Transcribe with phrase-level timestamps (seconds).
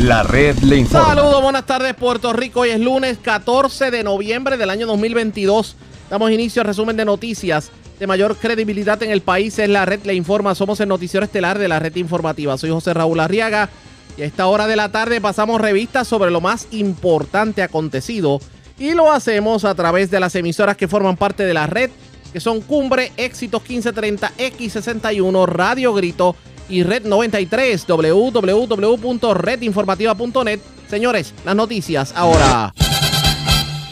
[0.00, 1.08] La red le informa.
[1.08, 2.60] Saludos, buenas tardes Puerto Rico.
[2.60, 5.76] Hoy es lunes 14 de noviembre del año 2022.
[6.08, 9.58] Damos inicio al resumen de noticias de mayor credibilidad en el país.
[9.58, 10.54] Es la red le informa.
[10.54, 12.56] Somos el noticiero estelar de la red informativa.
[12.56, 13.68] Soy José Raúl Arriaga
[14.16, 18.40] y a esta hora de la tarde pasamos revistas sobre lo más importante acontecido
[18.78, 21.90] y lo hacemos a través de las emisoras que forman parte de la red,
[22.32, 26.36] que son Cumbre, Éxitos 1530, X61, Radio Grito
[26.70, 30.60] y Red 93, www.redinformativa.net.
[30.88, 32.72] Señores, las noticias ahora.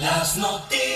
[0.00, 0.87] Las noticias.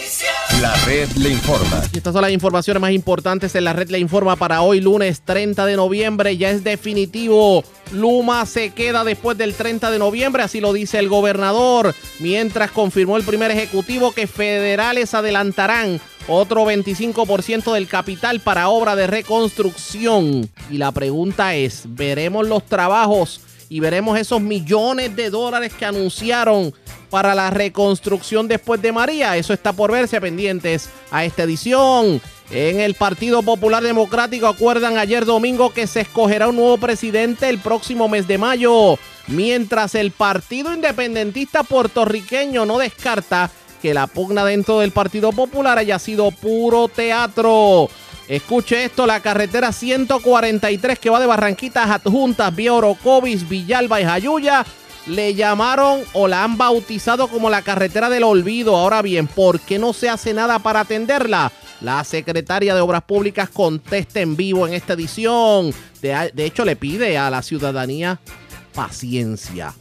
[0.63, 1.83] La red le informa.
[1.93, 5.67] Estas son las informaciones más importantes en la red le informa para hoy lunes 30
[5.67, 6.37] de noviembre.
[6.37, 7.65] Ya es definitivo.
[7.91, 13.17] Luma se queda después del 30 de noviembre, así lo dice el gobernador, mientras confirmó
[13.17, 20.49] el primer ejecutivo que federales adelantarán otro 25% del capital para obra de reconstrucción.
[20.71, 23.41] Y la pregunta es, ¿veremos los trabajos
[23.73, 26.75] y veremos esos millones de dólares que anunciaron
[27.09, 29.39] para la reconstrucción después de María?
[29.39, 32.21] Eso está por verse pendientes a esta edición.
[32.51, 37.61] En el Partido Popular Democrático acuerdan ayer domingo que se escogerá un nuevo presidente el
[37.61, 38.99] próximo mes de mayo,
[39.29, 45.99] mientras el Partido Independentista Puertorriqueño no descarta que la pugna dentro del Partido Popular haya
[45.99, 47.89] sido puro teatro.
[48.29, 54.05] Escuche esto, la carretera 143 que va de Barranquitas a Adjuntas, vía Orocovis, Villalba y
[54.05, 54.65] Jayuya,
[55.07, 58.77] le llamaron o la han bautizado como la carretera del olvido.
[58.77, 61.53] Ahora bien, ¿por qué no se hace nada para atenderla?
[61.81, 65.75] La secretaria de Obras Públicas contesta en vivo en esta edición.
[66.01, 68.21] De, de hecho, le pide a la ciudadanía
[68.73, 69.75] paciencia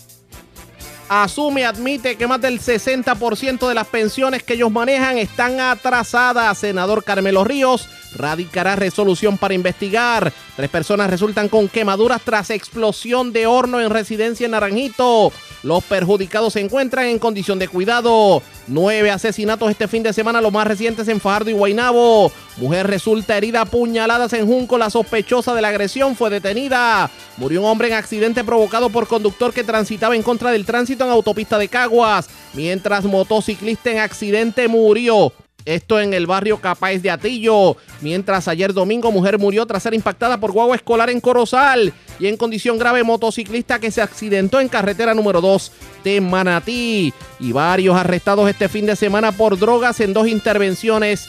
[1.12, 6.58] asume, admite que más del 60% de las pensiones que ellos manejan están atrasadas.
[6.58, 10.34] Senador Carmelo Ríos radicará resolución para investigar.
[10.56, 15.32] Tres personas resultan con quemaduras tras explosión de horno en residencia en Naranjito.
[15.64, 18.42] Los perjudicados se encuentran en condición de cuidado.
[18.68, 22.32] Nueve asesinatos este fin de semana, los más recientes en Fajardo y Guaynabo.
[22.58, 24.78] Mujer resulta herida a puñaladas en Junco.
[24.78, 27.12] La sospechosa de la agresión fue detenida.
[27.38, 31.12] Murió un hombre en accidente provocado por conductor que transitaba en contra del tránsito en
[31.12, 32.28] autopista de Caguas.
[32.54, 35.32] Mientras motociclista en accidente murió.
[35.66, 37.78] Esto en el barrio Capáez de Atillo.
[38.02, 41.94] Mientras ayer domingo mujer murió tras ser impactada por guagua escolar en Corozal.
[42.20, 45.72] Y en condición grave motociclista que se accidentó en carretera número 2
[46.04, 47.14] de Manatí.
[47.40, 51.28] Y varios arrestados este fin de semana por drogas en dos intervenciones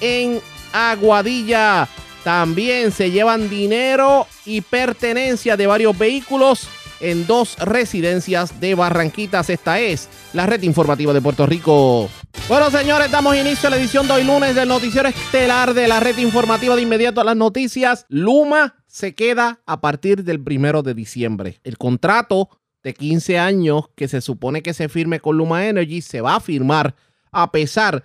[0.00, 0.40] en
[0.72, 1.88] Aguadilla.
[2.24, 6.68] También se llevan dinero y pertenencia de varios vehículos
[7.02, 9.50] en dos residencias de Barranquitas.
[9.50, 12.08] Esta es la red informativa de Puerto Rico.
[12.48, 16.00] Bueno, señores, damos inicio a la edición de hoy lunes del noticiero estelar de la
[16.00, 18.06] red informativa de inmediato a las noticias.
[18.08, 21.60] Luma se queda a partir del primero de diciembre.
[21.64, 22.48] El contrato
[22.82, 26.40] de 15 años que se supone que se firme con Luma Energy se va a
[26.40, 26.94] firmar
[27.30, 28.04] a pesar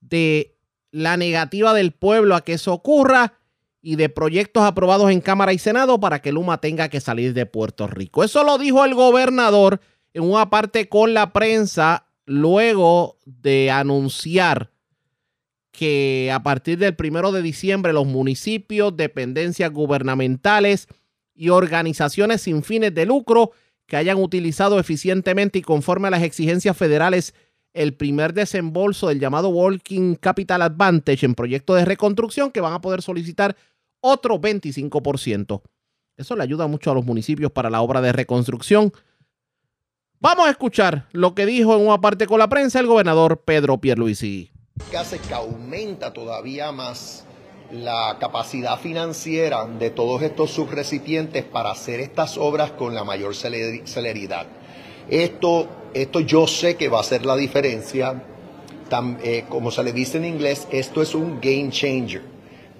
[0.00, 0.56] de
[0.90, 3.34] la negativa del pueblo a que eso ocurra
[3.82, 7.46] y de proyectos aprobados en Cámara y Senado para que Luma tenga que salir de
[7.46, 8.22] Puerto Rico.
[8.22, 9.80] Eso lo dijo el gobernador
[10.14, 14.70] en una parte con la prensa luego de anunciar
[15.72, 20.86] que a partir del primero de diciembre los municipios, dependencias gubernamentales
[21.34, 23.50] y organizaciones sin fines de lucro
[23.86, 27.34] que hayan utilizado eficientemente y conforme a las exigencias federales
[27.72, 32.80] el primer desembolso del llamado Working Capital Advantage en proyectos de reconstrucción que van a
[32.80, 33.56] poder solicitar
[34.00, 35.62] otro 25%.
[36.16, 38.92] Eso le ayuda mucho a los municipios para la obra de reconstrucción.
[40.20, 43.78] Vamos a escuchar lo que dijo en una parte con la prensa el gobernador Pedro
[43.78, 44.52] Pierluisi.
[44.90, 47.24] Que hace que aumenta todavía más
[47.72, 54.46] la capacidad financiera de todos estos subrecipientes para hacer estas obras con la mayor celeridad.
[55.08, 58.22] Esto, esto yo sé que va a ser la diferencia.
[59.22, 62.22] Eh, como se le dice en inglés, esto es un game changer.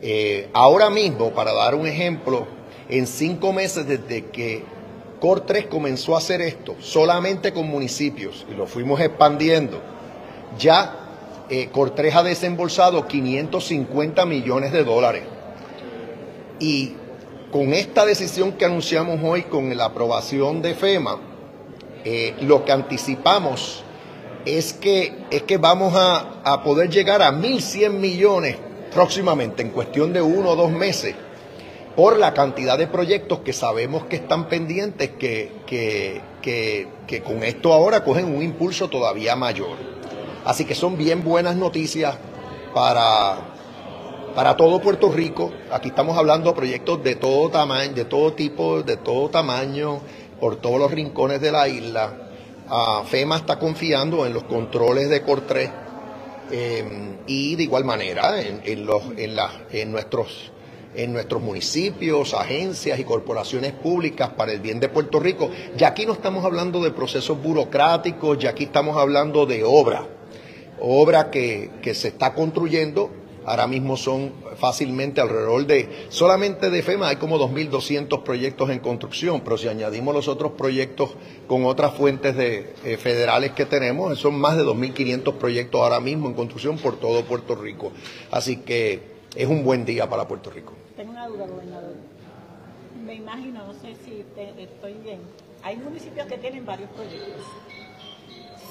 [0.03, 2.47] Eh, ahora mismo, para dar un ejemplo,
[2.89, 4.63] en cinco meses desde que
[5.21, 9.81] COR 3 comenzó a hacer esto, solamente con municipios, y lo fuimos expandiendo,
[10.59, 15.23] ya eh, COR 3 ha desembolsado 550 millones de dólares.
[16.59, 16.95] Y
[17.51, 21.21] con esta decisión que anunciamos hoy, con la aprobación de FEMA,
[22.05, 23.85] eh, lo que anticipamos
[24.45, 28.57] es que, es que vamos a, poder llegar a 1.100 millones
[28.93, 31.15] próximamente, en cuestión de uno o dos meses,
[31.97, 38.03] por la cantidad de proyectos que sabemos que están pendientes, que, que, con esto ahora
[38.03, 39.77] cogen un impulso todavía mayor.
[40.45, 42.17] Así que son bien buenas noticias
[42.75, 43.37] para,
[44.35, 45.53] para todo Puerto Rico.
[45.71, 50.01] Aquí estamos hablando de proyectos de todo tamaño, de todo tipo, de todo tamaño.
[50.43, 52.15] Por todos los rincones de la isla.
[53.07, 55.71] FEMA está confiando en los controles de COR3
[56.51, 59.37] em, y de igual manera en, los, en,
[59.71, 60.51] en, nuestros,
[60.97, 65.49] en nuestros municipios, agencias y corporaciones públicas para el bien de Puerto Rico.
[65.77, 70.09] Ya aquí no estamos hablando de procesos burocráticos, ya aquí estamos hablando de obra,
[70.81, 73.13] obra que, que se está construyendo
[73.45, 79.41] Ahora mismo son fácilmente alrededor de, solamente de FEMA hay como 2.200 proyectos en construcción,
[79.41, 81.11] pero si añadimos los otros proyectos
[81.49, 86.29] con otras fuentes de, eh, federales que tenemos, son más de 2.500 proyectos ahora mismo
[86.29, 87.93] en construcción por todo Puerto Rico.
[88.31, 89.03] Así que
[89.35, 90.75] es un buen día para Puerto Rico.
[90.97, 91.95] Tengo una duda, gobernador.
[93.05, 94.25] Me imagino, no sé si
[94.59, 95.19] estoy bien,
[95.65, 97.43] hay municipios que tienen varios proyectos.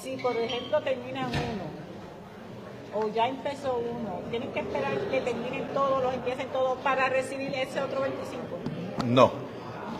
[0.02, 1.91] Si, por ejemplo, termina uno
[2.94, 7.54] o ya empezó uno, ¿tienen que esperar que terminen todos, los empiecen todos para recibir
[7.54, 8.42] ese otro 25?
[9.06, 9.32] No,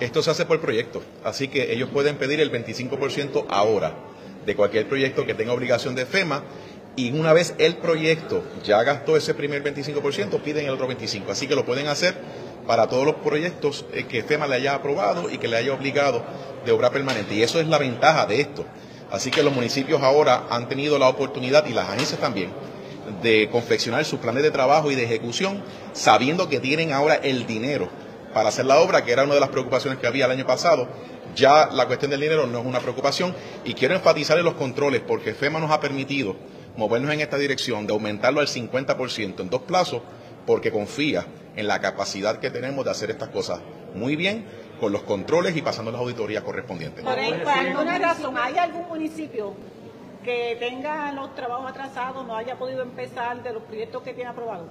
[0.00, 3.94] esto se hace por proyecto, así que ellos pueden pedir el 25% ahora
[4.44, 6.42] de cualquier proyecto que tenga obligación de FEMA
[6.94, 11.30] y una vez el proyecto ya gastó ese primer 25%, piden el otro 25%.
[11.30, 12.14] Así que lo pueden hacer
[12.66, 16.22] para todos los proyectos eh, que FEMA le haya aprobado y que le haya obligado
[16.66, 17.34] de obra permanente.
[17.34, 18.66] Y eso es la ventaja de esto.
[19.10, 22.50] Así que los municipios ahora han tenido la oportunidad y las agencias también
[23.22, 25.62] de confeccionar sus planes de trabajo y de ejecución,
[25.92, 27.88] sabiendo que tienen ahora el dinero
[28.32, 30.88] para hacer la obra, que era una de las preocupaciones que había el año pasado.
[31.34, 35.02] Ya la cuestión del dinero no es una preocupación y quiero enfatizar en los controles
[35.06, 36.36] porque FEMA nos ha permitido
[36.76, 40.02] movernos en esta dirección de aumentarlo al 50% en dos plazos
[40.46, 41.26] porque confía
[41.56, 43.60] en la capacidad que tenemos de hacer estas cosas
[43.94, 44.44] muy bien
[44.80, 47.04] con los controles y pasando las auditorías correspondientes.
[47.04, 49.54] Por, alguna razón, ¿hay algún municipio
[50.22, 54.68] que tenga los trabajos atrasados, no haya podido empezar de los proyectos que tiene aprobados?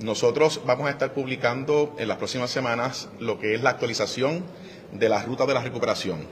[0.00, 4.44] Nosotros vamos a estar publicando en las próximas semanas lo que es la actualización
[4.92, 6.26] de las rutas de la recuperación.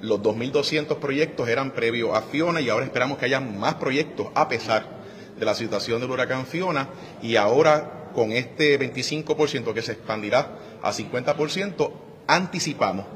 [0.00, 4.48] Los 2.200 proyectos eran previo a Fiona y ahora esperamos que haya más proyectos a
[4.48, 4.84] pesar
[5.38, 6.88] de la situación del huracán Fiona
[7.20, 10.48] y ahora con este 25% que se expandirá
[10.82, 11.90] a 50%,
[12.26, 13.06] anticipamos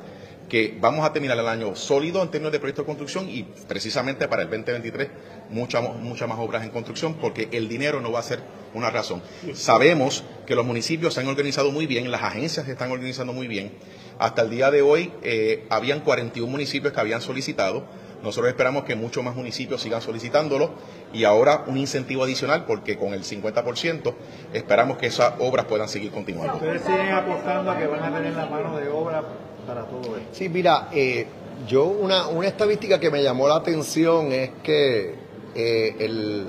[0.55, 4.29] que vamos a terminar el año sólido en términos de proyectos de construcción y precisamente
[4.29, 5.09] para el 2023
[5.51, 8.39] muchas muchas más obras en construcción porque el dinero no va a ser
[8.73, 9.21] una razón.
[9.53, 13.49] Sabemos que los municipios se han organizado muy bien, las agencias se están organizando muy
[13.49, 13.73] bien.
[14.21, 17.85] Hasta el día de hoy eh, habían 41 municipios que habían solicitado.
[18.23, 20.71] Nosotros esperamos que muchos más municipios sigan solicitándolo
[21.13, 24.15] y ahora un incentivo adicional porque con el 50%
[24.53, 26.55] esperamos que esas obras puedan seguir continuando.
[26.55, 29.25] Ustedes siguen apostando a que van a tener la mano de obra
[29.67, 30.29] para todo esto.
[30.33, 31.27] Sí, mira, eh,
[31.69, 35.15] yo una, una estadística que me llamó la atención es que
[35.55, 36.47] eh, el,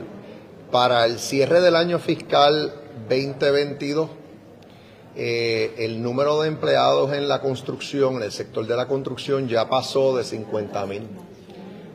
[0.72, 2.74] para el cierre del año fiscal
[3.08, 4.10] 2022,
[5.16, 9.70] eh, el número de empleados en la construcción, en el sector de la construcción, ya
[9.70, 11.08] pasó de 50 mil.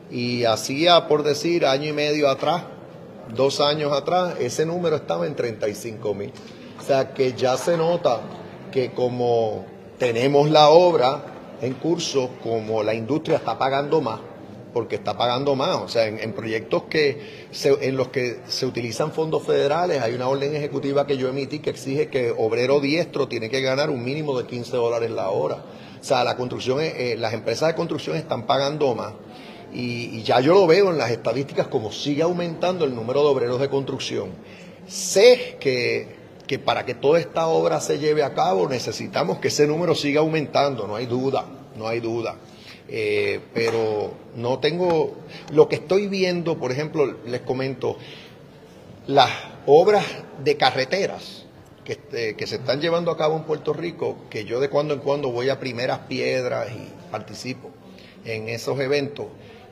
[0.09, 2.63] Y hacía, por decir, año y medio atrás,
[3.35, 6.31] dos años atrás, ese número estaba en 35 mil.
[6.79, 8.21] O sea que ya se nota
[8.71, 9.65] que como
[10.01, 11.23] tenemos la obra
[11.61, 14.19] en curso, como la industria está pagando más,
[14.73, 15.75] porque está pagando más.
[15.75, 20.55] O sea, en, proyectos que en los que se utilizan fondos federales, hay una orden
[20.55, 24.47] ejecutiva que yo emití que exige que obrero diestro tiene que ganar un mínimo de
[24.47, 25.57] 15 dólares la hora.
[26.01, 29.13] O sea, la construcción, eh, las empresas de construcción están pagando más.
[29.71, 33.27] Y, y, ya yo lo veo en las estadísticas como sigue aumentando el número de
[33.27, 34.29] obreros de construcción.
[34.87, 36.20] Sé que,
[36.51, 40.19] que para que toda esta obra se lleve a cabo necesitamos que ese número siga
[40.19, 41.45] aumentando, no hay duda,
[41.77, 42.35] no hay duda.
[42.89, 45.15] Eh, pero no tengo,
[45.53, 47.95] lo que estoy viendo, por ejemplo, les comento,
[49.07, 49.29] las
[49.65, 50.05] obras
[50.43, 51.45] de carreteras
[51.85, 54.93] que, este, que se están llevando a cabo en Puerto Rico, que yo de cuando
[54.93, 57.69] en cuando voy a primeras piedras y participo
[58.25, 59.27] en esos eventos,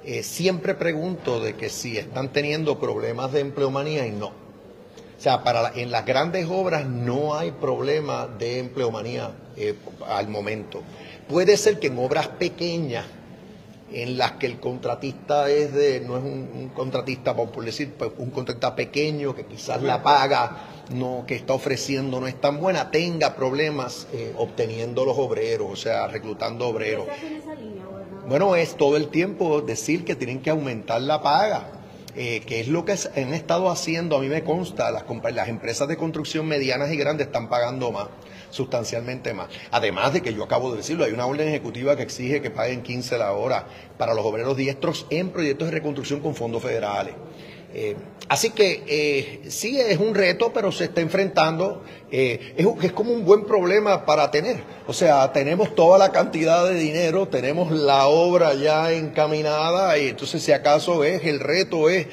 [0.05, 4.47] eh, siempre pregunto de que si están teniendo problemas de empleomanía y no.
[5.19, 9.75] O sea, para en las grandes obras no hay problema de empleomanía eh,
[10.07, 10.81] al momento.
[11.27, 13.05] Puede ser que en obras pequeñas,
[13.91, 18.29] en las que el contratista es de, no es un, contratista, por decir, pues, un
[18.29, 23.35] contratista pequeño que quizás la paga no, que está ofreciendo no es tan buena, tenga
[23.35, 27.07] problemas eh, obteniendo los obreros, o sea, reclutando obreros.
[28.25, 31.78] Bueno, es todo el tiempo decir que tienen que aumentar la paga.
[32.21, 35.87] Eh, que es lo que han estado haciendo, a mí me consta, las, las empresas
[35.87, 38.09] de construcción medianas y grandes están pagando más
[38.49, 39.47] sustancialmente más.
[39.71, 42.83] Además de que yo acabo de decirlo, hay una orden ejecutiva que exige que paguen
[42.83, 47.13] 15 la hora para los obreros diestros en proyectos de reconstrucción con fondos federales.
[47.73, 47.95] Eh,
[48.27, 51.83] así que eh, sí es un reto, pero se está enfrentando.
[52.11, 54.63] Eh, es, es, como un buen problema para tener.
[54.87, 60.41] O sea, tenemos toda la cantidad de dinero, tenemos la obra ya encaminada y entonces
[60.41, 62.07] si acaso es el reto es,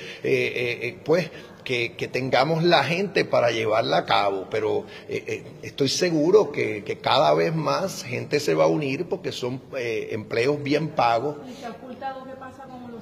[1.05, 1.31] pues
[1.67, 7.35] que, tengamos la gente para llevarla a cabo, pero eh, eh, estoy seguro que, cada
[7.35, 11.37] vez más gente se va a unir porque son eh, empleos bien pagos.
[11.45, 12.96] ¿Y qué pasa con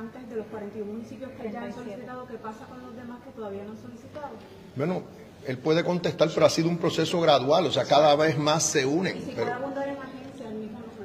[0.00, 2.26] restantes de los 41 municipios que ya han solicitado?
[2.26, 4.30] ¿Qué pasa con los demás que todavía no han solicitado?
[4.76, 5.02] Bueno,
[5.46, 8.86] él puede contestar, pero ha sido un proceso gradual, o sea, cada vez más se
[8.86, 9.16] unen.
[9.16, 9.50] ¿Y si pero...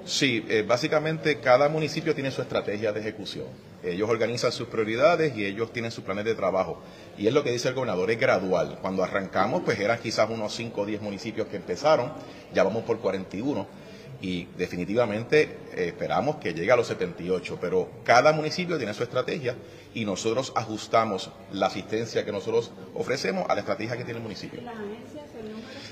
[0.06, 3.48] Sí, eh, básicamente cada municipio tiene su estrategia de ejecución.
[3.84, 6.80] Ellos organizan sus prioridades y ellos tienen sus planes de trabajo.
[7.18, 8.78] Y es lo que dice el gobernador, es gradual.
[8.82, 12.12] Cuando arrancamos, pues eran quizás unos 5 o 10 municipios que empezaron,
[12.54, 13.66] ya vamos por 41
[14.26, 19.56] y definitivamente eh, esperamos que llegue a los 78, pero cada municipio tiene su estrategia
[19.94, 24.62] y nosotros ajustamos la asistencia que nosotros ofrecemos a la estrategia que tiene el municipio.
[24.64, 25.26] ¿Las agencias?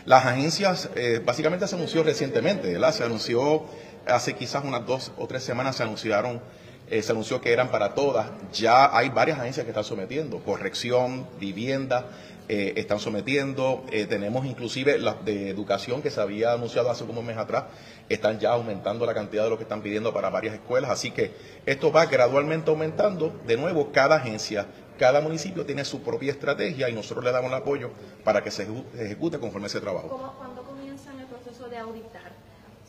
[0.05, 2.91] Las agencias, eh, básicamente se anunció recientemente, ¿verdad?
[2.91, 3.65] Se anunció
[4.07, 6.41] hace quizás unas dos o tres semanas se anunciaron,
[6.89, 8.31] eh, se anunció que eran para todas.
[8.51, 12.07] Ya hay varias agencias que están sometiendo, corrección, vivienda,
[12.49, 13.85] eh, están sometiendo.
[13.91, 17.65] Eh, tenemos inclusive las de educación que se había anunciado hace como un mes atrás,
[18.13, 20.91] están ya aumentando la cantidad de lo que están pidiendo para varias escuelas.
[20.91, 21.33] Así que
[21.65, 23.33] esto va gradualmente aumentando.
[23.45, 24.67] De nuevo, cada agencia,
[24.97, 27.91] cada municipio tiene su propia estrategia y nosotros le damos el apoyo
[28.23, 28.67] para que se
[28.97, 30.35] ejecute conforme ese trabajo.
[30.37, 32.31] ¿Cuándo comienzan el proceso de auditar?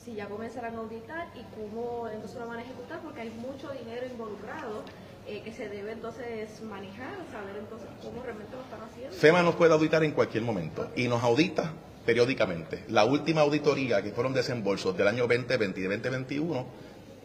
[0.05, 3.71] si ya comenzarán a auditar y cómo entonces lo van a ejecutar, porque hay mucho
[3.71, 4.83] dinero involucrado
[5.27, 9.17] eh, que se debe entonces manejar, saber entonces cómo realmente lo están haciendo.
[9.17, 11.73] FEMA nos puede auditar en cualquier momento y nos audita
[12.05, 12.85] periódicamente.
[12.89, 16.67] La última auditoría, que fueron desembolsos del año 2020 y 2021,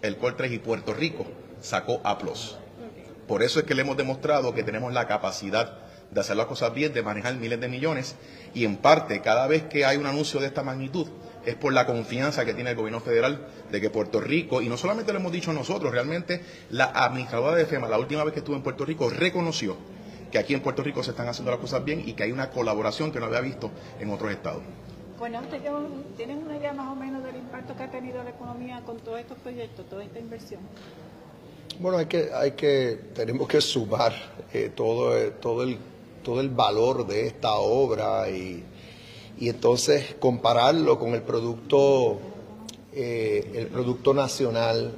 [0.02, 1.26] el Coltres y Puerto Rico
[1.62, 2.18] sacó A+.
[3.28, 5.78] Por eso es que le hemos demostrado que tenemos la capacidad
[6.12, 8.16] de hacer las cosas bien, de manejar miles de millones
[8.54, 11.08] y en parte cada vez que hay un anuncio de esta magnitud,
[11.46, 14.78] es por la confianza que tiene el gobierno federal de que Puerto Rico, y no
[14.78, 18.56] solamente lo hemos dicho nosotros, realmente la administradora de FEMA, la última vez que estuvo
[18.56, 19.78] en Puerto Rico, reconoció
[20.32, 22.50] que aquí en Puerto Rico se están haciendo las cosas bien y que hay una
[22.50, 24.62] colaboración que no había visto en otros estados.
[25.18, 25.64] Bueno, ¿ustedes
[26.16, 29.20] tienen una idea más o menos del impacto que ha tenido la economía con todos
[29.20, 30.62] estos proyectos, toda esta inversión?
[31.80, 34.14] Bueno, hay que, hay que, tenemos que sumar
[34.54, 35.78] eh, todo, eh, todo, el,
[36.24, 38.64] todo el valor de esta obra y,
[39.40, 42.20] y entonces compararlo con el producto,
[42.94, 44.94] eh, el producto nacional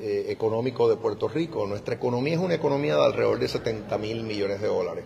[0.00, 1.66] eh, eh, económico de Puerto Rico.
[1.66, 5.04] Nuestra economía es una economía de alrededor de 70 mil millones de dólares.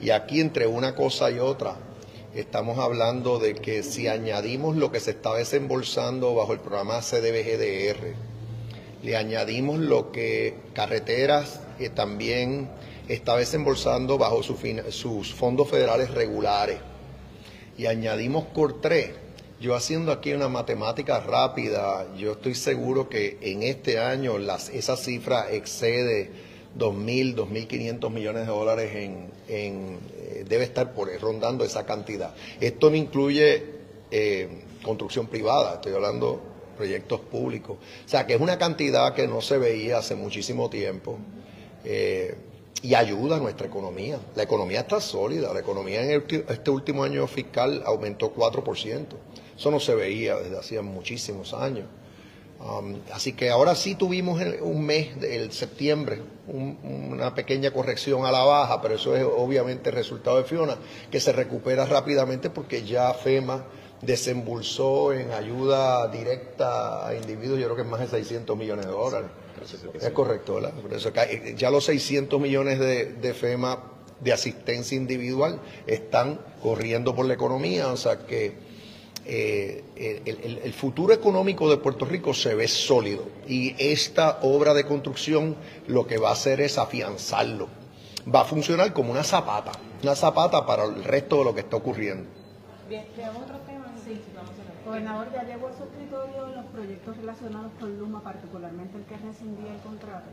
[0.00, 1.76] Y aquí entre una cosa y otra,
[2.34, 8.14] estamos hablando de que si añadimos lo que se está desembolsando bajo el programa CDBGDR,
[9.02, 11.60] le añadimos lo que carreteras
[11.94, 12.70] también
[13.08, 16.78] está desembolsando bajo sus fondos federales regulares
[17.76, 19.10] y añadimos por 3,
[19.62, 24.96] yo haciendo aquí una matemática rápida, yo estoy seguro que en este año las, esa
[24.96, 26.30] cifra excede
[26.76, 32.34] 2.000, 2.500 millones de dólares en, eh, debe estar por rondando esa cantidad.
[32.60, 33.64] Esto no incluye
[34.10, 34.48] eh,
[34.82, 36.42] construcción privada, estoy hablando
[36.76, 37.76] proyectos públicos.
[38.04, 41.18] O sea, que es una cantidad que no se veía hace muchísimo tiempo.
[41.84, 42.34] Eh,
[42.82, 44.18] y ayuda a nuestra economía.
[44.34, 49.06] La economía está sólida, la economía en este último año fiscal aumentó 4%.
[49.62, 51.86] Eso no se veía desde hacía muchísimos años.
[52.58, 58.42] Um, así que ahora sí tuvimos un mes, el septiembre, una pequeña corrección a la
[58.42, 60.78] baja, pero eso es obviamente el resultado de Fiona,
[61.12, 63.64] que se recupera rápidamente porque ya FEMA
[64.00, 68.90] desembolsó en ayuda directa a individuos, yo creo que es más de 600 millones de
[68.90, 69.30] dólares.
[70.00, 70.72] Es correcto, ¿verdad?
[70.72, 73.78] Por eso eh, ya los 600 millones de, FEMA
[74.18, 78.61] de asistencia individual están corriendo por la economía, o sea que
[79.24, 79.84] eh,
[80.64, 86.06] el, futuro económico de Puerto Rico se ve sólido y esta obra de construcción lo
[86.06, 87.68] que va a hacer es afianzarlo.
[88.32, 91.76] Va a funcionar como una zapata, una zapata para el resto de lo que está
[91.76, 92.28] ocurriendo.
[92.88, 97.72] Bien, otro tema, sí, vamos a Gobernador, ya llegó a su escritorio los proyectos relacionados
[97.78, 100.26] con Luma, particularmente el que rescindía el contrato.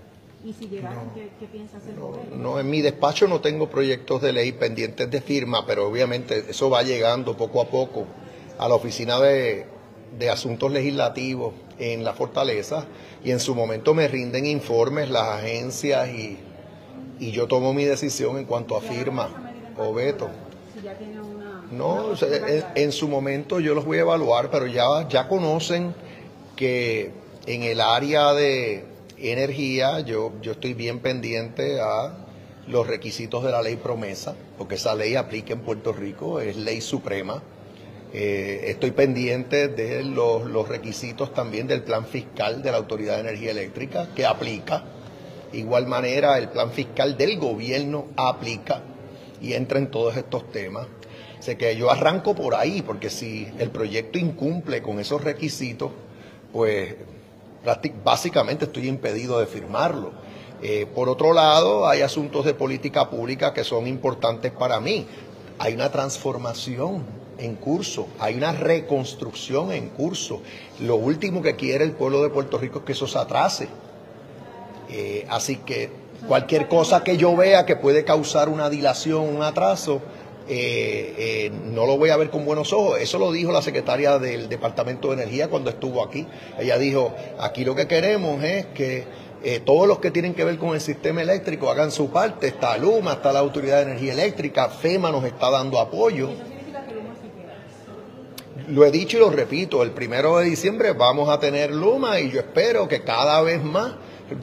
[0.43, 4.33] Y si llegaron, ¿qué, piensa hacer no, no, en mi despacho no tengo proyectos de
[4.33, 8.05] ley pendientes de firma, pero obviamente eso va llegando poco a poco
[8.59, 9.65] a la oficina de,
[10.31, 12.85] asuntos legislativos en la fortaleza
[13.23, 16.37] y en su momento me rinden informes las agencias y,
[17.19, 19.29] y yo tomo mi decisión en cuanto a firma
[19.77, 20.29] o veto.
[21.71, 22.13] No,
[22.75, 25.93] en, su momento yo los voy a evaluar, pero ya, ya conocen
[26.55, 27.11] que
[27.45, 28.85] en el área de
[29.17, 32.13] energía yo, yo estoy bien pendiente a
[32.67, 36.81] los requisitos de la ley promesa, porque esa ley aplica en Puerto Rico, es ley
[36.81, 37.41] suprema.
[38.11, 43.51] Eh, estoy pendiente de los, requisitos también del plan fiscal de la Autoridad de Energía
[43.51, 44.83] Eléctrica, que aplica.
[45.53, 48.81] Igual manera, el plan fiscal del gobierno aplica
[49.41, 50.87] y entra en todos estos temas.
[51.39, 55.91] Sé que yo arranco por ahí, porque si el proyecto incumple con esos requisitos,
[56.51, 56.95] pues
[58.03, 60.11] básicamente estoy impedido de firmarlo.
[60.61, 65.05] Eh, por otro lado, hay asuntos de política pública que son importantes para mí.
[65.59, 70.41] Hay una transformación en curso, hay una reconstrucción en curso.
[70.79, 73.67] Lo último que quiere el pueblo de Puerto Rico es que eso se atrase.
[74.89, 75.89] Eh, así que
[76.27, 80.01] cualquier cosa que yo vea que puede causar una dilación, un atraso,
[80.51, 82.99] eh, no lo voy a ver con buenos ojos.
[82.99, 86.25] Eso lo dijo la secretaria del Departamento de Energía cuando estuvo aquí.
[86.59, 89.05] Ella dijo, aquí lo que queremos es que
[89.41, 92.47] eh, todos los que tienen que ver con el sistema eléctrico hagan su parte.
[92.47, 96.29] Está Luma, está la Autoridad de Energía Eléctrica, FEMA nos está dando apoyo.
[98.69, 102.29] Lo he dicho y lo repito, el primero de diciembre vamos a tener Luma y
[102.29, 103.93] yo espero que cada vez más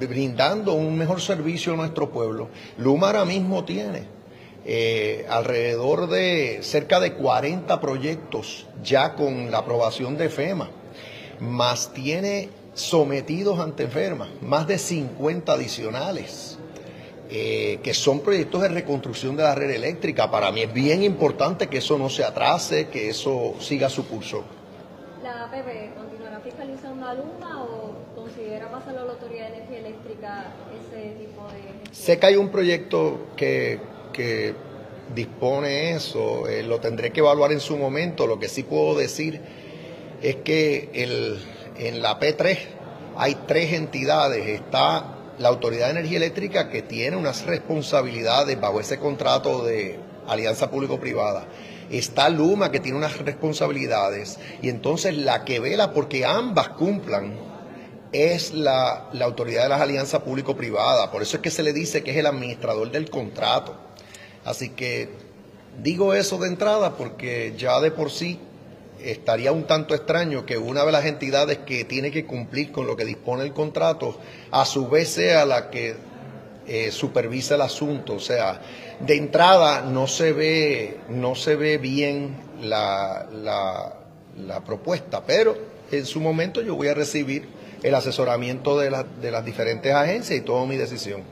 [0.01, 2.49] brindando un mejor servicio a nuestro pueblo.
[2.77, 4.03] Luma ahora mismo tiene
[4.65, 10.71] eh, alrededor de cerca de 40 proyectos ya con la aprobación de FEMA,
[11.39, 16.59] más tiene sometidos ante enfermas, más de 50 adicionales,
[17.31, 20.31] eh, que son proyectos de reconstrucción de la red eléctrica.
[20.31, 24.45] Para mí es bien importante que eso no se atrase, que eso siga su curso.
[25.23, 30.53] ¿La APB continuará fiscalizando a Luma o considera pasarlo a la Autoridad de Energía Eléctrica
[30.91, 31.95] ese tipo de...
[31.95, 33.81] Sé que hay un proyecto que,
[34.13, 34.55] que
[35.15, 39.41] dispone eso, eh, lo tendré que evaluar en su momento, lo que sí puedo decir
[40.23, 41.39] es que el
[41.79, 42.59] en la P3
[43.17, 44.47] hay tres entidades.
[44.47, 50.71] Está la Autoridad de Energía Eléctrica que tiene unas responsabilidades bajo ese contrato de alianza
[50.71, 51.47] público-privada.
[51.91, 57.35] Está Luma que tiene unas responsabilidades y entonces la que vela porque ambas cumplan
[58.13, 61.11] es la, la autoridad de las alianzas público-privada.
[61.11, 63.77] Por eso es que se le dice que es el administrador del contrato.
[64.45, 65.11] Así que
[65.83, 68.41] digo eso de entrada porque ya de por sí
[69.11, 72.97] estaría un tanto extraño que una de las entidades que tiene que cumplir con lo
[72.97, 74.19] que dispone el contrato,
[74.51, 75.97] a su vez sea la que
[76.67, 78.15] eh, supervisa el asunto.
[78.15, 78.61] O sea,
[79.01, 85.57] de entrada no se ve, no se ve bien la, la, propuesta, pero
[85.93, 87.47] en su momento yo voy a recibir
[87.83, 91.23] el asesoramiento de, de las diferentes agencias y tomo mi decisión.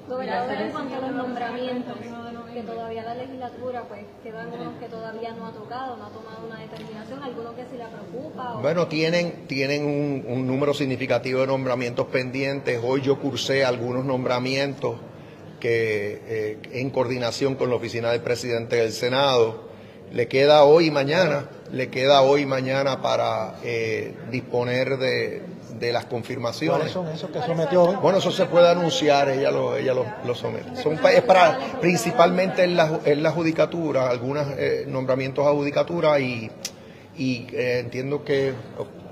[2.55, 6.47] Que todavía la legislatura, pues quedan unos que todavía no ha tocado, no ha tomado
[6.47, 8.59] una determinación, algunos que sí la preocupa.
[8.63, 12.81] Bueno, tienen, tienen un, número significativo de nombramientos pendientes.
[12.83, 14.97] Hoy yo cursé algunos nombramientos
[15.59, 19.65] que eh, en coordinación con la oficina del presidente del Senado.
[20.13, 25.43] Le queda hoy y mañana, le queda hoy y mañana para eh, disponer de,
[25.79, 26.91] de las confirmaciones.
[26.91, 30.77] son esos que sometió Bueno, eso se puede anunciar, ella lo, ella lo, somete.
[30.83, 36.51] Son, es para, principalmente en la, en la judicatura, algunos eh, nombramientos a judicatura y,
[37.17, 38.55] y eh, entiendo que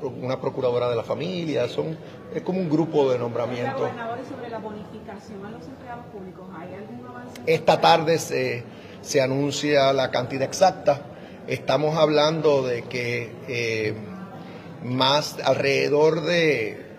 [0.03, 1.97] una procuradora de la familia, son,
[2.35, 3.89] es como un grupo de nombramientos.
[4.29, 7.41] sobre la bonificación a los empleados públicos, ¿hay algún avance?
[7.47, 8.65] Esta tarde se,
[9.01, 11.03] se anuncia la cantidad exacta.
[11.47, 13.95] Estamos hablando de que eh,
[14.85, 16.93] más alrededor de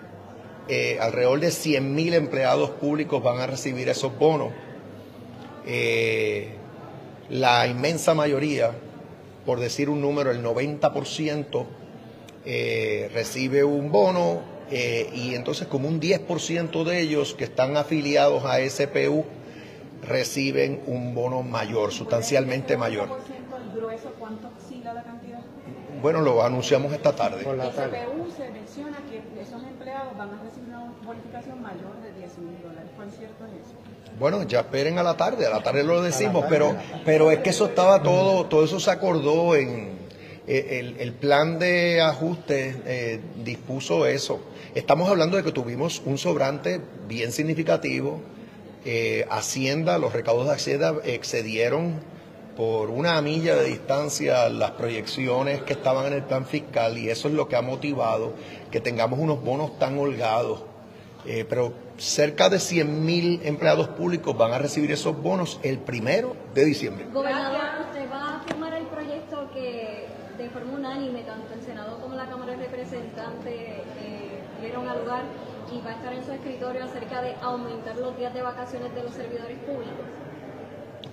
[0.70, 4.54] eh, alrededor de 100 mil empleados públicos van a recibir esos bonos.
[5.66, 6.54] Eh,
[7.30, 8.72] la inmensa mayoría,
[9.46, 11.66] por decir un número, el 90%
[12.46, 18.58] eh, recibe un bono y entonces como un 10% de ellos que están afiliados a
[18.68, 19.24] SPU
[20.02, 23.08] reciben un bono mayor, sustancialmente mayor.
[26.04, 27.46] Bueno, lo anunciamos esta tarde.
[27.46, 28.00] Por la tarde.
[28.36, 32.90] se menciona que esos empleados van a recibir una bonificación mayor de 10 mil dólares.
[32.98, 33.78] ¿Cuán cierto es eso?
[34.20, 37.52] Bueno, ya esperen a la tarde, a la tarde lo decimos, pero, pero es que
[37.52, 39.98] eso estaba todo, todo eso se acordó en
[40.46, 44.42] eh, el, plan de ajuste eh, dispuso eso.
[44.76, 48.20] Estamos hablando de que tuvimos un sobrante bien significativo.
[48.84, 52.02] Eh, Hacienda, los recaudos de Hacienda excedieron
[52.56, 57.28] por una milla de distancia las proyecciones que estaban en el plan fiscal y eso
[57.28, 58.34] es lo que ha motivado
[58.72, 60.64] que tengamos unos bonos tan holgados.
[61.26, 66.36] Eh, pero cerca de 100 mil empleados públicos van a recibir esos bonos el primero
[66.54, 67.06] de diciembre.
[67.14, 70.06] Gobernador, ¿usted va a firmar el proyecto que
[70.38, 75.24] de forma unánime tanto el Senado como la Cámara de Representantes eh, dieron al lugar
[75.72, 79.04] y va a estar en su escritorio acerca de aumentar los días de vacaciones de
[79.04, 80.23] los servidores públicos?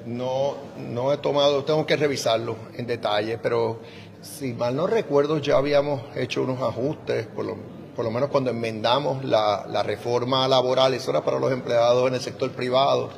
[0.07, 3.81] No, no he tomado, tengo que revisarlo en detalle, pero
[4.23, 7.57] si mal no recuerdo ya habíamos hecho unos ajustes, por lo,
[7.97, 12.15] por lo menos cuando enmendamos la, la reforma laboral, eso era para los empleados en
[12.15, 13.11] el sector privado,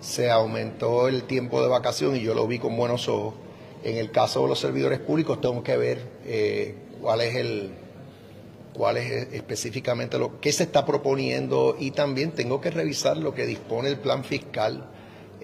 [0.00, 3.34] se aumentó el tiempo de vacación y yo lo vi con buenos ojos.
[3.82, 7.70] En el caso de los servidores públicos tengo que ver eh, cuál es el
[8.72, 13.46] cuál es específicamente lo que se está proponiendo y también tengo que revisar lo que
[13.46, 14.90] dispone el plan fiscal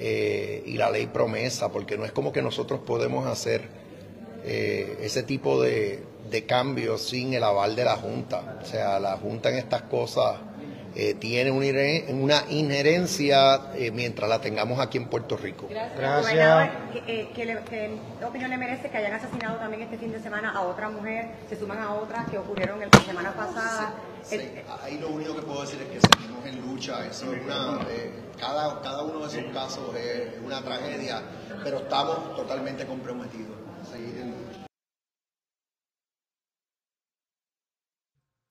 [0.04, 3.62] eh, y la ley promesa, porque no es como que nosotros podemos hacer
[4.44, 8.58] eh, ese tipo de, de cambios sin el aval de la Junta.
[8.60, 10.38] O sea, la Junta en estas cosas
[10.94, 15.66] eh, tiene una injerencia eh, mientras la tengamos aquí en Puerto Rico.
[15.70, 16.70] Gracias.
[17.06, 20.90] Eh, ¿qué, opinión le merece que hayan asesinado también este fin de semana a otra
[20.90, 21.30] mujer?
[21.48, 23.94] Se suman a otras que ocurrieron el fin de semana pasada.
[24.82, 27.06] ahí lo único que puedo decir es que seguimos en lucha.
[27.06, 27.78] Eso es una,
[28.38, 31.22] cada, cada uno de esos casos es una tragedia,
[31.62, 33.62] pero estamos totalmente comprometidos.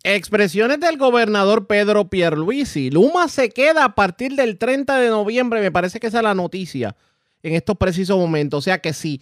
[0.03, 2.89] Expresiones del gobernador Pedro Pierluisi.
[2.89, 5.61] Luma se queda a partir del 30 de noviembre.
[5.61, 6.95] Me parece que esa es la noticia
[7.43, 8.57] en estos precisos momentos.
[8.57, 9.21] O sea que si,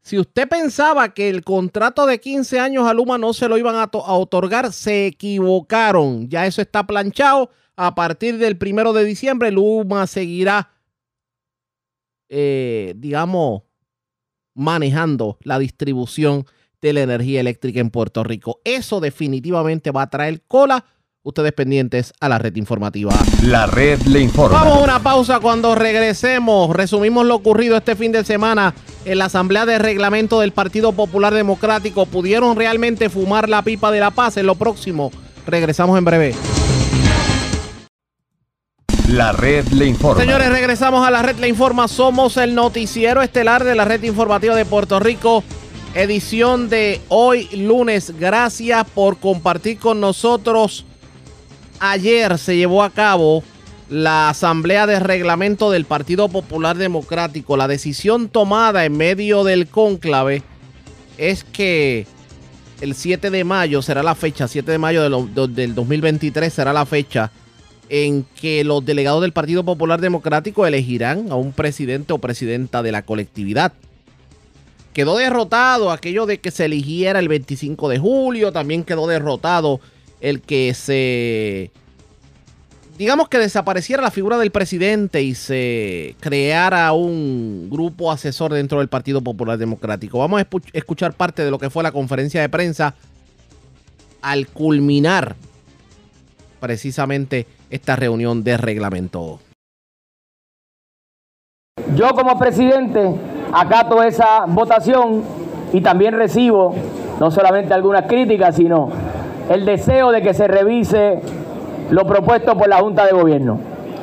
[0.00, 3.76] si usted pensaba que el contrato de 15 años a Luma no se lo iban
[3.76, 6.26] a, otorgar, se equivocaron.
[6.30, 7.50] Ya eso está planchado.
[7.76, 10.70] A partir del primero de diciembre, Luma seguirá,
[12.28, 13.62] eh, digamos,
[14.54, 16.46] manejando la distribución
[16.80, 18.60] de la energía eléctrica en Puerto Rico.
[18.64, 20.84] Eso definitivamente va a traer cola.
[21.22, 23.14] Ustedes pendientes a la red informativa.
[23.42, 24.62] La red le informa.
[24.62, 26.76] Vamos a una pausa cuando regresemos.
[26.76, 28.74] Resumimos lo ocurrido este fin de semana
[29.06, 32.04] en la Asamblea de Reglamento del Partido Popular Democrático.
[32.04, 35.10] ¿Pudieron realmente fumar la pipa de la paz en lo próximo?
[35.46, 36.34] Regresamos en breve.
[39.14, 40.20] La red le informa.
[40.20, 41.86] Señores, regresamos a la red le informa.
[41.86, 45.44] Somos el noticiero estelar de la red informativa de Puerto Rico
[45.94, 48.18] edición de hoy lunes.
[48.18, 50.84] Gracias por compartir con nosotros.
[51.78, 53.44] Ayer se llevó a cabo
[53.88, 57.56] la asamblea de reglamento del Partido Popular Democrático.
[57.56, 60.42] La decisión tomada en medio del cónclave
[61.18, 62.08] es que
[62.80, 67.30] el 7 de mayo será la fecha, 7 de mayo del 2023 será la fecha
[67.88, 72.92] en que los delegados del Partido Popular Democrático elegirán a un presidente o presidenta de
[72.92, 73.72] la colectividad.
[74.92, 78.52] Quedó derrotado aquello de que se eligiera el 25 de julio.
[78.52, 79.80] También quedó derrotado
[80.20, 81.70] el que se...
[82.96, 88.86] Digamos que desapareciera la figura del presidente y se creara un grupo asesor dentro del
[88.86, 90.20] Partido Popular Democrático.
[90.20, 92.94] Vamos a escuchar parte de lo que fue la conferencia de prensa
[94.22, 95.34] al culminar
[96.60, 99.40] precisamente esta reunión de reglamento.
[101.96, 103.14] Yo como presidente
[103.52, 105.22] acato esa votación
[105.72, 106.74] y también recibo
[107.20, 108.90] no solamente algunas críticas, sino
[109.48, 111.20] el deseo de que se revise
[111.90, 113.58] lo propuesto por la Junta de Gobierno.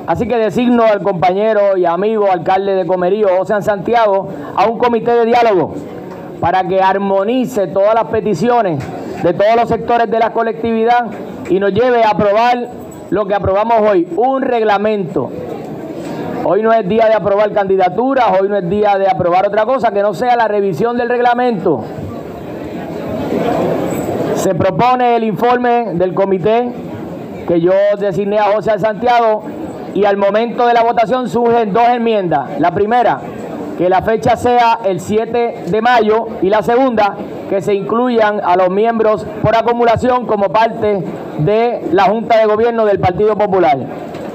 [0.08, 5.12] Así que designo al compañero y amigo alcalde de Comerío, José Santiago, a un comité
[5.12, 5.74] de diálogo
[6.40, 8.84] para que armonice todas las peticiones
[9.22, 11.06] de todos los sectores de la colectividad
[11.50, 12.68] y nos lleve a aprobar
[13.12, 15.30] lo que aprobamos hoy, un reglamento
[16.44, 19.92] Hoy no es día de aprobar candidaturas, hoy no es día de aprobar otra cosa
[19.92, 21.84] que no sea la revisión del reglamento.
[24.36, 26.72] Se propone el informe del comité
[27.48, 29.44] que yo designé a José Santiago
[29.94, 32.60] y al momento de la votación surgen dos enmiendas.
[32.60, 33.20] La primera,
[33.78, 37.16] que la fecha sea el 7 de mayo y la segunda,
[37.52, 41.04] que se incluyan a los miembros por acumulación como parte
[41.40, 43.78] de la Junta de Gobierno del Partido Popular.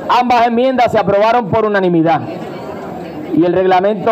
[0.07, 2.20] Ambas enmiendas se aprobaron por unanimidad
[3.35, 4.11] y el reglamento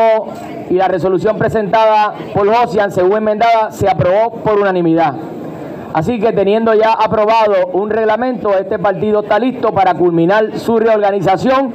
[0.71, 5.17] y la resolución presentada por Josian, según enmendada, se aprobó por unanimidad.
[5.93, 11.75] Así que teniendo ya aprobado un reglamento, este partido está listo para culminar su reorganización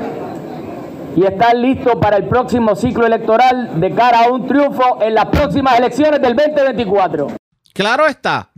[1.15, 5.25] y estar listo para el próximo ciclo electoral de cara a un triunfo en las
[5.27, 7.27] próximas elecciones del 2024.
[7.73, 8.51] Claro está.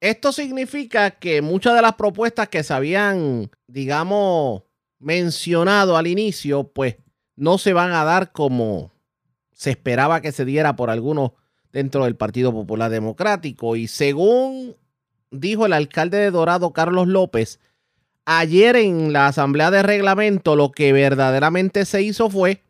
[0.00, 4.62] Esto significa que muchas de las propuestas que se habían, digamos,
[4.98, 6.96] mencionado al inicio, pues
[7.36, 8.92] no se van a dar como
[9.52, 11.32] se esperaba que se diera por algunos
[11.72, 13.76] dentro del Partido Popular Democrático.
[13.76, 14.76] Y según
[15.30, 17.60] dijo el alcalde de Dorado, Carlos López,
[18.24, 22.62] ayer en la Asamblea de Reglamento lo que verdaderamente se hizo fue,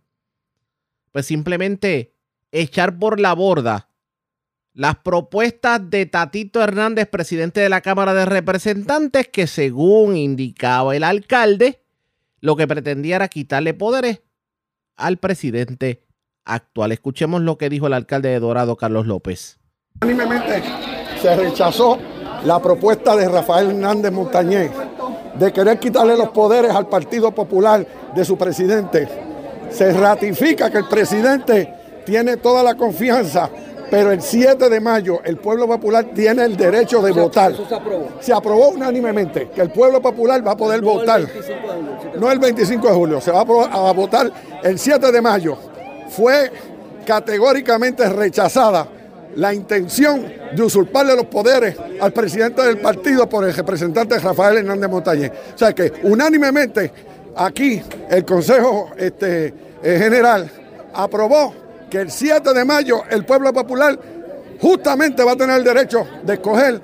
[1.12, 2.14] pues simplemente
[2.52, 3.88] echar por la borda
[4.72, 11.04] las propuestas de Tatito Hernández, presidente de la Cámara de Representantes, que según indicaba el
[11.04, 11.82] alcalde,
[12.40, 14.22] lo que pretendía era quitarle poderes
[14.96, 16.04] al presidente
[16.44, 16.92] actual.
[16.92, 19.58] Escuchemos lo que dijo el alcalde de Dorado, Carlos López.
[20.02, 20.62] Unánimemente
[21.20, 21.98] se rechazó
[22.44, 24.70] la propuesta de Rafael Hernández Montañez
[25.34, 29.08] de querer quitarle los poderes al Partido Popular de su presidente.
[29.70, 31.72] Se ratifica que el presidente
[32.04, 33.48] tiene toda la confianza,
[33.90, 37.54] pero el 7 de mayo el pueblo popular tiene el derecho de votar.
[37.56, 38.08] Se aprobó.
[38.20, 41.20] Se aprobó unánimemente que el pueblo popular va a poder No el votar.
[41.22, 44.78] 25 de julio, si te- No el 25 de julio, se va a votar el
[44.78, 45.56] 7 de mayo.
[46.08, 46.50] Fue
[47.06, 48.86] categóricamente rechazada
[49.36, 54.90] la intención de usurparle los poderes al presidente del partido por el representante Rafael Hernández
[54.90, 55.32] Montañez.
[55.54, 56.92] O sea que unánimemente
[57.36, 60.50] aquí el Consejo este, eh, General
[60.94, 61.54] aprobó
[61.88, 63.98] que el 7 de mayo el pueblo popular
[64.60, 66.80] justamente va a tener el derecho de escoger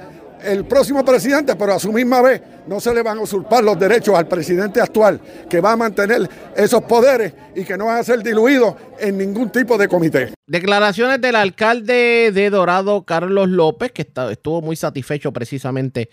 [0.46, 3.78] el próximo presidente, pero a su misma vez no se le van a usurpar los
[3.78, 8.02] derechos al presidente actual, que va a mantener esos poderes y que no van a
[8.04, 10.32] ser diluidos en ningún tipo de comité.
[10.46, 16.08] Declaraciones del alcalde de Dorado, Carlos López, que está- estuvo muy satisfecho precisamente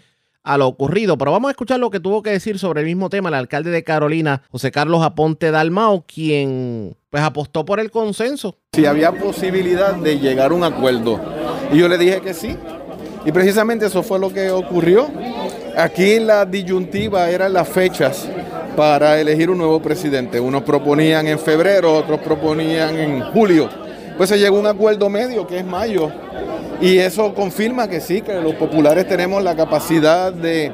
[0.46, 1.18] a lo ocurrido.
[1.18, 3.72] Pero vamos a escuchar lo que tuvo que decir sobre el mismo tema el alcalde
[3.72, 8.58] de Carolina, José Carlos Aponte Dalmao, quien pues apostó por el consenso.
[8.74, 11.22] si había posibilidad de llegar a un acuerdo.
[11.72, 12.58] Y yo le dije que sí.
[13.26, 15.08] Y precisamente eso fue lo que ocurrió.
[15.78, 18.28] Aquí la disyuntiva eran las fechas
[18.76, 20.40] para elegir un nuevo presidente.
[20.40, 23.70] Unos proponían en febrero, otros proponían en julio.
[24.18, 26.12] Pues se llegó a un acuerdo medio que es mayo.
[26.82, 30.72] Y eso confirma que sí, que los populares tenemos la capacidad de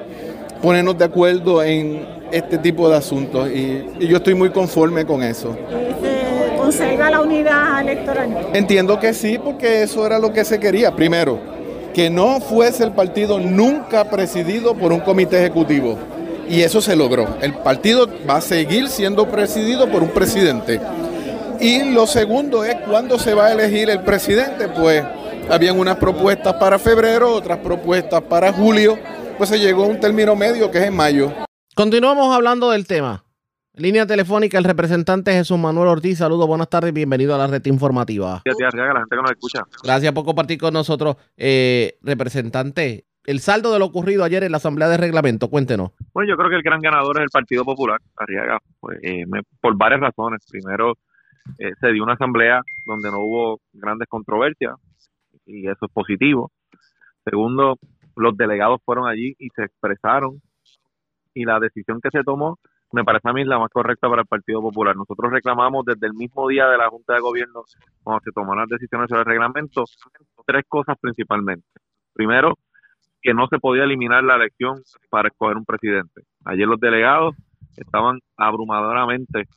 [0.61, 3.49] ponernos de acuerdo en este tipo de asuntos.
[3.49, 5.55] Y, y yo estoy muy conforme con eso.
[6.01, 8.47] Se conserva la unidad electoral.
[8.53, 10.95] Entiendo que sí, porque eso era lo que se quería.
[10.95, 11.58] Primero,
[11.99, 15.97] que no fuese el partido nunca presidido por un comité ejecutivo.
[16.47, 17.27] Y eso se logró.
[17.41, 20.79] El partido va a seguir siendo presidido por un presidente.
[21.59, 24.69] Y lo segundo es cuándo se va a elegir el presidente.
[24.69, 25.03] Pues
[25.49, 28.97] habían unas propuestas para febrero, otras propuestas para julio.
[29.37, 31.33] Pues se llegó a un término medio que es en mayo.
[31.75, 33.25] Continuamos hablando del tema.
[33.79, 36.17] Línea telefónica, el representante Jesús Manuel Ortiz.
[36.17, 38.41] Saludos, buenas tardes, bienvenido a la red informativa.
[38.43, 39.61] Gracias, la gente que nos escucha.
[39.81, 43.05] Gracias por compartir con nosotros, eh, representante.
[43.25, 45.91] El saldo de lo ocurrido ayer en la Asamblea de Reglamento, cuéntenos.
[46.13, 49.43] Bueno, yo creo que el gran ganador es el Partido Popular, Arriaga, pues, eh, me-
[49.61, 50.41] por varias razones.
[50.51, 50.95] Primero,
[51.57, 54.73] eh, se dio una asamblea donde no hubo grandes controversias
[55.45, 56.51] y eso es positivo.
[57.23, 57.77] Segundo,
[58.17, 60.41] los delegados fueron allí y se expresaron
[61.33, 62.57] y la decisión que se tomó
[62.91, 64.95] me parece a mí la más correcta para el Partido Popular.
[64.95, 67.63] Nosotros reclamamos desde el mismo día de la Junta de Gobierno,
[68.03, 69.83] cuando se tomaron las decisiones sobre el reglamento,
[70.45, 71.67] tres cosas principalmente.
[72.13, 72.57] Primero,
[73.21, 76.23] que no se podía eliminar la elección para escoger un presidente.
[76.45, 77.35] Ayer los delegados
[77.77, 79.47] estaban abrumadoramente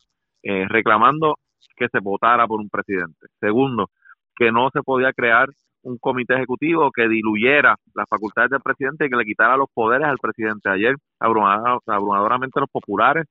[0.42, 1.36] eh, reclamando
[1.76, 3.28] que se votara por un presidente.
[3.40, 3.90] Segundo,
[4.36, 5.48] que no se podía crear
[5.82, 10.06] un comité ejecutivo que diluyera las facultades del presidente y que le quitara los poderes
[10.06, 10.68] al presidente.
[10.70, 13.26] Ayer, abrumador- abrumadoramente los populares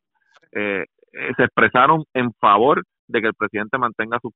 [0.51, 4.31] eh, eh, se expresaron en favor de que el presidente mantenga sus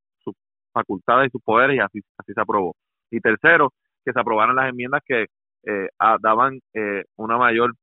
[0.73, 2.75] facultades y sus poderes y así, así se aprobó.
[3.11, 3.71] Y tercero,
[4.03, 5.25] que se aprobaran las enmiendas que
[5.67, 5.87] eh,
[6.21, 7.73] daban eh, una mayor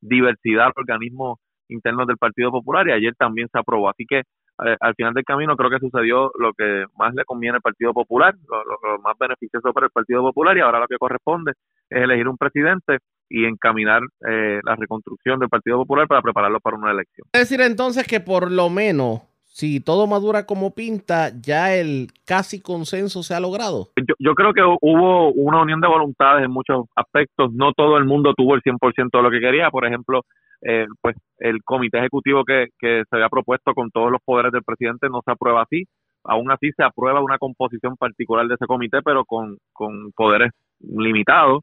[0.00, 3.88] diversidad al organismos internos del Partido Popular y ayer también se aprobó.
[3.88, 4.22] Así que
[4.64, 7.92] eh, al final del camino creo que sucedió lo que más le conviene al Partido
[7.92, 11.52] Popular, lo, lo- lo más beneficioso para el Partido Popular y ahora lo que corresponde
[11.90, 16.76] es elegir un presidente y encaminar eh, la reconstrucción del Partido Popular para prepararlo para
[16.76, 17.26] una elección.
[17.32, 22.60] Es decir, entonces que por lo menos, si todo madura como pinta, ya el casi
[22.60, 23.88] consenso se ha logrado.
[23.96, 27.52] yo, yo creo que hubo una unión de voluntades en muchos aspectos.
[27.54, 29.70] No todo el mundo tuvo el 100% de lo que quería.
[29.70, 30.22] Por ejemplo,
[30.62, 35.08] eh, pues el comité ejecutivo que, se había propuesto con todos los poderes del presidente
[35.08, 35.84] no se aprueba así.
[36.24, 41.62] Aún así se aprueba una composición particular de ese comité, pero con, con poderes limitados.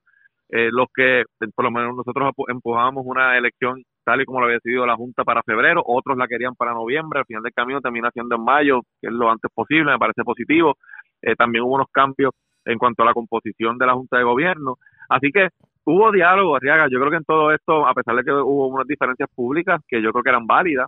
[0.49, 1.23] Eh, los que,
[1.55, 5.23] por lo menos nosotros empujábamos una elección tal y como lo había decidido la Junta
[5.23, 8.81] para febrero, otros la querían para noviembre, al final del camino termina siendo en mayo,
[9.01, 10.75] que es lo antes posible, me parece positivo.
[11.21, 12.33] Eh, también hubo unos cambios
[12.65, 14.75] en cuanto a la composición de la Junta de Gobierno.
[15.09, 15.49] Así que
[15.85, 16.87] hubo diálogo, Arriaga.
[16.91, 20.01] Yo creo que en todo esto, a pesar de que hubo unas diferencias públicas que
[20.01, 20.87] yo creo que eran válidas,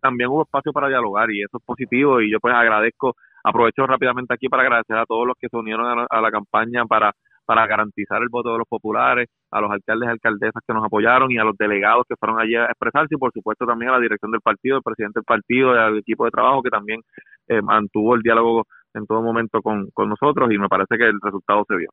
[0.00, 4.34] también hubo espacio para dialogar y eso es positivo y yo pues agradezco, aprovecho rápidamente
[4.34, 7.12] aquí para agradecer a todos los que se unieron a, la- a la campaña para
[7.46, 11.30] para garantizar el voto de los populares, a los alcaldes y alcaldesas que nos apoyaron
[11.30, 14.00] y a los delegados que fueron allí a expresarse y por supuesto también a la
[14.00, 17.00] dirección del partido, el presidente del partido y al equipo de trabajo que también
[17.48, 21.20] eh, mantuvo el diálogo en todo momento con, con nosotros y me parece que el
[21.22, 21.90] resultado se vio.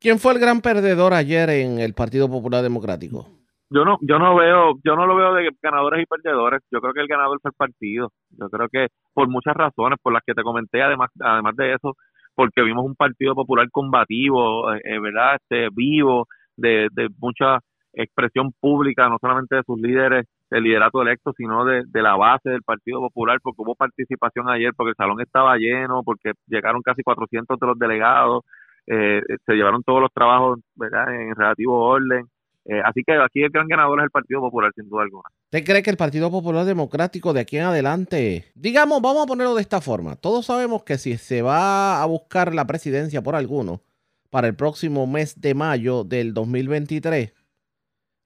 [0.00, 3.26] ¿Quién fue el gran perdedor ayer en el Partido Popular Democrático?
[3.70, 6.62] yo no yo no veo yo no lo veo de ganadores y perdedores.
[6.70, 8.10] Yo creo que el ganador fue el partido.
[8.30, 11.94] Yo creo que por muchas razones por las que te comenté además además de eso
[12.34, 17.58] porque vimos un partido popular combativo eh, eh, verdad este vivo de, de mucha
[17.92, 22.50] expresión pública no solamente de sus líderes del liderato electo sino de, de la base
[22.50, 27.02] del partido popular porque hubo participación ayer porque el salón estaba lleno porque llegaron casi
[27.02, 28.44] 400 de los delegados
[28.90, 32.26] eh, se llevaron todos los trabajos verdad en relativo orden
[32.70, 35.24] eh, así que aquí el gran ganador es el Partido Popular, sin duda alguna.
[35.46, 39.54] ¿Usted cree que el Partido Popular Democrático de aquí en adelante, digamos, vamos a ponerlo
[39.54, 43.80] de esta forma, todos sabemos que si se va a buscar la presidencia por alguno
[44.28, 47.32] para el próximo mes de mayo del 2023,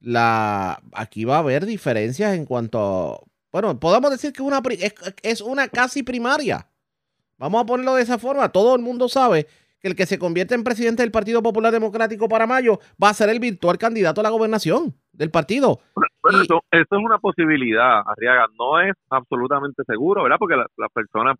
[0.00, 3.20] la, aquí va a haber diferencias en cuanto a,
[3.52, 6.66] bueno, podemos decir que una, es, es una casi primaria.
[7.38, 8.48] Vamos a ponerlo de esa forma.
[8.48, 9.46] Todo el mundo sabe
[9.82, 13.14] que el que se convierte en presidente del Partido Popular Democrático para mayo va a
[13.14, 15.80] ser el virtual candidato a la gobernación del partido.
[16.22, 18.46] Bueno, eso, es una posibilidad, Arriaga.
[18.58, 20.36] No es absolutamente seguro, ¿verdad?
[20.38, 21.36] Porque las la personas,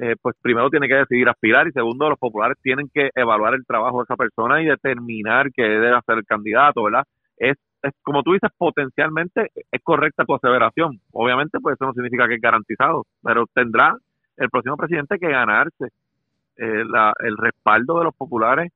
[0.00, 3.64] eh, pues primero tiene que decidir aspirar y segundo, los populares tienen que evaluar el
[3.64, 7.04] trabajo de esa persona y determinar que debe ser el candidato, ¿verdad?
[7.36, 11.00] Es, es como tú dices, potencialmente es correcta tu aseveración.
[11.12, 13.96] Obviamente, pues eso no significa que es garantizado, pero tendrá
[14.36, 15.90] el próximo presidente que ganarse
[16.58, 16.82] eh,
[17.20, 18.72] el respaldo de los populares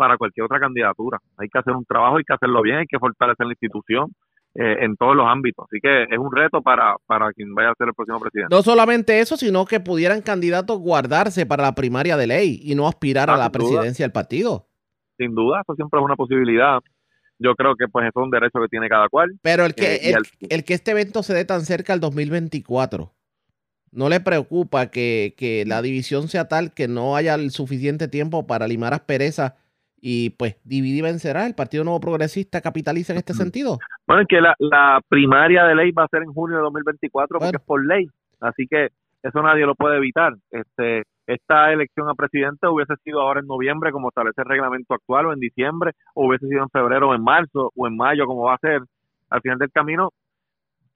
[0.00, 1.18] para cualquier otra candidatura.
[1.36, 4.06] Hay que hacer un trabajo, hay que hacerlo bien, hay que fortalecer la institución
[4.54, 5.66] eh, en todos los ámbitos.
[5.68, 8.54] Así que es un reto para, para quien vaya a ser el próximo presidente.
[8.54, 12.88] No solamente eso, sino que pudieran candidatos guardarse para la primaria de ley y no
[12.88, 14.68] aspirar a ah, la presidencia del partido.
[15.18, 16.80] Sin duda, eso siempre es una posibilidad.
[17.38, 19.38] Yo creo que pues eso es un derecho que tiene cada cual.
[19.42, 20.14] Pero el que, eh,
[20.48, 23.12] el que este evento se dé tan cerca al 2024
[23.92, 28.68] no le preocupa que, la división sea tal que no haya el suficiente tiempo para
[28.68, 29.54] limar asperezas
[30.00, 31.46] y pues dividir y vencerá.
[31.46, 33.78] ¿El Partido Nuevo Progresista capitaliza en este sentido?
[34.06, 37.56] Bueno, es que la, primaria de ley va a ser en junio de 2024 porque
[37.56, 38.06] es por ley,
[38.40, 38.88] así que
[39.22, 40.34] eso nadie lo puede evitar.
[40.50, 45.26] Este, esta elección a presidente hubiese sido ahora en noviembre como establece el reglamento actual
[45.26, 48.44] o en diciembre o hubiese sido en febrero o en marzo o en mayo como
[48.44, 48.80] va a ser.
[49.28, 50.10] Al final del camino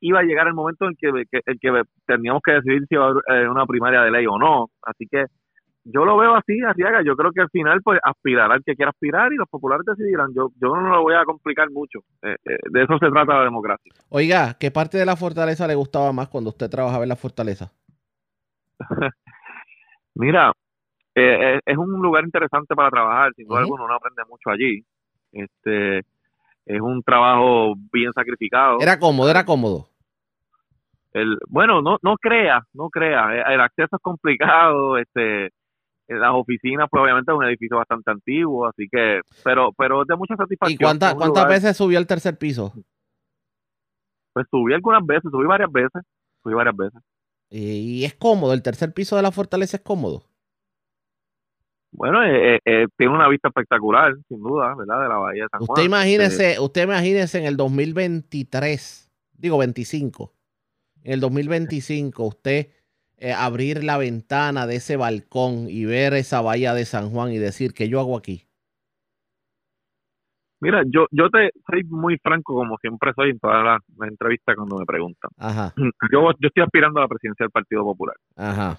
[0.04, 3.08] iba a llegar el momento en que, que, que teníamos que decidir si iba a
[3.08, 4.66] haber eh, una primaria de ley o no.
[4.82, 5.24] Así que
[5.84, 7.02] yo lo veo así, Arriaga.
[7.02, 10.28] Yo creo que al final, pues, aspirará el que quiera aspirar y los populares decidirán.
[10.34, 12.00] Yo, yo no lo voy a complicar mucho.
[12.22, 13.92] Eh, eh, de eso se trata la democracia.
[14.10, 17.72] Oiga, ¿qué parte de la fortaleza le gustaba más cuando usted trabajaba en la fortaleza?
[20.16, 20.52] Mira,
[21.14, 23.32] es un lugar interesante para trabajar.
[23.36, 24.84] Sin duda alguna, uno aprende mucho allí.
[25.32, 26.02] Este,
[26.66, 28.78] es un trabajo bien sacrificado.
[28.80, 29.93] Era cómodo, era cómodo.
[31.14, 33.55] El, bueno, no, no crea, no crea.
[33.55, 35.50] El acceso es complicado, este,
[36.09, 40.16] las oficinas, pues obviamente es un edificio bastante antiguo, así que, pero, pero es de
[40.16, 40.74] mucha satisfacción.
[40.74, 42.72] ¿Y cuántas cuántas veces subió al tercer piso?
[44.33, 46.03] Pues subí algunas veces, subí varias veces,
[46.42, 47.00] subí varias veces.
[47.48, 50.24] Y es cómodo, el tercer piso de la fortaleza es cómodo.
[51.92, 55.03] Bueno, eh, eh, eh, tiene una vista espectacular, sin duda, ¿verdad?
[55.03, 55.70] De la Bahía de San Juan.
[55.70, 60.33] Usted imagínese, usted imagínese en el 2023, digo 25,
[61.04, 62.68] en el 2025, usted
[63.36, 67.72] abrir la ventana de ese balcón y ver esa bahía de San Juan y decir
[67.72, 68.46] que yo hago aquí.
[70.60, 74.78] Mira, yo, yo te soy muy franco, como siempre soy en todas las, entrevistas cuando
[74.78, 75.30] me preguntan.
[75.38, 75.74] Ajá.
[76.10, 78.16] Yo, yo estoy aspirando a la presidencia del Partido Popular.
[78.36, 78.78] Ajá.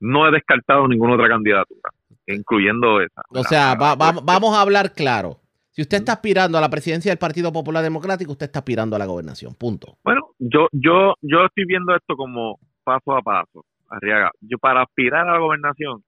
[0.00, 1.90] No he descartado ninguna otra candidatura
[2.26, 3.22] incluyendo esa.
[3.28, 5.40] O sea, vamos a hablar claro.
[5.76, 8.98] Si usted está aspirando a la presidencia del Partido Popular Democrático, usted está aspirando a
[8.98, 9.54] la gobernación.
[9.56, 9.98] Punto.
[10.02, 14.30] Bueno, yo, yo, yo estoy viendo esto como paso a paso, Arriaga.
[14.40, 16.02] Yo para aspirar a la gobernación,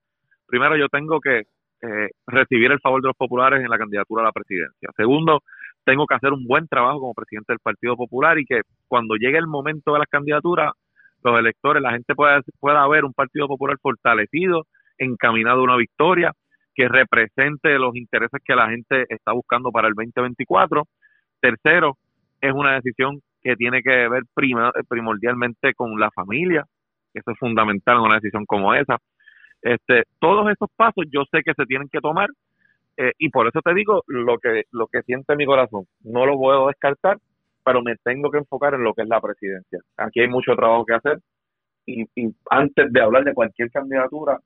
[0.47, 1.41] primero yo tengo que
[1.83, 4.89] eh, recibir el favor de los populares en la candidatura a la presidencia.
[4.97, 5.43] Segundo,
[5.85, 9.37] tengo que hacer un buen trabajo como presidente del Partido Popular y que cuando llegue
[9.37, 10.71] el momento de las candidaturas,
[11.23, 14.65] los electores, la gente pueda, pueda ver un Partido Popular fortalecido,
[14.97, 16.33] encaminado a una victoria
[16.79, 20.85] que represente los intereses que la gente está buscando para el 2024.
[21.41, 21.97] Tercero,
[22.39, 24.23] es una decisión que tiene que ver
[24.87, 26.63] primordialmente con la familia.
[27.13, 28.97] Eso es fundamental en una decisión como esa.
[29.61, 32.29] Este, todos esos pasos yo sé que se tienen que tomar
[32.95, 35.83] eh, y por eso te digo lo que lo que siente mi corazón.
[36.05, 37.17] No lo puedo descartar,
[37.65, 39.79] pero me tengo que enfocar en lo que es la presidencia.
[39.97, 41.19] Aquí hay mucho trabajo que hacer
[41.85, 42.05] y
[42.49, 44.39] antes de hablar de cualquier candidatura,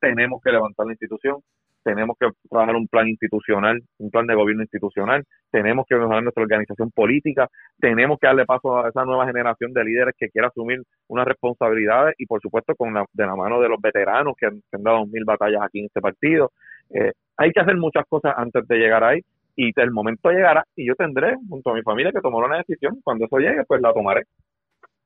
[0.00, 1.36] tenemos que levantar la institución,
[1.82, 5.22] tenemos que trabajar un plan institucional, un plan de gobierno institucional,
[5.52, 9.84] tenemos que mejorar nuestra organización política, tenemos que darle paso a esa nueva generación de
[9.84, 13.68] líderes que quiera asumir unas responsabilidades y por supuesto con la, de la mano de
[13.68, 16.50] los veteranos que han, dado mil batallas aquí en este partido.
[16.90, 19.20] Eh, hay que hacer muchas cosas antes de llegar ahí,
[19.56, 22.98] y el momento llegará y yo tendré junto a mi familia que tomar una decisión.
[23.02, 24.24] Cuando eso llegue, pues la tomaré.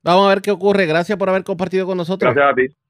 [0.03, 0.87] Vamos a ver qué ocurre.
[0.87, 2.35] Gracias por haber compartido con nosotros.
[2.35, 2.90] Gracias a ti.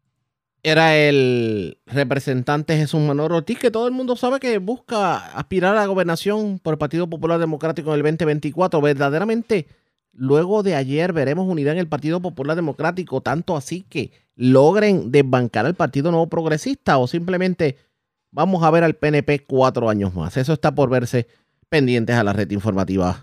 [0.62, 5.80] Era el representante Jesús Manuel Ortiz, que todo el mundo sabe que busca aspirar a
[5.80, 8.80] la gobernación por el Partido Popular Democrático en el 2024.
[8.82, 9.66] Verdaderamente,
[10.12, 15.64] luego de ayer veremos unidad en el Partido Popular Democrático, tanto así que logren desbancar
[15.64, 17.78] al Partido Nuevo Progresista o simplemente
[18.30, 20.36] vamos a ver al PNP cuatro años más.
[20.36, 21.26] Eso está por verse
[21.70, 23.22] pendientes a la red informativa.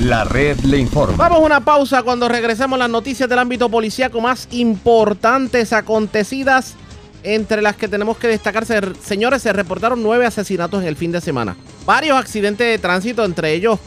[0.00, 1.16] La red le informa.
[1.16, 6.74] Vamos a una pausa cuando regresemos las noticias del ámbito policíaco más importantes acontecidas.
[7.22, 8.64] Entre las que tenemos que destacar,
[9.02, 11.54] señores, se reportaron nueve asesinatos en el fin de semana.
[11.84, 13.78] Varios accidentes de tránsito, entre ellos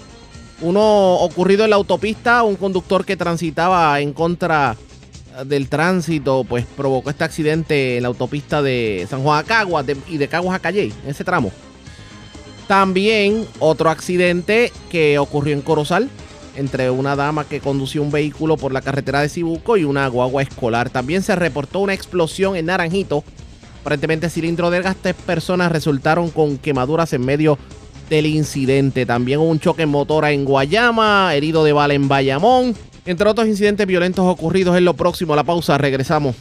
[0.62, 4.78] uno ocurrido en la autopista, un conductor que transitaba en contra
[5.46, 10.18] del tránsito, pues provocó este accidente en la autopista de San Juan a Caguas y
[10.18, 11.52] de Caguas a Calle, en ese tramo.
[12.68, 16.10] También otro accidente que ocurrió en Corozal
[16.56, 20.44] entre una dama que conducía un vehículo por la carretera de Cibuco y una guagua
[20.44, 20.90] escolar.
[20.90, 23.24] También se reportó una explosión en Naranjito.
[23.82, 24.96] Aparentemente cilindro de gas.
[25.02, 27.58] Tres personas resultaron con quemaduras en medio
[28.10, 29.06] del incidente.
[29.06, 32.76] También un choque en motora en Guayama, herido de bala en Bayamón.
[33.06, 35.36] Entre otros incidentes violentos ocurridos en lo próximo.
[35.36, 36.36] La pausa, regresamos.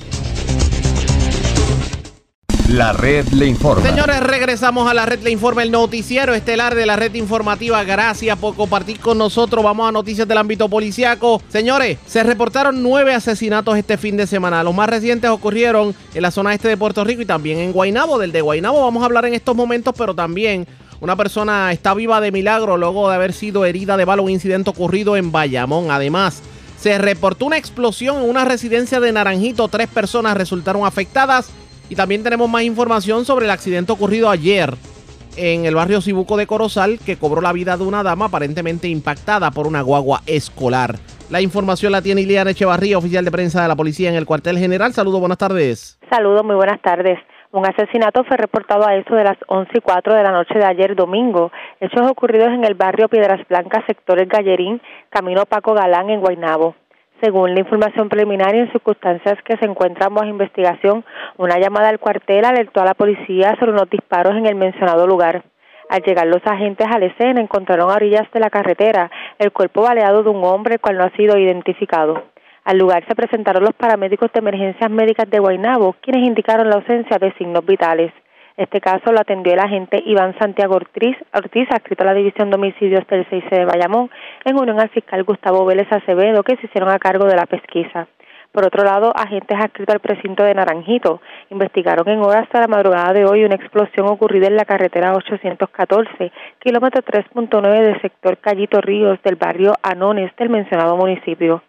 [2.72, 3.86] La red le informa.
[3.86, 7.84] Señores, regresamos a la red le informa, el noticiero estelar de la red informativa.
[7.84, 9.62] Gracias por compartir con nosotros.
[9.62, 11.42] Vamos a noticias del ámbito policiaco.
[11.50, 14.62] Señores, se reportaron nueve asesinatos este fin de semana.
[14.62, 18.18] Los más recientes ocurrieron en la zona este de Puerto Rico y también en Guainabo.
[18.18, 20.66] Del de Guainabo vamos a hablar en estos momentos, pero también
[21.00, 24.22] una persona está viva de milagro luego de haber sido herida de bala.
[24.22, 25.90] Un incidente ocurrido en Bayamón.
[25.90, 26.40] Además,
[26.80, 29.68] se reportó una explosión en una residencia de Naranjito.
[29.68, 31.50] Tres personas resultaron afectadas.
[31.88, 34.74] Y también tenemos más información sobre el accidente ocurrido ayer
[35.36, 39.50] en el barrio Cibuco de Corozal que cobró la vida de una dama aparentemente impactada
[39.50, 40.96] por una guagua escolar.
[41.30, 44.58] La información la tiene Iliana Echevarría, oficial de prensa de la policía en el cuartel
[44.58, 44.92] general.
[44.92, 45.98] Saludos, buenas tardes.
[46.10, 47.18] Saludos, muy buenas tardes.
[47.52, 50.64] Un asesinato fue reportado a eso de las 11 y 4 de la noche de
[50.64, 51.52] ayer domingo.
[51.80, 54.80] Hechos ocurridos en el barrio Piedras Blancas, sector El Gallerín,
[55.10, 56.74] camino Paco Galán, en Guaynabo.
[57.22, 61.04] Según la información preliminar y en circunstancias que se encuentran bajo investigación,
[61.36, 65.44] una llamada al cuartel alertó a la policía sobre unos disparos en el mencionado lugar.
[65.88, 69.08] Al llegar los agentes a la escena encontraron a orillas de la carretera
[69.38, 72.24] el cuerpo baleado de un hombre cual no ha sido identificado.
[72.64, 77.18] Al lugar se presentaron los paramédicos de emergencias médicas de Guaynabo, quienes indicaron la ausencia
[77.18, 78.12] de signos vitales.
[78.57, 82.57] Este caso lo atendió el agente Iván Santiago Ortiz, Ortiz adscrito a la División de
[82.57, 84.11] Homicidios del 6 de Bayamón,
[84.44, 88.07] en unión al fiscal Gustavo Vélez Acevedo, que se hicieron a cargo de la pesquisa.
[88.53, 93.14] Por otro lado, agentes adscritos al precinto de Naranjito investigaron en horas de la madrugada
[93.14, 99.18] de hoy una explosión ocurrida en la carretera 814, kilómetro 3.9 del sector Callito Ríos
[99.22, 101.62] del barrio Anones del mencionado municipio.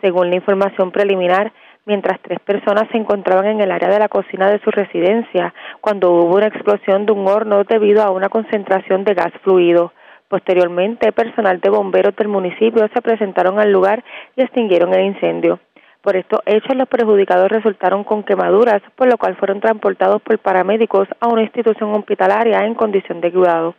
[0.00, 1.52] Según la información preliminar,
[1.86, 6.12] mientras tres personas se encontraban en el área de la cocina de su residencia cuando
[6.12, 9.92] hubo una explosión de un horno debido a una concentración de gas fluido.
[10.28, 14.04] Posteriormente, personal de bomberos del municipio se presentaron al lugar
[14.36, 15.58] y extinguieron el incendio.
[16.02, 21.08] Por estos hechos, los perjudicados resultaron con quemaduras, por lo cual fueron transportados por paramédicos
[21.20, 23.74] a una institución hospitalaria en condición de cuidado.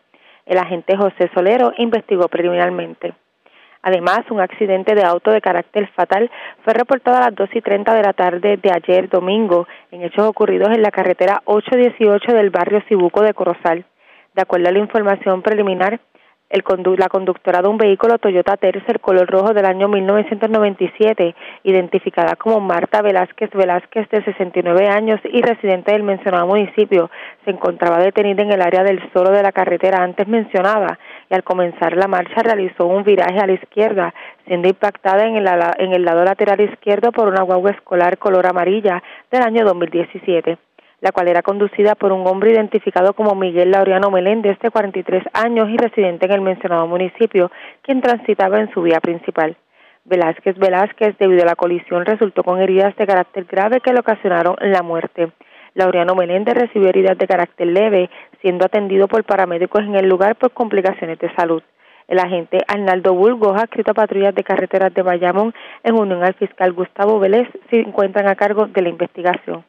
[0.45, 3.13] El agente José Solero investigó preliminarmente.
[3.83, 6.29] Además, un accidente de auto de carácter fatal
[6.63, 10.27] fue reportado a las 2 y 30 de la tarde de ayer domingo en hechos
[10.27, 13.85] ocurridos en la carretera 818 del barrio Cibuco de Corozal.
[14.35, 15.99] De acuerdo a la información preliminar,
[16.97, 23.01] la conductora de un vehículo Toyota Tercer color rojo del año 1997, identificada como Marta
[23.01, 27.09] Velázquez Velázquez de 69 años y residente del mencionado municipio,
[27.45, 30.99] se encontraba detenida en el área del solo de la carretera antes mencionada
[31.31, 34.13] y al comenzar la marcha realizó un viraje a la izquierda,
[34.45, 39.01] siendo impactada en el, en el lado lateral izquierdo por una guagua escolar color amarilla
[39.31, 40.57] del año 2017
[40.99, 45.67] la cual era conducida por un hombre identificado como Miguel Laureano Meléndez, de 43 años
[45.69, 47.51] y residente en el mencionado municipio,
[47.81, 49.57] quien transitaba en su vía principal.
[50.05, 54.55] Velázquez Velázquez, debido a la colisión, resultó con heridas de carácter grave que le ocasionaron
[54.59, 55.31] la muerte.
[55.73, 58.09] Laureano Meléndez recibió heridas de carácter leve,
[58.41, 61.63] siendo atendido por paramédicos en el lugar por complicaciones de salud.
[62.07, 65.53] El agente Arnaldo Burgos, adscrito a patrullas de carreteras de Bayamón,
[65.83, 69.63] en unión al fiscal Gustavo Vélez, se encuentran a cargo de la investigación.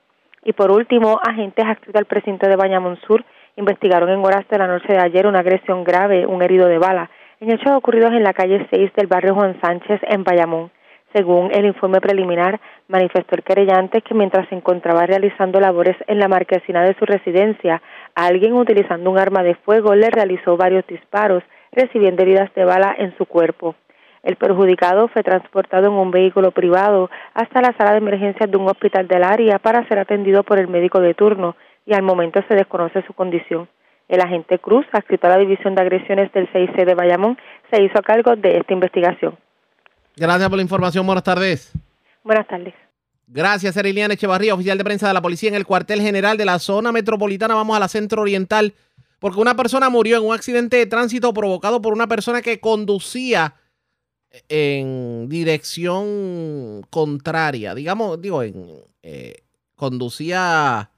[0.44, 3.24] Y por último, agentes adscritos al precinto de Bayamón Sur
[3.56, 7.10] investigaron en horas de la noche de ayer una agresión grave, un herido de bala,
[7.38, 10.70] en hechos ocurridos en la calle 6 del barrio Juan Sánchez en Bayamón.
[11.12, 12.58] Según el informe preliminar,
[12.88, 17.82] manifestó el querellante que mientras se encontraba realizando labores en la marquesina de su residencia,
[18.14, 23.14] alguien utilizando un arma de fuego le realizó varios disparos, recibiendo heridas de bala en
[23.18, 23.74] su cuerpo.
[24.22, 28.68] El perjudicado fue transportado en un vehículo privado hasta la sala de emergencias de un
[28.68, 32.54] hospital del área para ser atendido por el médico de turno y al momento se
[32.54, 33.68] desconoce su condición.
[34.08, 37.36] El agente Cruz, adscrito a la División de Agresiones del CIC de Bayamón,
[37.70, 39.36] se hizo a cargo de esta investigación.
[40.16, 41.06] Gracias por la información.
[41.06, 41.72] Buenas tardes.
[42.24, 42.74] Buenas tardes.
[43.26, 46.58] Gracias, Eriliana Echevarría, oficial de prensa de la policía en el cuartel general de la
[46.58, 47.54] zona metropolitana.
[47.54, 48.74] Vamos a la centro oriental,
[49.20, 53.54] porque una persona murió en un accidente de tránsito provocado por una persona que conducía
[54.48, 57.74] en dirección contraria.
[57.74, 58.66] Digamos, digo, en,
[59.02, 59.42] eh,
[59.76, 60.90] conducía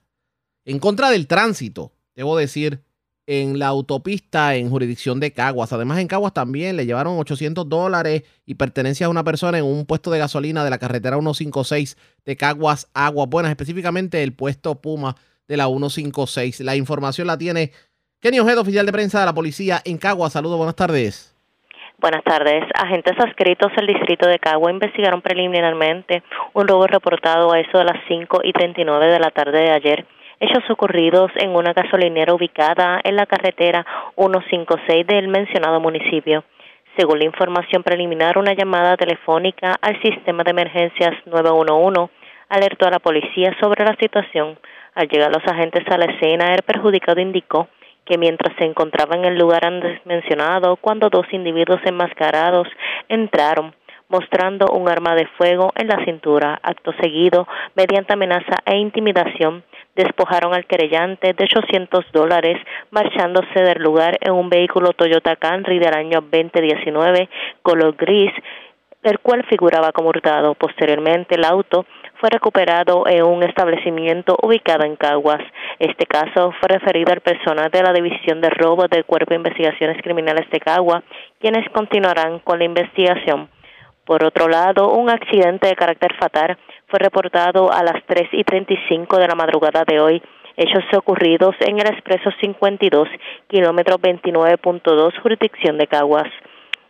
[0.64, 2.80] en contra del tránsito, debo decir
[3.26, 5.72] en la autopista en jurisdicción de Caguas.
[5.72, 9.86] Además, en Caguas también le llevaron 800 dólares y pertenencia a una persona en un
[9.86, 15.16] puesto de gasolina de la carretera 156 de Caguas Aguas Buenas, específicamente el puesto Puma
[15.48, 16.60] de la 156.
[16.60, 17.72] La información la tiene
[18.20, 20.32] Kenny Ojeda, oficial de prensa de la policía en Caguas.
[20.32, 21.34] Saludos, buenas tardes.
[21.98, 22.64] Buenas tardes.
[22.74, 26.22] Agentes adscritos al distrito de Cagua investigaron preliminarmente
[26.52, 30.06] un robo reportado a eso de las 5 y 39 de la tarde de ayer
[30.41, 33.85] hechos ocurridos en una gasolinera ubicada en la carretera
[34.16, 36.45] 156 del mencionado municipio.
[36.97, 42.11] Según la información preliminar, una llamada telefónica al sistema de emergencias 911
[42.49, 44.59] alertó a la policía sobre la situación.
[44.95, 47.68] Al llegar los agentes a la escena, el perjudicado indicó
[48.05, 52.68] que mientras se encontraba en el lugar antes mencionado, cuando dos individuos enmascarados
[53.09, 53.74] entraron,
[54.14, 56.60] mostrando un arma de fuego en la cintura.
[56.62, 59.64] Acto seguido, mediante amenaza e intimidación,
[59.96, 62.56] despojaron al querellante de 800 dólares
[62.92, 67.28] marchándose del lugar en un vehículo Toyota Camry del año 2019
[67.62, 68.30] color gris,
[69.02, 70.54] el cual figuraba como hurtado.
[70.54, 71.84] Posteriormente, el auto
[72.20, 75.42] fue recuperado en un establecimiento ubicado en Caguas.
[75.80, 80.00] Este caso fue referido al personal de la División de Robo del Cuerpo de Investigaciones
[80.02, 81.02] Criminales de Caguas,
[81.40, 83.48] quienes continuarán con la investigación.
[84.05, 89.16] Por otro lado, un accidente de carácter fatal fue reportado a las 3 y 35
[89.16, 90.22] de la madrugada de hoy.
[90.57, 93.09] Hechos ocurridos en el expreso 52,
[93.48, 96.28] kilómetro 29.2, jurisdicción de Caguas.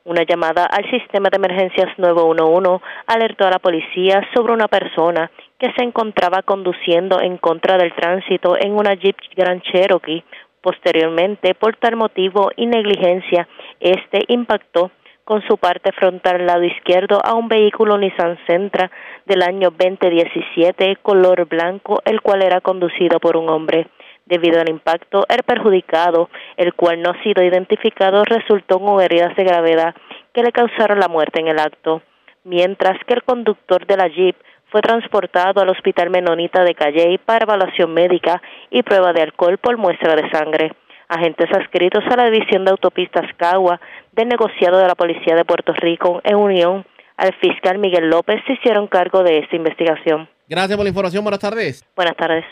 [0.05, 5.73] Una llamada al sistema de emergencias 911 alertó a la policía sobre una persona que
[5.79, 10.25] se encontraba conduciendo en contra del tránsito en una Jeep Grand Cherokee.
[10.61, 13.47] Posteriormente, por tal motivo y negligencia,
[13.81, 14.91] este impactó
[15.25, 18.91] con su parte frontal al lado izquierdo a un vehículo Nissan Sentra
[19.27, 23.89] del año 2017 color blanco, el cual era conducido por un hombre.
[24.27, 29.45] Debido al impacto, el perjudicado, el cual no ha sido identificado, resultó con heridas de
[29.45, 29.95] gravedad
[30.33, 32.03] que le causaron la muerte en el acto,
[32.45, 34.37] mientras que el conductor de la Jeep
[34.70, 39.77] fue transportado al Hospital Menonita de Calley para evaluación médica y prueba de alcohol por
[39.77, 40.72] muestra de sangre.
[41.09, 43.81] Agentes adscritos a la División de Autopistas Cagua
[44.13, 46.87] del negociado de la Policía de Puerto Rico en unión
[47.17, 50.29] al fiscal Miguel López se hicieron cargo de esta investigación.
[50.49, 51.25] Gracias por la información.
[51.25, 51.85] Buenas tardes.
[51.95, 52.45] Buenas tardes.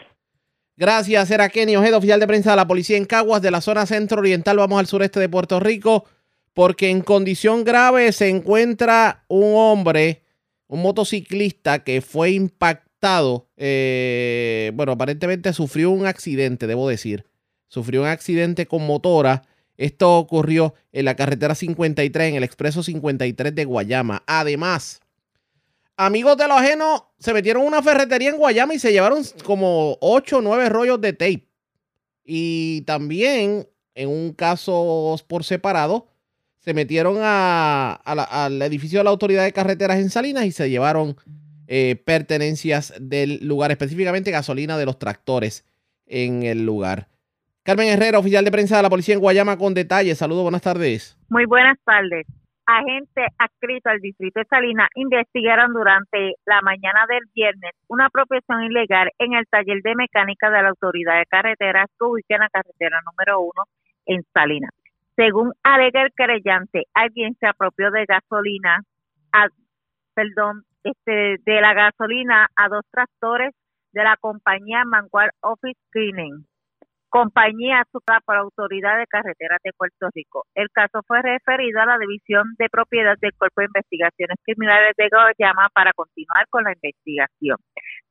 [0.76, 3.86] Gracias, era Kenny Ojeda, oficial de prensa de la policía en Caguas, de la zona
[3.86, 4.56] centro-oriental.
[4.56, 6.06] Vamos al sureste de Puerto Rico,
[6.54, 10.22] porque en condición grave se encuentra un hombre,
[10.68, 13.48] un motociclista que fue impactado.
[13.56, 17.26] Eh, bueno, aparentemente sufrió un accidente, debo decir.
[17.72, 19.44] Sufrió un accidente con motora.
[19.78, 24.22] Esto ocurrió en la carretera 53, en el expreso 53 de Guayama.
[24.26, 25.00] Además,
[25.96, 30.36] amigos de lo ajeno se metieron una ferretería en Guayama y se llevaron como 8
[30.36, 31.48] o 9 rollos de tape.
[32.26, 36.08] Y también, en un caso por separado,
[36.58, 41.16] se metieron al edificio de la Autoridad de Carreteras en Salinas y se llevaron
[41.68, 45.64] eh, pertenencias del lugar, específicamente gasolina de los tractores
[46.04, 47.08] en el lugar.
[47.64, 50.18] Carmen Herrera, oficial de prensa de la policía en Guayama, con detalles.
[50.18, 51.16] Saludos, buenas tardes.
[51.28, 52.26] Muy buenas tardes
[52.66, 59.10] agentes adscritos al distrito de Salinas investigaron durante la mañana del viernes una apropiación ilegal
[59.18, 63.00] en el taller de mecánica de la Autoridad de Carreteras que ubica en la carretera
[63.04, 63.64] número uno
[64.06, 64.70] en Salinas.
[65.16, 68.80] Según alega el querellante, alguien se apropió de gasolina,
[70.14, 73.54] perdón, este, de la gasolina a dos tractores
[73.92, 76.46] de la compañía Mangual Office Cleaning
[77.12, 80.46] compañía azúcar por Autoridad de Carreteras de Puerto Rico.
[80.54, 85.10] El caso fue referido a la División de Propiedad del Cuerpo de Investigaciones Criminales de
[85.10, 87.58] Guayama para continuar con la investigación.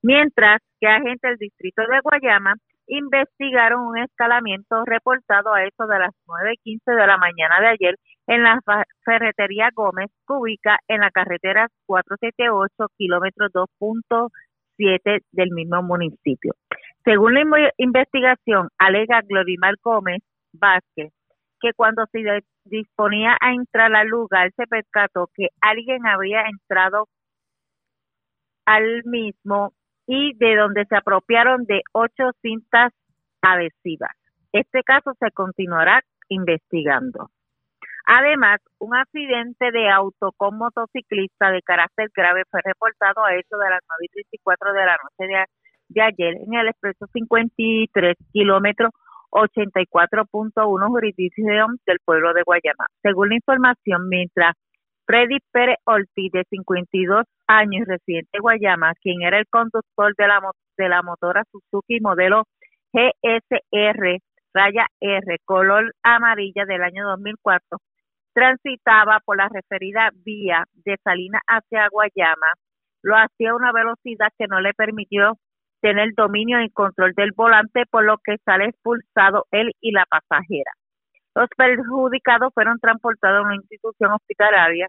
[0.04, 2.54] Mientras que agentes del Distrito de Guayama
[2.86, 7.96] investigaron un escalamiento reportado a eso de las 9.15 de la mañana de ayer
[8.28, 8.60] en la
[9.04, 16.54] ferretería Gómez, que ubica en la carretera 478, kilómetro 2.7 del mismo municipio.
[17.04, 20.22] Según la investigación, alega Glorimar Gómez
[20.54, 21.12] Vázquez
[21.62, 27.08] que cuando se disponía a entrar al lugar se percató que alguien había entrado
[28.66, 29.74] al mismo
[30.08, 32.92] y de donde se apropiaron de ocho cintas
[33.42, 34.12] adhesivas.
[34.52, 37.30] Este caso se continuará investigando.
[38.06, 43.70] Además, un accidente de auto con motociclista de carácter grave fue reportado a eso de
[43.70, 45.46] las 9 y 34 de la noche de,
[45.94, 48.92] de ayer en el expreso 53 kilómetros
[49.32, 52.86] 84.1 jurisdicción del pueblo de Guayama.
[53.02, 54.56] Según la información, mientras
[55.06, 60.42] Freddy Pérez Ortiz, de 52 años, residente de Guayama, quien era el conductor de la,
[60.78, 62.44] de la motora Suzuki modelo
[62.94, 64.20] GSR
[64.54, 67.78] raya R, color amarilla del año 2004,
[68.34, 72.52] transitaba por la referida vía de Salina hacia Guayama,
[73.02, 75.38] lo hacía a una velocidad que no le permitió
[75.82, 80.72] tener dominio y control del volante, por lo que sale expulsado él y la pasajera.
[81.36, 84.88] Los perjudicados fueron transportados a una institución hospitalaria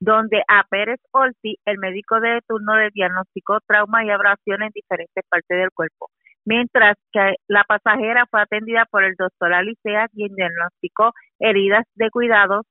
[0.00, 5.24] donde a Pérez Ortiz, el médico de turno, le diagnosticó trauma y abrasiones en diferentes
[5.28, 6.10] partes del cuerpo,
[6.44, 12.66] mientras que la pasajera fue atendida por el doctor Alicea, quien diagnosticó heridas de cuidados,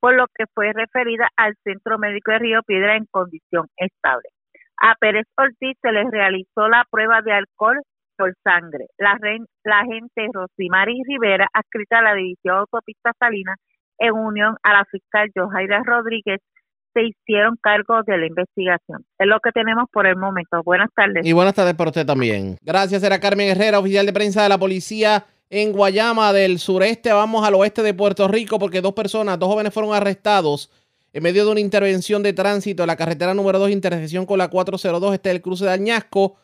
[0.00, 4.28] por lo que fue referida al Centro Médico de Río Piedra en condición estable.
[4.80, 7.80] A Pérez Ortiz se le realizó la prueba de alcohol
[8.16, 8.86] por sangre.
[8.98, 9.18] La,
[9.64, 13.54] la agente Rosimari Rivera, adscrita a la División Autopista Salina,
[13.98, 16.40] en unión a la fiscal Johaira Rodríguez,
[16.92, 19.04] se hicieron cargo de la investigación.
[19.18, 20.62] Es lo que tenemos por el momento.
[20.64, 21.26] Buenas tardes.
[21.26, 22.56] Y buenas tardes para usted también.
[22.62, 27.12] Gracias, era Carmen Herrera, oficial de prensa de la policía en Guayama del sureste.
[27.12, 30.70] Vamos al oeste de Puerto Rico porque dos personas, dos jóvenes fueron arrestados
[31.14, 35.14] en medio de una intervención de tránsito la carretera número 2, intersección con la 402,
[35.14, 36.34] está el cruce de Añasco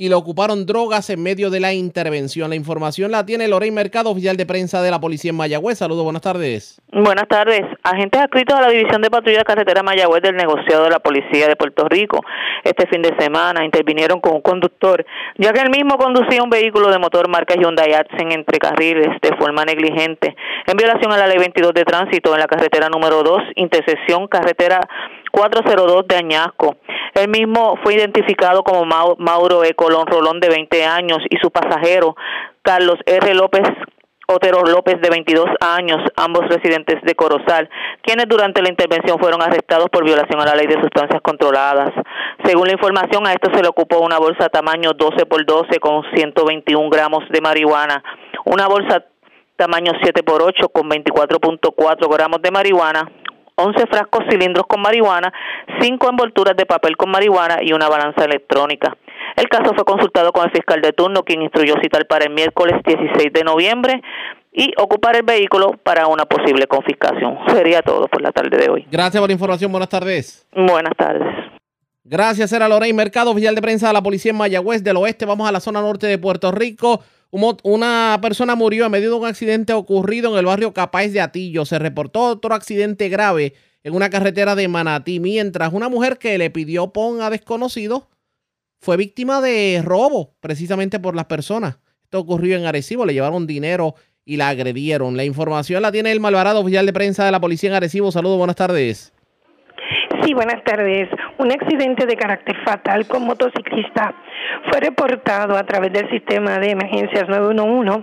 [0.00, 2.48] y le ocuparon drogas en medio de la intervención.
[2.48, 5.76] La información la tiene Lorraine Mercado, oficial de prensa de la policía en Mayagüez.
[5.76, 6.80] Saludos, buenas tardes.
[6.90, 7.60] Buenas tardes.
[7.82, 11.54] Agentes adscritos a la División de Patrulla Carretera Mayagüez del negociado de la Policía de
[11.54, 12.22] Puerto Rico
[12.64, 15.04] este fin de semana intervinieron con un conductor,
[15.36, 19.36] ya que el mismo conducía un vehículo de motor marca Hyundai Accent entre carriles de
[19.36, 20.36] forma negligente
[20.66, 24.80] en violación a la Ley 22 de Tránsito en la carretera número 2, intersección carretera
[25.30, 26.76] 402 de Añasco.
[27.14, 29.74] El mismo fue identificado como Mauro E.
[29.74, 32.16] Colón Rolón, de 20 años, y su pasajero,
[32.62, 33.34] Carlos R.
[33.34, 33.68] López
[34.32, 37.68] Otero López, de 22 años, ambos residentes de Corozal,
[38.00, 41.90] quienes durante la intervención fueron arrestados por violación a la ley de sustancias controladas.
[42.44, 46.04] Según la información, a esto se le ocupó una bolsa tamaño 12 por 12 con
[46.14, 48.04] 121 gramos de marihuana,
[48.44, 49.04] una bolsa
[49.56, 53.10] tamaño 7 por 8 con 24.4 gramos de marihuana,
[53.60, 55.32] 11 frascos cilindros con marihuana,
[55.80, 58.96] 5 envolturas de papel con marihuana y una balanza electrónica.
[59.36, 62.76] El caso fue consultado con el fiscal de turno, quien instruyó citar para el miércoles
[62.84, 64.02] 16 de noviembre
[64.52, 67.38] y ocupar el vehículo para una posible confiscación.
[67.48, 68.86] Sería todo por la tarde de hoy.
[68.90, 69.70] Gracias por la información.
[69.70, 70.46] Buenas tardes.
[70.52, 71.39] Buenas tardes.
[72.10, 75.26] Gracias, era Lorraine Mercado, oficial de prensa de la policía en Mayagüez del Oeste.
[75.26, 77.04] Vamos a la zona norte de Puerto Rico.
[77.30, 81.64] Una persona murió a medio de un accidente ocurrido en el barrio Capáez de Atillo.
[81.64, 83.54] Se reportó otro accidente grave
[83.84, 88.08] en una carretera de Manatí, mientras una mujer que le pidió pon a desconocido
[88.80, 91.78] fue víctima de robo, precisamente por las personas.
[92.02, 93.94] Esto ocurrió en Arecibo, le llevaron dinero
[94.24, 95.16] y la agredieron.
[95.16, 98.10] La información la tiene el Malvarado, oficial de prensa de la policía en Arecibo.
[98.10, 99.12] Saludos, buenas tardes.
[100.24, 101.08] Sí, buenas tardes.
[101.40, 104.12] Un accidente de carácter fatal con motociclista
[104.68, 108.02] fue reportado a través del sistema de emergencias 911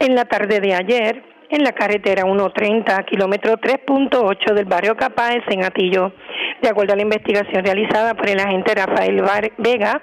[0.00, 5.64] en la tarde de ayer en la carretera 130, kilómetro 3.8 del barrio Capáez en
[5.64, 6.12] Atillo.
[6.60, 9.22] De acuerdo a la investigación realizada por el agente Rafael
[9.58, 10.02] Vega,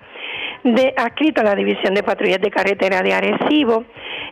[0.64, 3.84] de, adscrito a la División de Patrullas de Carretera de Arecibo,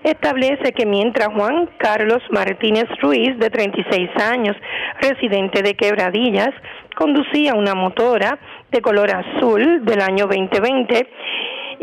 [0.04, 4.56] establece que mientras Juan Carlos Martínez Ruiz, de 36 años,
[5.00, 6.52] residente de Quebradillas,
[6.96, 8.40] conducía una motora
[8.72, 11.08] de color azul del año 2020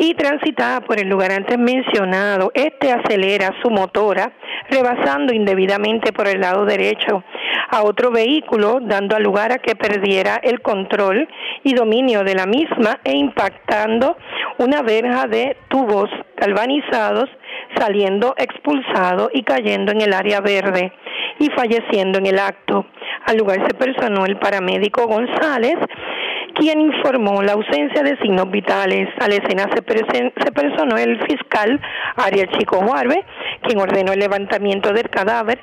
[0.01, 4.33] y transitaba por el lugar antes mencionado, este acelera su motora,
[4.71, 7.25] rebasando indebidamente por el lado derecho
[7.71, 11.29] a otro vehículo, dando lugar a que perdiera el control
[11.65, 14.17] y dominio de la misma e impactando
[14.59, 17.29] una verja de tubos galvanizados,
[17.77, 20.93] saliendo expulsado y cayendo en el área verde
[21.39, 22.87] y falleciendo en el acto.
[23.27, 25.77] Al lugar se personó el paramédico González,
[26.55, 29.09] quien informó la ausencia de signos vitales.
[29.21, 31.81] A la escena se, personó el fiscal
[32.17, 33.25] Ariel Chico Juarbe,
[33.63, 35.59] quien ordenó el levantamiento del cadáver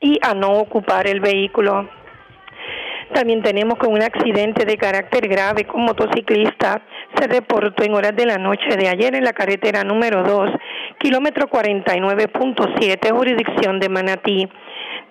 [0.00, 1.88] y a no ocupar el vehículo.
[3.12, 6.82] También tenemos que un accidente de carácter grave con motociclista
[7.16, 10.50] se reportó en horas de la noche de ayer en la carretera número 2,
[10.98, 14.48] kilómetro 49.7, jurisdicción de Manatí.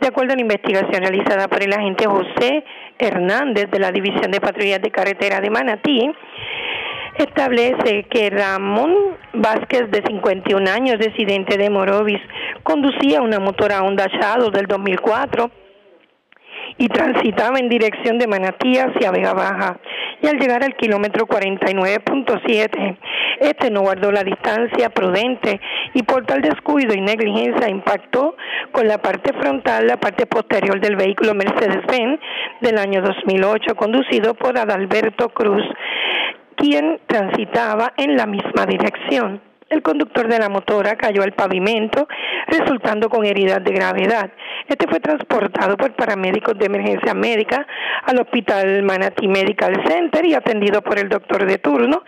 [0.01, 2.63] De acuerdo a la investigación realizada por el agente José
[2.97, 6.11] Hernández de la División de Patrullas de Carretera de Manatí,
[7.17, 8.95] establece que Ramón
[9.33, 12.19] Vázquez, de 51 años, residente de Morovis,
[12.63, 15.62] conducía una motora Honda Shadow del 2004
[16.77, 19.79] y transitaba en dirección de Manatí hacia Vega Baja.
[20.21, 22.97] Y al llegar al kilómetro 49.7,
[23.41, 25.59] este no guardó la distancia prudente
[25.93, 28.35] y por tal descuido y negligencia impactó
[28.71, 32.19] con la parte frontal, la parte posterior del vehículo Mercedes-Benz
[32.61, 35.63] del año 2008, conducido por Adalberto Cruz,
[36.55, 39.41] quien transitaba en la misma dirección.
[39.73, 42.07] El conductor de la motora cayó al pavimento,
[42.45, 44.31] resultando con heridas de gravedad.
[44.67, 47.65] Este fue transportado por paramédicos de emergencia médica
[48.03, 52.03] al Hospital Manatí Medical Center y atendido por el doctor de turno,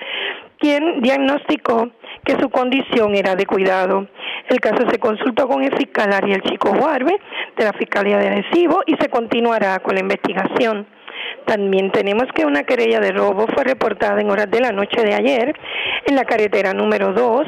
[0.60, 1.90] quien diagnosticó
[2.24, 4.08] que su condición era de cuidado.
[4.48, 7.20] El caso se consultó con el fiscal Ariel Chico Juarbe
[7.58, 10.86] de la Fiscalía de Arecibo y se continuará con la investigación.
[11.46, 15.14] También tenemos que una querella de robo fue reportada en horas de la noche de
[15.14, 15.56] ayer
[16.06, 17.48] en la carretera número 2,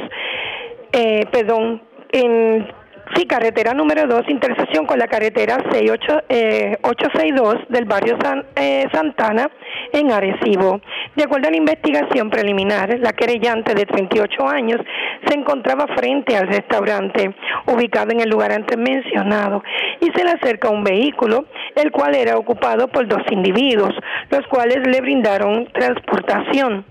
[0.94, 1.82] eh, perdón,
[2.12, 2.68] en
[3.16, 8.86] Sí, carretera número 2, intersección con la carretera 68, eh, 862 del barrio San, eh,
[8.92, 9.50] Santana
[9.94, 10.82] en Arecibo.
[11.16, 14.82] De acuerdo a la investigación preliminar, la querellante de 38 años
[15.26, 17.34] se encontraba frente al restaurante
[17.66, 19.64] ubicado en el lugar antes mencionado
[20.02, 21.46] y se le acerca un vehículo,
[21.76, 23.94] el cual era ocupado por dos individuos,
[24.30, 26.86] los cuales le brindaron transportación.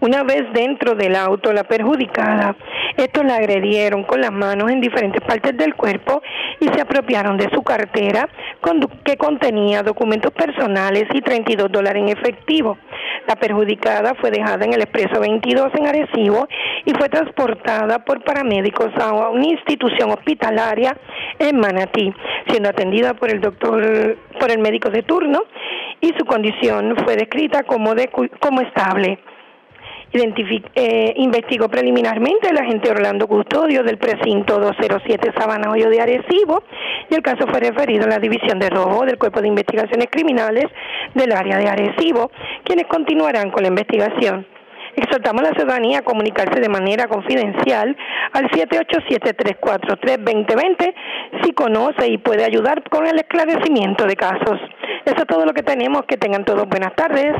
[0.00, 2.56] Una vez dentro del auto, la perjudicada,
[2.96, 6.22] estos la agredieron con las manos en diferentes partes del cuerpo
[6.60, 8.28] y se apropiaron de su cartera
[9.04, 12.78] que contenía documentos personales y 32 dólares en efectivo.
[13.26, 16.48] La perjudicada fue dejada en el expreso 22 en Arecibo
[16.84, 20.96] y fue transportada por paramédicos a una institución hospitalaria
[21.38, 22.12] en Manatí,
[22.48, 25.42] siendo atendida por el doctor, por el médico de turno
[26.00, 28.08] y su condición fue descrita como, de,
[28.40, 29.18] como estable.
[30.12, 36.62] Eh, investigó preliminarmente el agente Orlando Custodio del precinto 207 Sabana Hoyo de Arecibo
[37.10, 40.66] y el caso fue referido a la División de Robo del Cuerpo de Investigaciones Criminales
[41.14, 42.30] del área de Arecibo,
[42.64, 44.46] quienes continuarán con la investigación.
[44.96, 47.94] Exhortamos a la ciudadanía a comunicarse de manera confidencial
[48.32, 50.94] al 787-343-2020
[51.42, 54.58] si conoce y puede ayudar con el esclarecimiento de casos.
[55.04, 56.06] Eso es todo lo que tenemos.
[56.06, 57.34] Que tengan todos buenas tardes.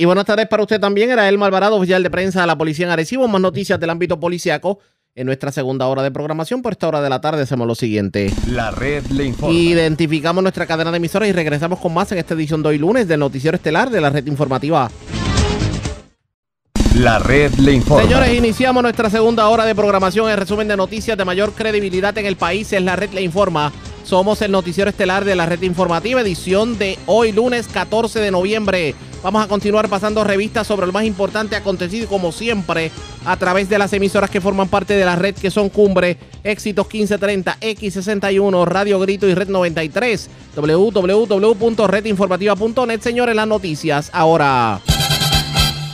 [0.00, 1.10] Y buenas tardes para usted también.
[1.10, 3.26] Era el Malvarado, oficial de prensa de la Policía en Arecibo.
[3.26, 4.78] Más noticias del ámbito policiaco
[5.16, 6.62] en nuestra segunda hora de programación.
[6.62, 8.32] Por esta hora de la tarde hacemos lo siguiente.
[8.46, 9.52] La red le informa.
[9.52, 13.08] Identificamos nuestra cadena de emisoras y regresamos con más en esta edición de hoy lunes
[13.08, 14.88] del Noticiero Estelar de la red informativa.
[16.98, 18.02] La red le informa.
[18.02, 20.28] Señores, iniciamos nuestra segunda hora de programación.
[20.28, 23.72] El resumen de noticias de mayor credibilidad en el país es La red le informa.
[24.02, 28.96] Somos el noticiero estelar de la red informativa, edición de hoy lunes 14 de noviembre.
[29.22, 32.90] Vamos a continuar pasando revistas sobre lo más importante acontecido como siempre
[33.24, 36.86] a través de las emisoras que forman parte de la red que son Cumbre, Éxitos
[36.86, 43.00] 1530, X61, Radio Grito y Red 93, www.redinformativa.net.
[43.02, 44.80] Señores, las noticias ahora.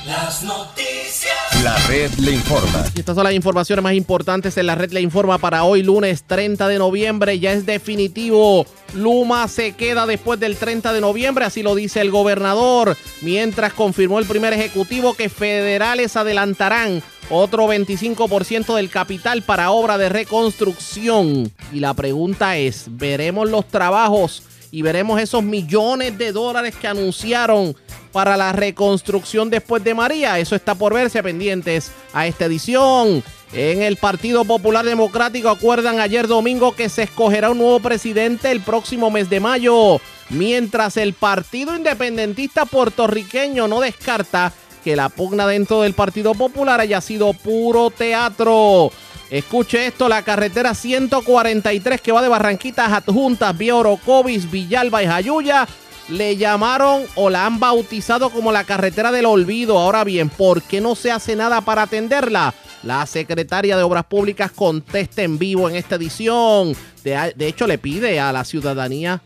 [0.07, 1.32] Las noticias.
[1.62, 2.84] La red le informa.
[2.94, 6.24] Y estas son las informaciones más importantes en la red le informa para hoy lunes
[6.26, 7.38] 30 de noviembre.
[7.38, 8.66] Ya es definitivo.
[8.92, 14.18] Luma se queda después del 30 de noviembre, así lo dice el gobernador, mientras confirmó
[14.18, 21.50] el primer ejecutivo que federales adelantarán otro 25% del capital para obra de reconstrucción.
[21.72, 24.42] Y la pregunta es, ¿veremos los trabajos
[24.75, 27.77] y veremos esos millones de dólares que anunciaron
[28.11, 30.41] para la reconstrucción después de María.
[30.41, 33.22] Eso está por verse pendientes a esta edición.
[33.53, 38.62] En el Partido Popular Democrático acuerdan ayer domingo que se escogerá un nuevo presidente el
[38.62, 40.01] próximo mes de mayo,
[40.31, 44.53] mientras el Partido Independentista puertorriqueño no descarta
[44.83, 48.91] que la pugna dentro del Partido Popular haya sido puro teatro.
[49.35, 55.09] Escuche esto, la carretera 143 que va de Barranquitas a Adjuntas, vía Orocovis, Villalba y
[55.09, 55.66] Jayuya
[56.09, 59.76] le llamaron o la han bautizado como la carretera del olvido.
[59.76, 62.55] Ahora bien, ¿por qué no se hace nada para atenderla?
[62.85, 66.76] La secretaria de Obras Públicas contesta en vivo en esta edición.
[67.03, 69.20] De, hecho, le pide a la ciudadanía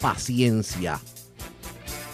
[0.00, 1.00] paciencia.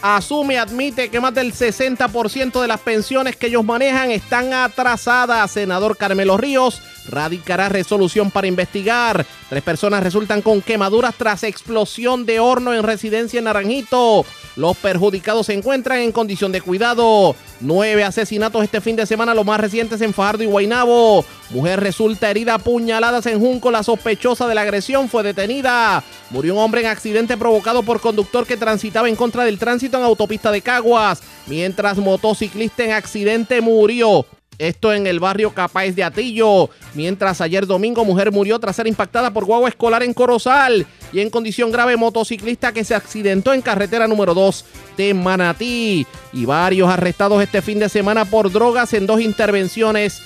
[0.01, 5.51] asume, admite que más del 60% de las pensiones que ellos manejan están atrasadas.
[5.51, 9.26] Senador Carmelo Ríos radicará resolución para investigar.
[9.48, 14.24] Tres personas resultan con quemaduras tras explosión de horno en residencia en Naranjito.
[14.57, 17.34] Los perjudicados se encuentran en condición de cuidado.
[17.61, 21.24] Nueve asesinatos este fin de semana, los más recientes en Fajardo y Guaynabo.
[21.50, 23.70] Mujer resulta herida a puñaladas en Junco.
[23.70, 26.05] La sospechosa de la agresión fue detenida.
[26.30, 30.05] Murió un hombre en accidente provocado por conductor que transitaba en contra del tránsito en
[30.05, 31.20] autopista de Caguas.
[31.46, 34.24] Mientras motociclista en accidente murió.
[34.59, 36.70] Esto en el barrio Capáez de Atillo.
[36.94, 40.86] Mientras ayer domingo mujer murió tras ser impactada por guagua escolar en Corozal.
[41.12, 44.64] Y en condición grave motociclista que se accidentó en carretera número 2
[44.96, 46.07] de Manatí.
[46.32, 50.22] Y varios arrestados este fin de semana por drogas en dos intervenciones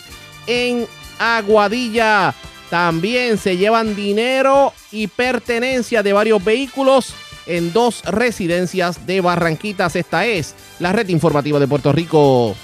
[0.47, 0.87] en
[1.19, 2.35] Aguadilla.
[2.71, 7.15] También se llevan dinero y pertenencia de varios vehículos
[7.47, 9.97] en dos residencias de Barranquitas.
[9.97, 12.55] Esta es la red informativa de Puerto Rico.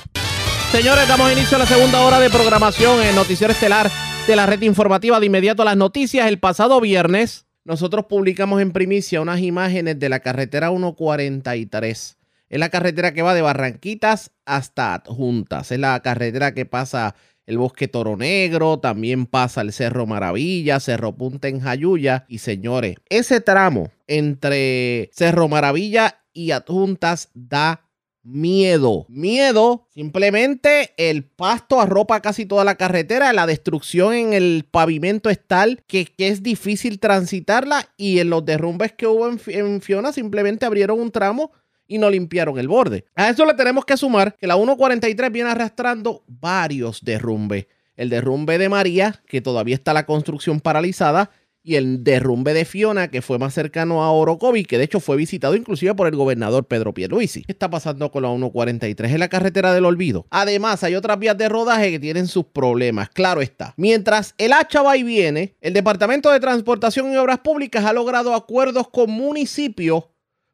[0.75, 3.89] Señores, damos inicio a la segunda hora de programación en Noticiero Estelar
[4.27, 6.27] de la red informativa de inmediato a las noticias.
[6.27, 12.19] El pasado viernes nosotros publicamos en primicia unas imágenes de la carretera 143.
[12.49, 15.71] Es la carretera que va de Barranquitas hasta Adjuntas.
[15.71, 17.15] Es la carretera que pasa
[17.47, 22.25] el bosque Toro Negro, también pasa el Cerro Maravilla, Cerro Punta en Jayuya.
[22.27, 27.84] Y señores, ese tramo entre Cerro Maravilla y Adjuntas da
[28.25, 29.07] miedo.
[29.09, 35.39] Miedo, simplemente el pasto arropa casi toda la carretera, la destrucción en el pavimento es
[35.47, 40.99] tal que, es difícil transitarla y en los derrumbes que hubo en, Fiona simplemente abrieron
[40.99, 41.53] un tramo
[41.87, 43.05] y no limpiaron el borde.
[43.15, 47.67] A eso le tenemos que sumar que la 143 viene arrastrando varios derrumbes.
[47.97, 51.31] El derrumbe de María, que todavía está la construcción paralizada,
[51.65, 55.17] y el derrumbe de Fiona, que fue más cercano a Orocovi, que de hecho fue
[55.17, 57.43] visitado inclusive por el gobernador Pedro Pierluisi.
[57.43, 59.11] ¿Qué está pasando con la 143?
[59.11, 60.27] Es la carretera del olvido.
[60.31, 63.73] Además, hay otras vías de rodaje que tienen sus problemas, claro está.
[63.79, 68.35] Mientras el hacha va y viene, el Departamento de Transportación y Obras Públicas ha logrado
[68.35, 70.05] acuerdos con municipios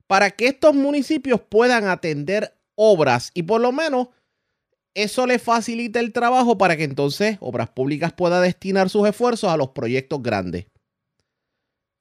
[0.07, 4.09] para que estos municipios puedan atender obras y por lo menos
[4.95, 9.57] eso le facilita el trabajo para que entonces Obras Públicas pueda destinar sus esfuerzos a
[9.57, 10.67] los proyectos grandes.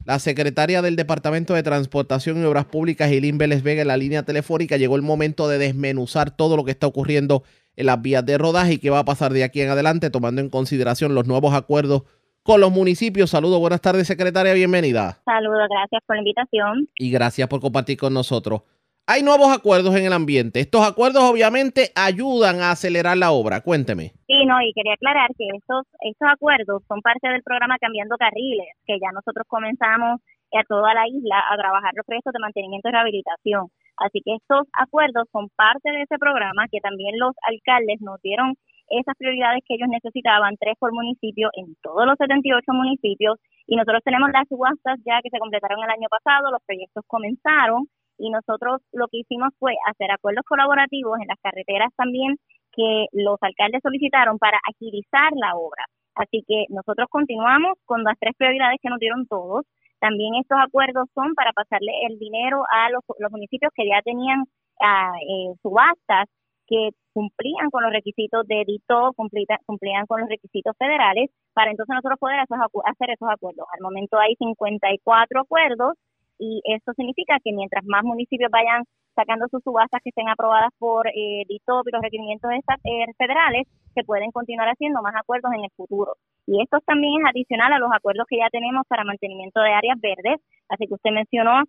[0.05, 4.23] La secretaria del Departamento de Transportación y Obras Públicas, Eileen Vélez Vega, en la línea
[4.23, 7.43] telefónica, llegó el momento de desmenuzar todo lo que está ocurriendo
[7.75, 10.41] en las vías de rodaje y qué va a pasar de aquí en adelante, tomando
[10.41, 12.03] en consideración los nuevos acuerdos
[12.43, 13.29] con los municipios.
[13.29, 15.19] Saludos, buenas tardes, secretaria, bienvenida.
[15.25, 16.89] Saludos, gracias por la invitación.
[16.95, 18.61] Y gracias por compartir con nosotros.
[19.09, 20.59] Hay nuevos acuerdos en el ambiente.
[20.59, 23.65] Estos acuerdos obviamente ayudan a acelerar la obra.
[23.65, 24.13] Cuénteme.
[24.29, 28.69] Sí, no, y quería aclarar que estos, estos acuerdos son parte del programa Cambiando Carriles,
[28.85, 30.21] que ya nosotros comenzamos
[30.53, 33.73] a toda la isla a trabajar los proyectos de mantenimiento y rehabilitación.
[33.97, 38.53] Así que estos acuerdos son parte de ese programa que también los alcaldes nos dieron
[38.93, 43.41] esas prioridades que ellos necesitaban, tres por municipio en todos los 78 municipios.
[43.65, 47.89] Y nosotros tenemos las subastas ya que se completaron el año pasado, los proyectos comenzaron
[48.19, 52.35] y nosotros lo que hicimos fue hacer acuerdos colaborativos en las carreteras también
[52.71, 55.85] que los alcaldes solicitaron para agilizar la obra.
[56.15, 59.65] Así que nosotros continuamos con las tres prioridades que nos dieron todos.
[59.99, 64.43] También estos acuerdos son para pasarle el dinero a los, municipios que ya tenían
[64.81, 66.27] ah, eh, subastas
[66.67, 72.19] que cumplían con los requisitos de edito, cumplían con los requisitos federales, para entonces nosotros
[72.19, 73.65] poder hacer esos acuerdos.
[73.73, 75.97] Al momento hay 54 acuerdos
[76.39, 78.83] y eso significa que mientras más municipios vayan
[79.13, 84.03] sacando sus subastas que estén aprobadas por eh, DITOP y los requerimientos eh, federales, se
[84.03, 86.13] pueden continuar haciendo más acuerdos en el futuro.
[86.47, 89.99] Y esto también es adicional a los acuerdos que ya tenemos para mantenimiento de áreas
[89.99, 91.63] verdes, así que usted mencionó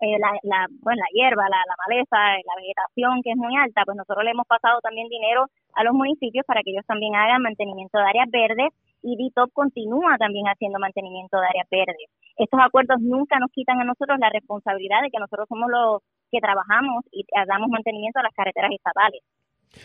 [0.00, 3.82] eh, la, la, bueno, la hierba, la, la maleza, la vegetación que es muy alta,
[3.86, 7.40] pues nosotros le hemos pasado también dinero a los municipios para que ellos también hagan
[7.40, 8.68] mantenimiento de áreas verdes
[9.02, 12.10] y DITOP continúa también haciendo mantenimiento de áreas verdes.
[12.36, 16.40] Estos acuerdos nunca nos quitan a nosotros la responsabilidad de que nosotros somos los que
[16.40, 19.22] trabajamos y damos mantenimiento a las carreteras estatales.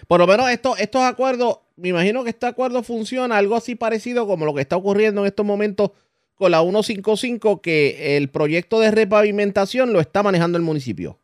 [0.08, 4.28] Por lo menos estos, estos acuerdos, me imagino que este acuerdo funciona algo así parecido
[4.28, 5.92] como lo que está ocurriendo en estos momentos
[6.36, 11.18] con la 155, que el proyecto de repavimentación lo está manejando el municipio.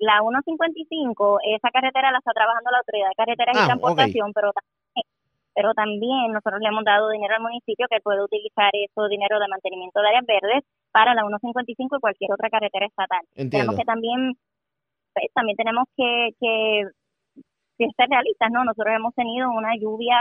[0.00, 4.52] La 155, esa carretera la está trabajando la Autoridad de Carreteras y ah, Transportación, pero
[5.56, 9.48] pero también nosotros le hemos dado dinero al municipio que puede utilizar ese dinero de
[9.48, 13.24] mantenimiento de áreas verdes para la 155 y cualquier otra carretera estatal.
[13.34, 14.36] Tenemos que también,
[15.14, 16.84] pues, también tenemos que, que
[17.96, 18.64] ser realistas, ¿no?
[18.64, 20.20] Nosotros hemos tenido una lluvia,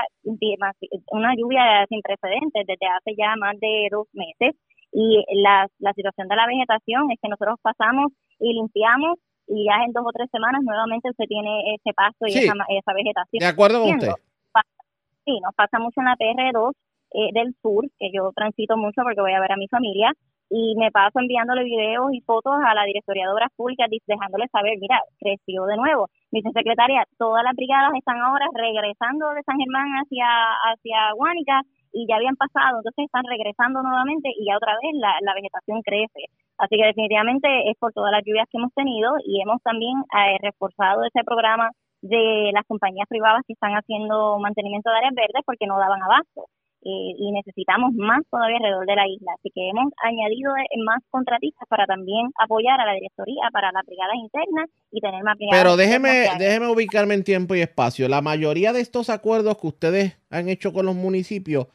[1.11, 4.55] una lluvia sin precedentes desde hace ya más de dos meses
[4.93, 9.83] y la, la situación de la vegetación es que nosotros pasamos y limpiamos y ya
[9.83, 12.39] en dos o tres semanas nuevamente se tiene ese pasto y Sí.
[12.39, 13.39] esa, esa vegetación.
[13.39, 14.15] De acuerdo con usted.
[15.26, 16.71] Sí, nos pasa mucho en la PR2
[17.11, 20.13] eh, del sur, que yo transito mucho porque voy a ver a mi familia,
[20.49, 24.78] y me paso enviándole videos y fotos a la Directoría de Obras Públicas dejándole saber,
[24.80, 26.07] mira, creció de nuevo.
[26.32, 30.28] Dice secretaria, todas las brigadas están ahora regresando de San Germán hacia,
[30.69, 31.61] hacia Guánica
[31.91, 35.82] y ya habían pasado, entonces están regresando nuevamente y ya otra vez la, la vegetación
[35.82, 36.30] crece.
[36.57, 40.38] Así que definitivamente es por todas las lluvias que hemos tenido y hemos también eh,
[40.41, 41.71] reforzado ese programa
[42.06, 46.45] de las compañías privadas que están haciendo mantenimiento de áreas verdes porque no daban abasto.
[46.88, 49.32] Eh, y necesitamos más todavía alrededor de la isla.
[49.39, 53.84] Así que hemos añadido eh, más contratistas para también apoyar a la directoría para las
[53.88, 55.64] brigadas internas y tener más brigadas.
[55.64, 58.08] Pero déjeme, déjeme ubicarme en tiempo y espacio.
[58.08, 61.66] La mayoría de estos acuerdos que ustedes han hecho con los municipios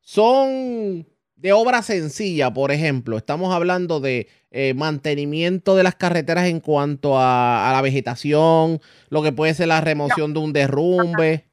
[0.00, 1.06] son
[1.38, 3.16] de obra sencilla, por ejemplo.
[3.16, 9.32] Estamos hablando de eh, mantenimiento de las carreteras en cuanto a, la vegetación, lo que
[9.32, 11.46] puede ser la remoción de un derrumbe.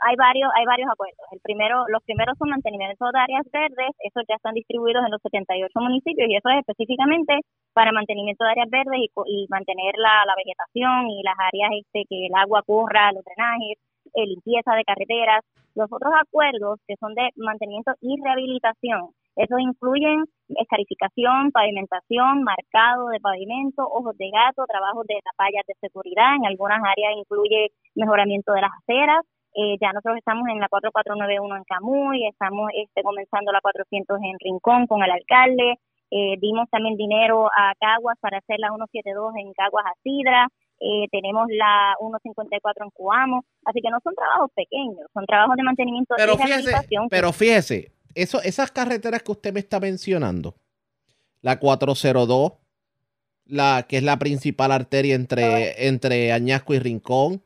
[0.00, 1.26] hay varios hay varios acuerdos.
[1.32, 5.20] El primero, los primeros son mantenimiento de áreas verdes, esos ya están distribuidos en los
[5.20, 7.40] 78 municipios y eso es específicamente
[7.74, 12.08] para mantenimiento de áreas verdes y, y mantener la, la vegetación y las áreas este
[12.08, 13.76] que el agua corra, los drenajes,
[14.14, 15.44] eh, limpieza de carreteras.
[15.74, 23.18] Los otros acuerdos que son de mantenimiento y rehabilitación, esos incluyen escarificación, pavimentación, marcado de
[23.18, 28.52] pavimento, ojos de gato, trabajos de las vallas de seguridad, en algunas áreas incluye mejoramiento
[28.52, 33.52] de las aceras, eh, ya nosotros estamos en la 4491 en Camuy, estamos este, comenzando
[33.52, 35.78] la 400 en Rincón con el alcalde,
[36.10, 40.48] eh, dimos también dinero a Caguas para hacer la 172 en Caguas a Sidra,
[40.84, 45.62] eh, tenemos la 154 en Cuamo, así que no son trabajos pequeños, son trabajos de
[45.62, 46.72] mantenimiento Pero y fíjese,
[47.08, 50.54] pero fíjese, eso, esas carreteras que usted me está mencionando,
[51.40, 52.52] la 402,
[53.46, 57.42] la que es la principal arteria entre, entre Añasco y Rincón,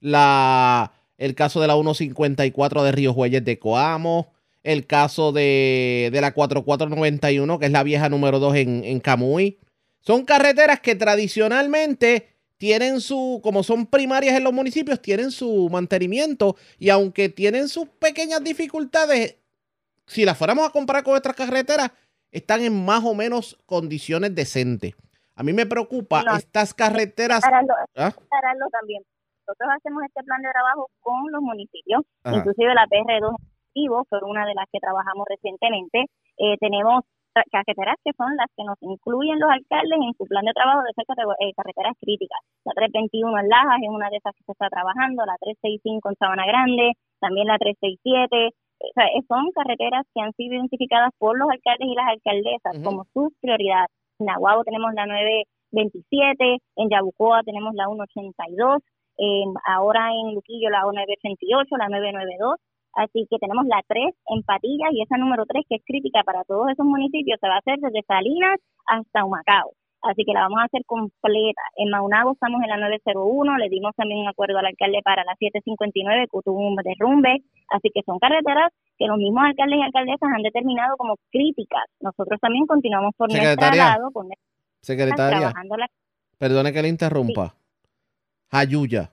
[0.00, 4.32] la, el caso de la 154 de Río Jueyes de Coamo,
[4.62, 9.58] el caso de, de la 4491, que es la vieja número 2 en, en Camuy.
[10.00, 16.56] Son carreteras que tradicionalmente tienen su, como son primarias en los municipios, tienen su mantenimiento
[16.78, 19.38] y aunque tienen sus pequeñas dificultades,
[20.06, 21.90] si las fuéramos a comparar con otras carreteras,
[22.30, 24.94] están en más o menos condiciones decentes.
[25.34, 26.36] A mí me preocupa No.
[26.36, 27.44] estas carreteras.
[27.44, 28.12] ¿Ah?
[28.72, 29.02] también.
[29.46, 32.36] Nosotros hacemos este plan de trabajo con los municipios, Ajá.
[32.36, 33.34] inclusive la PR2
[33.68, 36.06] Activo fue una de las que trabajamos recientemente.
[36.38, 37.04] Eh, tenemos
[37.50, 40.90] carreteras que son las que nos incluyen los alcaldes en su plan de trabajo de
[40.90, 41.04] esas
[41.40, 42.38] eh, carreteras críticas.
[42.64, 46.16] La 321 en Lajas es una de esas que se está trabajando, la 365 en
[46.16, 48.50] Sabana Grande, también la 367.
[48.80, 52.74] O sea, eh, son carreteras que han sido identificadas por los alcaldes y las alcaldesas
[52.84, 53.90] como sus prioridades.
[54.20, 55.06] En Nahuabo tenemos la
[55.72, 58.78] 927, en Yabucoa tenemos la 182,
[59.18, 62.56] en- ahora en Luquillo la 988, la 992.
[62.98, 66.42] Así que tenemos la 3 en Patillas y esa número 3 que es crítica para
[66.44, 69.70] todos esos municipios se va a hacer desde Salinas hasta Humacao.
[70.02, 71.62] Así que la vamos a hacer completa.
[71.76, 75.34] En Maunabo estamos en la 901, le dimos también un acuerdo al alcalde para la
[75.38, 77.42] 759, que tuvo un derrumbe.
[77.70, 81.82] Así que son carreteras que los mismos alcaldes y alcaldesas han determinado como críticas.
[82.00, 83.84] Nosotros también continuamos por nuestro Secretaria.
[83.98, 84.38] lado, nuestra-
[84.82, 85.86] Secretaria, trabajando la
[86.38, 87.54] perdone que le interrumpa.
[88.50, 89.10] Jayuya.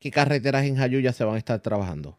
[0.00, 2.16] ¿Qué carreteras en Jayuya se van a estar trabajando?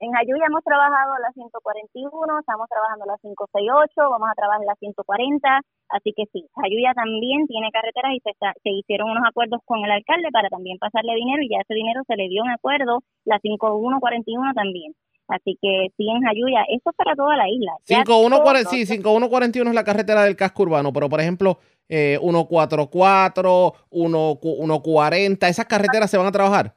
[0.00, 2.08] En Jayuya hemos trabajado la 141,
[2.40, 5.60] estamos trabajando la 568, vamos a trabajar la 140,
[5.92, 9.84] así que sí, Jayuya también tiene carreteras y se, está- se hicieron unos acuerdos con
[9.84, 13.04] el alcalde para también pasarle dinero y ya ese dinero se le dio un acuerdo,
[13.28, 14.94] la 5141 también.
[15.28, 17.72] Así que sí, en Jayuya, esto es para toda la isla.
[17.84, 21.58] Ya 5140, todo- sí, 5141 es la carretera del casco urbano, pero por ejemplo,
[21.90, 26.74] eh, 144, 1, 140, esas carreteras se van a trabajar.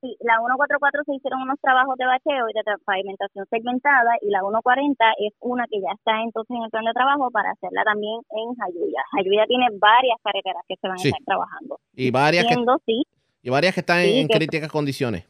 [0.00, 4.40] Sí, la 144 se hicieron unos trabajos de bacheo y de pavimentación segmentada y la
[4.40, 8.18] 140 es una que ya está entonces en el plan de trabajo para hacerla también
[8.30, 9.02] en Jayuya.
[9.12, 11.08] Jayuya tiene varias carreteras que se van Sí.
[11.08, 11.78] a estar trabajando.
[11.94, 12.54] Y varias que,
[12.86, 13.02] sí,
[13.42, 15.26] y varias que están en, que- críticas condiciones.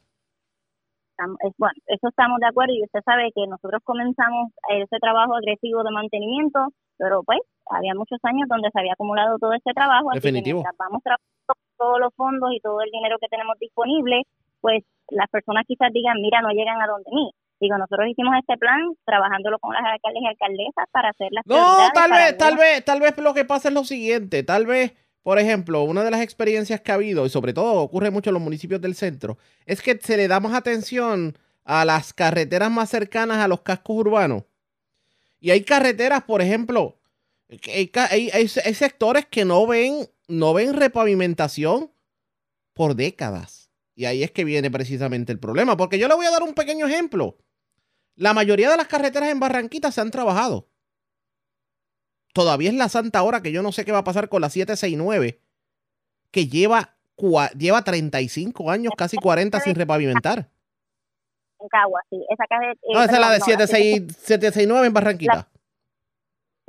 [1.44, 5.82] Es- bueno, eso estamos de acuerdo y usted sabe que nosotros comenzamos ese trabajo agresivo
[5.82, 10.20] de mantenimiento, pero pues había muchos años donde se había acumulado todo este trabajo, así
[10.20, 10.62] que Definitivo.
[10.78, 11.28] vamos trabajando
[11.76, 14.22] todos los fondos y todo el dinero que tenemos disponible,
[14.60, 17.30] pues las personas quizás digan, mira, no llegan a donde mí.
[17.60, 21.90] Digo, nosotros hicimos este plan trabajándolo con las alcaldes y alcaldesas para hacer las No,
[21.92, 25.38] tal vez, tal vez, tal vez lo que pasa es lo siguiente, tal vez, por
[25.38, 28.42] ejemplo, una de las experiencias que ha habido, y sobre todo ocurre mucho en los
[28.42, 29.36] municipios del centro,
[29.66, 33.96] es que se le da más atención a las carreteras más cercanas a los cascos
[33.96, 34.44] urbanos.
[35.38, 36.96] Y hay carreteras, por ejemplo,
[37.50, 41.90] Hay, hay- hay sectores que no ven, no ven repavimentación
[42.72, 43.59] por décadas.
[44.00, 45.76] Y ahí es que viene precisamente el problema.
[45.76, 47.36] Porque yo le voy a dar un pequeño ejemplo.
[48.16, 50.70] La mayoría de las carreteras en Barranquita se han trabajado.
[52.32, 54.48] Todavía es la santa hora que yo no sé qué va a pasar con la
[54.48, 55.42] 769,
[56.30, 56.96] que lleva,
[57.58, 60.48] lleva 35 años, casi 40 sin repavimentar.
[61.58, 62.24] En Cagua, sí.
[62.30, 65.50] Esa calle, eh, No, esa es la de no, 76 769 en Barranquita.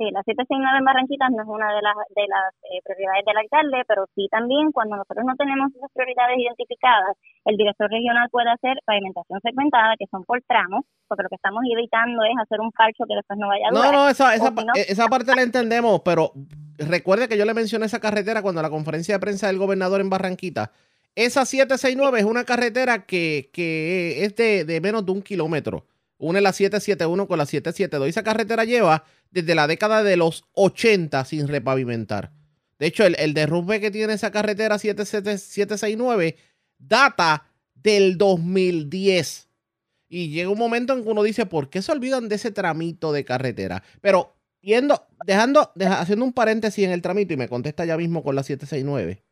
[0.02, 3.38] Sí, la 769 en Barranquitas no es una de las, de las eh, prioridades del
[3.38, 7.14] alcalde, pero sí también cuando nosotros no tenemos esas prioridades identificadas,
[7.46, 11.62] el director regional puede hacer pavimentación segmentada, que son por tramos, porque lo que estamos
[11.70, 13.94] evitando es hacer un parcho que después no vaya a No, durar.
[13.94, 16.34] no, esa, O esa, no, eh, esa parte la entendemos, pero
[16.82, 20.10] recuerde que yo le mencioné esa carretera cuando la conferencia de prensa del gobernador en
[20.10, 20.72] Barranquita.
[21.14, 25.86] Esa 769 es una carretera que, que es de, de menos de un kilómetro.
[26.22, 28.06] Une la 771 con la 772.
[28.06, 32.32] Y esa carretera lleva desde la década de los 80 sin repavimentar.
[32.78, 36.36] De hecho, el, el derrumbe que tiene esa carretera 77 769
[36.78, 39.48] data del 2010.
[40.08, 43.12] Y llega un momento en que uno dice, ¿por qué se olvidan de ese tramito
[43.12, 43.82] de carretera?
[44.00, 48.22] Pero yendo, dejando, deja- haciendo un paréntesis en el tramito y me contesta ya mismo
[48.22, 49.22] con la 769.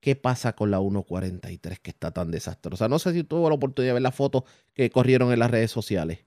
[0.00, 2.88] ¿Qué pasa con la 143 que está tan desastrosa?
[2.88, 4.44] No sé si tuvo la oportunidad de ver las fotos
[4.74, 6.26] que corrieron en las redes sociales.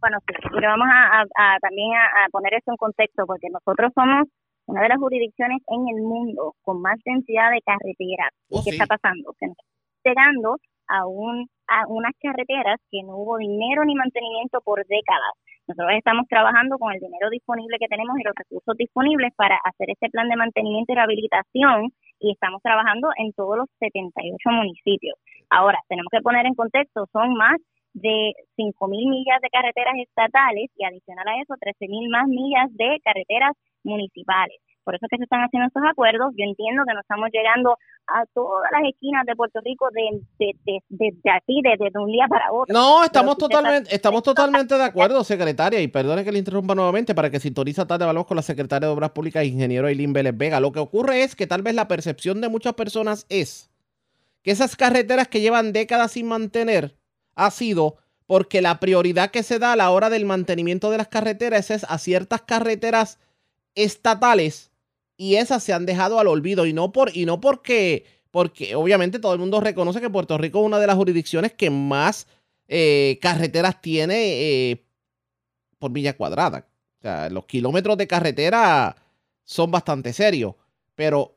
[0.00, 3.48] bueno, sí, le vamos a, a- a también a, a poner eso en contexto, porque
[3.50, 4.28] nosotros somos
[4.66, 8.30] una de las jurisdicciones en el mundo con más densidad de carreteras.
[8.50, 8.76] ¿Y Oh, qué sí.
[8.76, 9.32] está pasando?
[9.40, 10.58] Que nos está llegando
[10.88, 15.32] a, un, a unas carreteras que no hubo dinero ni mantenimiento por décadas.
[15.66, 19.88] Nosotros estamos trabajando con el dinero disponible que tenemos y los recursos disponibles para hacer
[19.88, 21.90] este plan de mantenimiento y rehabilitación
[22.20, 25.16] y estamos trabajando en todos los 78 municipios.
[25.48, 27.56] Ahora, tenemos que poner en contexto, son más
[27.94, 33.52] de 5.000 millas de carreteras estatales y adicional a eso 13.000 más millas de carreteras
[33.84, 34.60] municipales.
[34.84, 36.32] Por eso es que se están haciendo estos acuerdos.
[36.36, 37.76] Yo entiendo que no estamos llegando
[38.06, 41.98] a todas las esquinas de Puerto Rico de, de, de, de, de aquí, de, de
[41.98, 42.72] un día para otro.
[42.72, 47.14] No, estamos está- totalmente, estamos totalmente de acuerdo, secretaria, y perdone que le interrumpa nuevamente
[47.14, 50.60] para que sintoniza tarde hablamos con la secretaria de Obras Públicas, ingeniero Eileen Vélez Vega.
[50.60, 53.70] Lo que ocurre es que tal vez la percepción de muchas personas es
[54.42, 56.94] que esas carreteras que llevan décadas sin mantener
[57.34, 61.08] ha sido porque la prioridad que se da a la hora del mantenimiento de las
[61.08, 63.18] carreteras es a ciertas carreteras
[63.74, 64.70] estatales
[65.16, 69.20] y esas se han dejado al olvido y no por y no porque porque obviamente
[69.20, 72.26] todo el mundo reconoce que Puerto Rico es una de las jurisdicciones que más
[72.66, 74.84] eh, carreteras tiene eh,
[75.78, 76.66] por milla cuadrada.
[76.98, 78.96] O sea, los kilómetros de carretera
[79.44, 80.54] son bastante serios,
[80.96, 81.36] pero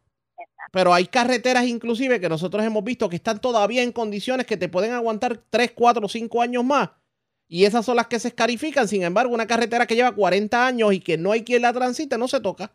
[0.71, 4.69] pero hay carreteras inclusive que nosotros hemos visto que están todavía en condiciones que te
[4.69, 6.89] pueden aguantar 3, 4, 5 años más.
[7.47, 8.87] Y esas son las que se escarifican.
[8.87, 12.17] Sin embargo, una carretera que lleva 40 años y que no hay quien la transite,
[12.17, 12.73] no se toca.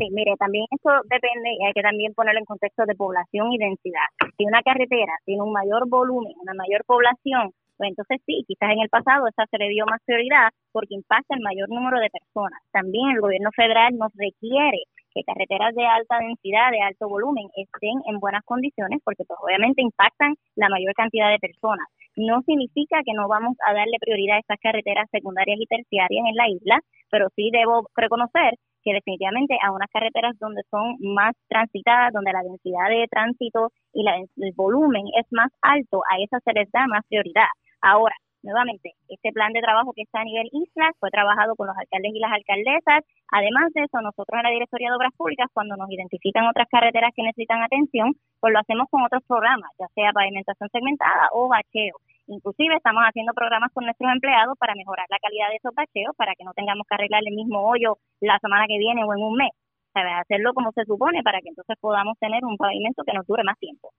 [0.00, 3.58] Sí, mire, también eso depende y hay que también ponerlo en contexto de población y
[3.58, 4.08] densidad.
[4.38, 8.80] Si una carretera tiene un mayor volumen, una mayor población, pues entonces sí, quizás en
[8.80, 12.62] el pasado esa se le dio más prioridad porque impacta el mayor número de personas.
[12.72, 18.00] También el gobierno federal nos requiere que carreteras de alta densidad, de alto volumen, estén
[18.06, 21.84] en buenas condiciones porque pues obviamente impactan la mayor cantidad de personas.
[22.20, 26.36] No significa que no vamos a darle prioridad a estas carreteras secundarias y terciarias en
[26.36, 26.78] la isla,
[27.10, 32.42] pero sí debo reconocer que definitivamente a unas carreteras donde son más transitadas, donde la
[32.42, 36.86] densidad de tránsito y la, el volumen es más alto, a esas se les da
[36.88, 37.48] más prioridad.
[37.80, 41.76] Ahora, nuevamente, este plan de trabajo que está a nivel isla fue trabajado con los
[41.76, 43.04] alcaldes y las alcaldesas.
[43.32, 47.12] Además de eso, nosotros en la Directoría de Obras Públicas, cuando nos identifican otras carreteras
[47.14, 51.96] que necesitan atención, pues lo hacemos con otros programas, ya sea pavimentación segmentada o bacheo.
[52.26, 56.34] Inclusive estamos haciendo programas con nuestros empleados para mejorar la calidad de esos bacheos, para
[56.34, 59.36] que no tengamos que arreglar el mismo hoyo la semana que viene o en un
[59.36, 59.50] mes.
[59.92, 60.12] ¿Sabes?
[60.20, 63.58] Hacerlo como se supone para que entonces podamos tener un pavimento que nos dure más
[63.58, 63.90] tiempo.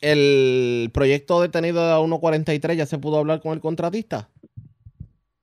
[0.00, 4.28] El proyecto detenido de 143 ya se pudo hablar con el contratista.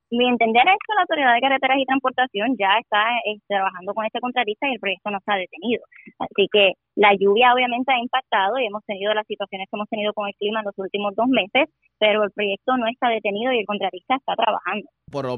[0.09, 4.05] Mi entender es que la Autoridad de Carreteras y Transportación ya está eh, trabajando con
[4.05, 5.84] este contratista y el proyecto no está detenido.
[6.19, 10.13] Así que la lluvia obviamente ha impactado y hemos tenido las situaciones que hemos tenido
[10.13, 11.67] con el clima en los últimos dos meses,
[11.99, 14.88] pero el proyecto no está detenido y el contratista está trabajando.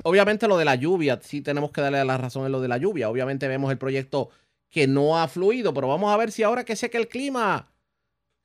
[0.03, 2.77] Obviamente lo de la lluvia, sí tenemos que darle la razón en lo de la
[2.77, 3.09] lluvia.
[3.09, 4.29] Obviamente vemos el proyecto
[4.69, 7.65] que no ha fluido, pero vamos a ver si ahora que seca el clima,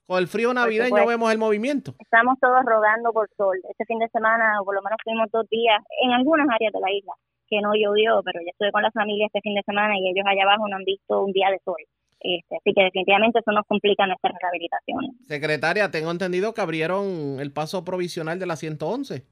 [0.06, 1.08] con el frío navideño supuesto.
[1.08, 1.94] vemos el movimiento.
[1.98, 3.56] Estamos todos rogando por sol.
[3.68, 6.80] Este fin de semana, o por lo menos fuimos dos días en algunas áreas de
[6.80, 7.12] la isla
[7.48, 10.24] que no llovió, pero yo estuve con la familia este fin de semana y ellos
[10.26, 11.82] allá abajo no han visto un día de sol.
[12.20, 15.14] Este, así que definitivamente eso nos complica nuestra rehabilitación.
[15.26, 19.26] Secretaria, tengo entendido que abrieron el paso provisional de la 111.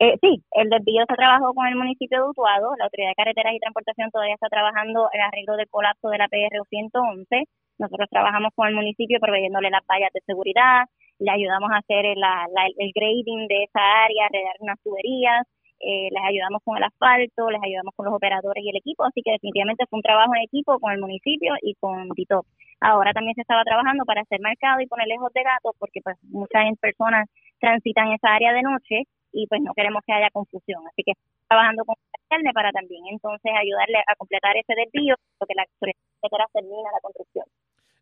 [0.00, 3.52] Eh, sí, el desvío se trabajó con el municipio de Utuado, la Autoridad de Carreteras
[3.52, 7.44] y Transportación todavía está trabajando el arreglo del colapso de la PR 111.
[7.78, 10.86] Nosotros trabajamos con el municipio proveyéndole las vallas de seguridad,
[11.18, 12.22] le ayudamos a hacer el,
[12.76, 15.46] el grading de esa área, arreglar unas tuberías,
[15.80, 19.22] eh, les ayudamos con el asfalto, les ayudamos con los operadores y el equipo, así
[19.22, 22.42] que definitivamente fue un trabajo en equipo con el municipio y con Tito.
[22.80, 26.16] Ahora también se estaba trabajando para hacer mercado y poner lejos de gatos porque pues
[26.22, 27.28] muchas personas
[27.60, 29.02] transitan esa área de noche
[29.32, 31.12] y pues no queremos que haya confusión, así que
[31.46, 31.94] trabajando con
[32.30, 35.64] el para también entonces ayudarle a completar ese desvío porque la
[36.52, 37.44] termina la construcción.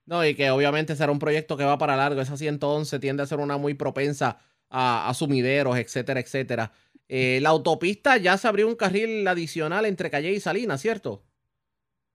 [0.07, 2.21] No, y que obviamente será un proyecto que va para largo.
[2.21, 4.39] Esa 111 tiende a ser una muy propensa
[4.71, 6.73] a, sumideros, etcétera, etcétera.
[7.09, 11.23] Eh, la autopista ya se abrió un carril adicional entre Calle y Salinas, ¿cierto?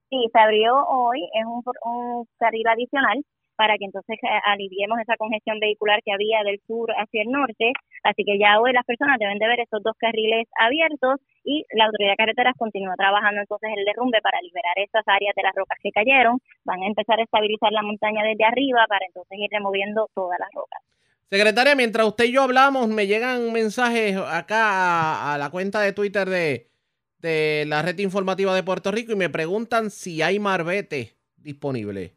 [0.09, 3.23] Sí, se abrió hoy, es un, un carril adicional
[3.55, 7.73] para que entonces eh, aliviemos esa congestión vehicular que había del sur hacia el norte.
[8.03, 11.85] Así que ya hoy las personas deben de ver esos dos carriles abiertos y la
[11.85, 15.77] autoridad de carreteras continúa trabajando entonces el derrumbe para liberar esas áreas de las rocas
[15.81, 16.39] que cayeron.
[16.65, 20.49] Van a empezar a estabilizar la montaña desde arriba para entonces ir removiendo todas las
[20.53, 20.81] rocas.
[21.29, 26.27] Secretaria, mientras usted y yo hablamos, me llegan mensajes acá a, la cuenta de Twitter
[26.27, 26.67] de,
[27.19, 32.15] de la red informativa de Puerto Rico y me preguntan si hay marbete disponible.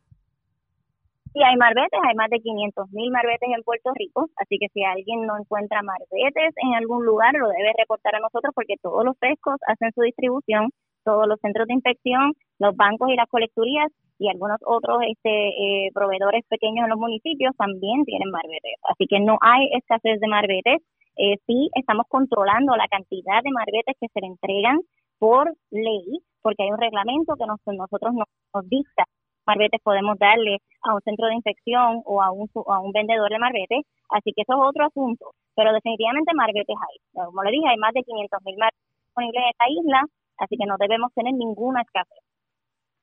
[1.34, 4.84] Sí, hay marbetes, hay más de 500 mil marbetes en Puerto Rico, así que si
[4.84, 9.18] alguien no encuentra marbetes en algún lugar, lo debe reportar a nosotros porque todos los
[9.18, 10.70] pescos hacen su distribución,
[11.02, 13.90] todos los centros de inspección, los bancos y las colecturías
[14.20, 18.78] y algunos otros este, eh, proveedores pequeños en los municipios también tienen marbetes.
[18.88, 20.86] Así que no hay escasez de marbetes.
[21.16, 24.78] Eh, sí estamos controlando la cantidad de marbetes que se le entregan
[25.18, 29.02] por ley, porque hay un reglamento que nosotros nos, nos dicta
[29.46, 33.38] marbetes podemos darle a un centro de infección o a un, a un vendedor de
[33.38, 36.96] marbetes, así que eso es otro asunto, pero definitivamente marbetes hay.
[37.12, 40.00] Como le dije, hay más de 500 mil marbetes disponibles en esta isla,
[40.38, 42.18] así que no debemos tener ninguna escasez.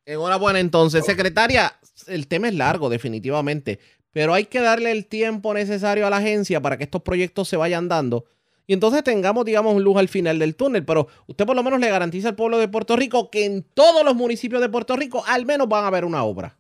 [0.06, 1.74] Enhorabuena entonces, secretaria,
[2.08, 3.80] el tema es largo definitivamente,
[4.12, 7.58] pero hay que darle el tiempo necesario a la agencia para que estos proyectos se
[7.58, 8.26] vayan dando
[8.72, 10.86] y entonces tengamos, digamos, luz al final del túnel.
[10.86, 14.06] Pero usted por lo menos le garantiza al pueblo de Puerto Rico que en todos
[14.06, 16.56] los municipios de Puerto Rico al menos van a haber una obra.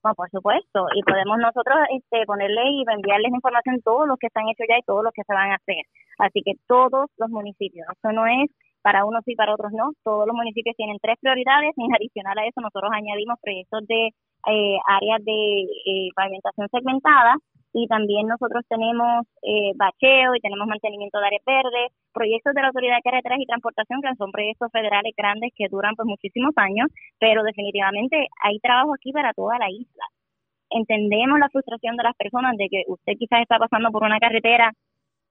[0.00, 4.46] Bueno, por supuesto, y podemos nosotros este, ponerle y enviarles información todos los que están
[4.46, 5.82] hechos ya y todos los que se van a hacer.
[6.18, 8.48] Así que todos los municipios, esto no es
[8.82, 12.46] para unos y para otros no, todos los municipios tienen tres prioridades y adicional a
[12.46, 14.14] eso nosotros añadimos proyectos de
[14.46, 17.34] eh, áreas de eh, pavimentación segmentada
[17.72, 22.68] y también nosotros tenemos eh, bacheo y tenemos mantenimiento de áreas verdes, proyectos de la
[22.68, 26.88] Autoridad de Carreteras y Transportación que son proyectos federales grandes que duran pues muchísimos años,
[27.18, 30.04] pero definitivamente hay trabajo aquí para toda la isla.
[30.68, 34.72] Entendemos la frustración de las personas de que usted quizás está pasando por una carretera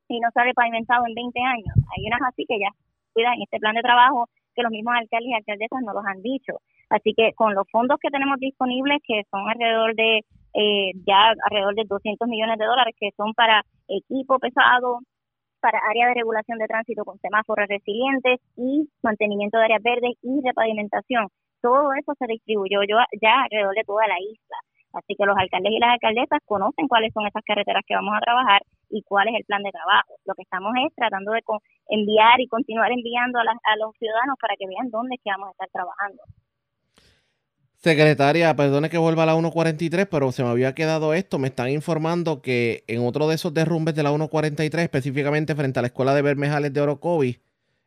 [0.08, 1.76] y no sale pavimentado en 20 años.
[1.96, 2.70] Hay unas así que ya
[3.14, 6.60] cuidan este plan de trabajo que los mismos alcaldes y alcaldesas no los han dicho.
[6.90, 11.76] Así que con los fondos que tenemos disponibles, que son alrededor de eh, ya alrededor
[11.76, 15.00] de 200 millones de dólares que son para equipo pesado,
[15.62, 20.42] para área de regulación de tránsito con semáforos resilientes y mantenimiento de áreas verdes y
[20.44, 21.28] repavimentación.
[21.62, 22.82] Todo eso se distribuyó
[23.22, 24.58] ya alrededor de toda la isla.
[24.94, 28.20] Así que los alcaldes y las alcaldesas conocen cuáles son esas carreteras que vamos a
[28.20, 30.16] trabajar y cuál es el plan de trabajo.
[30.26, 31.42] Lo que estamos es tratando de
[31.88, 35.48] enviar y continuar enviando a, a los ciudadanos para que vean dónde es que vamos
[35.48, 36.24] a estar trabajando.
[37.82, 41.40] Secretaria, perdone que vuelva a la 143, pero se me había quedado esto.
[41.40, 45.82] Me están informando que en otro de esos derrumbes de la 143, específicamente frente a
[45.82, 47.40] la escuela de Bermejales de Orocovi,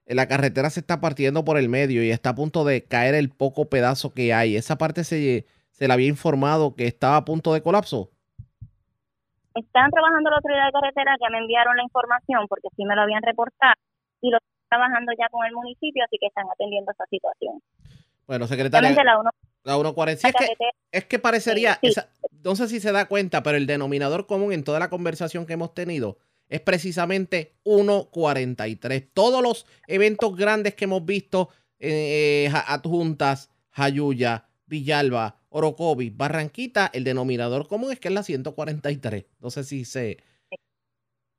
[0.06, 3.30] la carretera se está partiendo por el medio y está a punto de caer el
[3.30, 4.56] poco pedazo que hay.
[4.56, 8.10] Esa parte se, se le había informado que estaba a punto de colapso.
[9.54, 13.02] Están trabajando la autoridad de carretera, ya me enviaron la información porque sí me lo
[13.02, 13.74] habían reportado
[14.20, 17.62] y lo están trabajando ya con el municipio, así que están atendiendo esa situación.
[18.26, 18.90] Bueno, secretaria.
[18.90, 19.20] La
[19.64, 20.12] 1.40.
[20.12, 20.48] es, que,
[20.92, 21.80] es que parecería,
[22.42, 25.54] no sé si se da cuenta, pero el denominador común en toda la conversación que
[25.54, 26.18] hemos tenido
[26.48, 29.08] es precisamente 1.43.
[29.12, 37.66] Todos los eventos grandes que hemos visto, eh, Adjuntas, Jayuya, Villalba, Orocovi, Barranquita, el denominador
[37.68, 39.24] común es que es la 143.
[39.40, 40.18] No sé si se...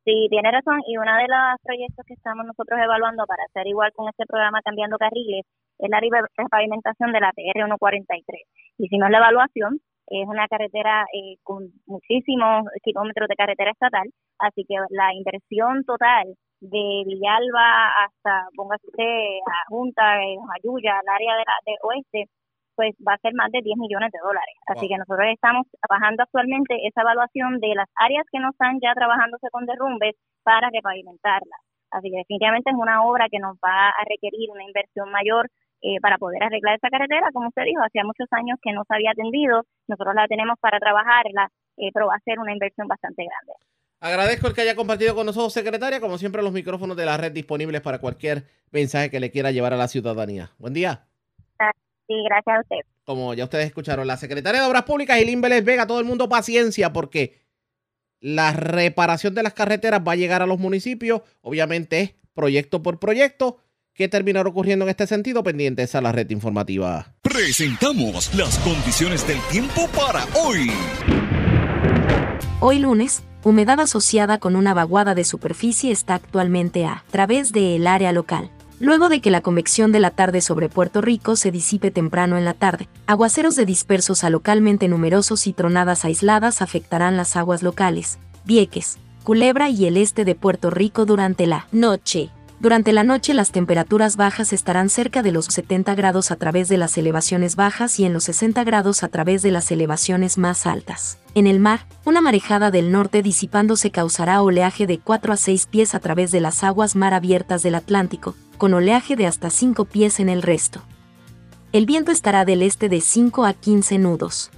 [0.06, 0.82] Sí, tiene razón.
[0.88, 4.62] Y uno de los proyectos que estamos nosotros evaluando para hacer igual con este programa
[4.64, 5.46] Cambiando Carriles
[5.80, 8.42] es la repavimentación de la PR 143.
[8.78, 14.08] Hicimos la evaluación, es una carretera eh, con muchísimos kilómetros de carretera estatal,
[14.38, 21.10] así que la inversión total de Villalba hasta, póngase usted, a Junta, eh, Ayuya, al
[21.10, 22.32] área de la, de oeste,
[22.76, 24.56] pues va a ser más de 10 millones de dólares.
[24.68, 28.94] Así que nosotros estamos trabajando actualmente esa evaluación de las áreas que no están ya
[28.94, 31.62] trabajándose con derrumbes para repavimentarlas.
[31.92, 35.50] Así que definitivamente es una obra que nos va a requerir una inversión mayor
[35.82, 37.30] eh, para poder arreglar esa carretera.
[37.32, 40.80] Como usted dijo, hacía muchos años que no se había atendido, nosotros la tenemos para
[40.80, 43.54] trabajarla, eh, pero va a ser una inversión bastante grande.
[44.02, 46.02] Agradezco el que haya compartido con nosotros, secretaria.
[46.02, 49.74] Como siempre, los micrófonos de la red disponibles para cualquier mensaje que le quiera llevar
[49.74, 50.52] a la ciudadanía.
[50.60, 51.08] Buen día.
[52.08, 52.78] Sí, gracias a usted.
[53.04, 56.30] Como ya ustedes escucharon, la secretaria de Obras Públicas, Ilín Vélez Vega, todo el mundo
[56.30, 57.42] paciencia porque
[58.20, 61.22] la reparación de las carreteras va a llegar a los municipios.
[61.42, 63.58] Obviamente es proyecto por proyecto.
[63.94, 65.42] ¿Qué terminará ocurriendo en este sentido?
[65.44, 67.14] Pendientes a la red informativa.
[67.22, 70.70] Presentamos las condiciones del tiempo para hoy.
[72.60, 78.12] Hoy lunes, humedad asociada con una vaguada de superficie está actualmente a través del área
[78.12, 78.50] local.
[78.80, 82.44] Luego de que la convección de la tarde sobre Puerto Rico se disipe temprano en
[82.44, 88.20] la tarde, aguaceros de dispersos a localmente numerosos y tronadas aisladas afectarán las aguas locales,
[88.44, 92.30] Vieques, Culebra y el este de Puerto Rico durante la noche.
[92.60, 96.78] Durante la noche las temperaturas bajas estarán cerca de los 70 grados a través de
[96.78, 101.18] las elevaciones bajas y en los 60 grados a través de las elevaciones más altas.
[101.34, 105.96] En el mar, una marejada del norte disipándose causará oleaje de 4 a 6 pies
[105.96, 110.20] a través de las aguas mar abiertas del Atlántico, con oleaje de hasta 5 pies
[110.20, 110.82] en el resto.
[111.72, 114.52] El viento estará del este de 5 a 15 nudos.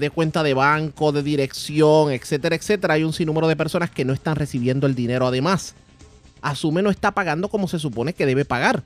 [0.00, 4.12] de, cuenta de banco, de dirección, etcétera, etcétera, hay un sinnúmero de personas que no
[4.12, 5.26] están recibiendo el dinero.
[5.26, 5.74] Además,
[6.40, 8.84] Asume no está pagando como se supone que debe pagar.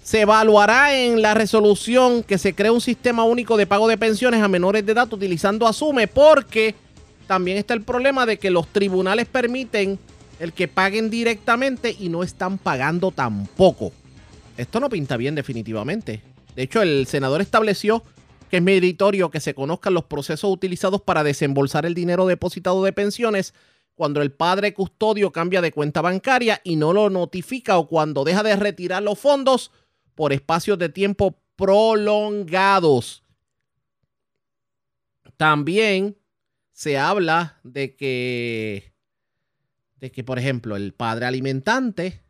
[0.00, 4.42] Se evaluará en la resolución que se cree un sistema único de pago de pensiones
[4.42, 6.76] a menores de edad utilizando Asume, porque
[7.26, 9.98] también está el problema de que los tribunales permiten
[10.40, 13.92] el que paguen directamente y no están pagando tampoco.
[14.56, 16.22] Esto no pinta bien definitivamente.
[16.56, 18.02] De hecho, el senador estableció
[18.50, 22.92] que es meritorio que se conozcan los procesos utilizados para desembolsar el dinero depositado de
[22.92, 23.54] pensiones
[23.94, 28.42] cuando el padre custodio cambia de cuenta bancaria y no lo notifica o cuando deja
[28.42, 29.70] de retirar los fondos
[30.14, 33.22] por espacios de tiempo prolongados.
[35.36, 36.16] También
[36.72, 38.89] se habla de que,
[40.00, 42.22] de que, por ejemplo, el padre alimentante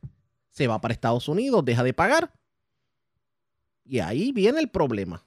[0.51, 2.33] se va para Estados Unidos, deja de pagar.
[3.85, 5.25] Y ahí viene el problema.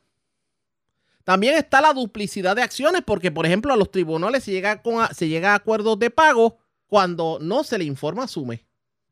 [1.23, 5.07] También está la duplicidad de acciones, porque, por ejemplo, a los tribunales se llega, con,
[5.13, 6.57] se llega a acuerdos de pago
[6.87, 8.65] cuando no se le informa a SUME.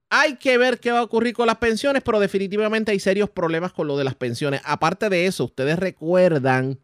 [0.10, 3.72] Hay que ver qué va a ocurrir con las pensiones, pero definitivamente hay serios problemas
[3.72, 4.62] con lo de las pensiones.
[4.66, 6.82] Aparte de eso, ustedes recuerdan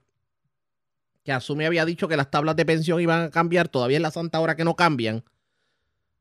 [1.23, 4.11] que Asume había dicho que las tablas de pensión iban a cambiar, todavía es la
[4.11, 5.25] santa hora que no cambian.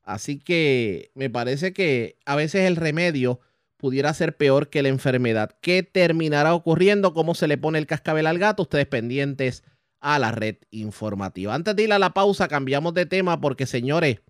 [0.06, 3.40] Así que me parece que a veces el remedio
[3.76, 5.50] pudiera ser peor que la enfermedad.
[5.60, 7.12] ¿Qué terminará ocurriendo?
[7.12, 8.62] ¿Cómo se le pone el cascabel al gato?
[8.62, 9.64] Ustedes pendientes
[10.00, 11.54] a la red informativa.
[11.54, 14.22] Antes de ir a la pausa, cambiamos de tema porque, señores,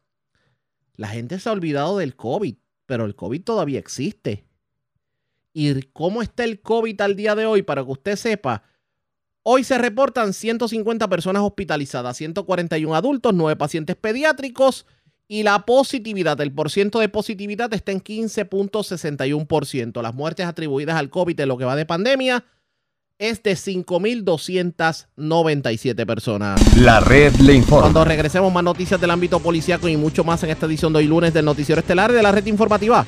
[0.97, 4.45] la gente se ha olvidado del COVID pero el COVID todavía existe.
[5.53, 7.63] ¿Y cómo está el COVID al día de hoy?
[7.63, 8.63] Para que usted sepa,
[9.43, 14.87] hoy se reportan 150 personas hospitalizadas, 141 adultos, 9 pacientes pediátricos
[15.29, 20.01] y la positividad, el porciento de positividad está en 15.61%.
[20.01, 22.45] Las muertes atribuidas al COVID en lo que va de pandemia
[23.19, 26.77] es de 5.297 personas.
[26.77, 27.85] La red le informa.
[27.85, 31.07] Cuando regresemos más noticias del ámbito policíaco y mucho más en esta edición de hoy
[31.07, 33.05] lunes del Noticiero Estelar de la red informativa.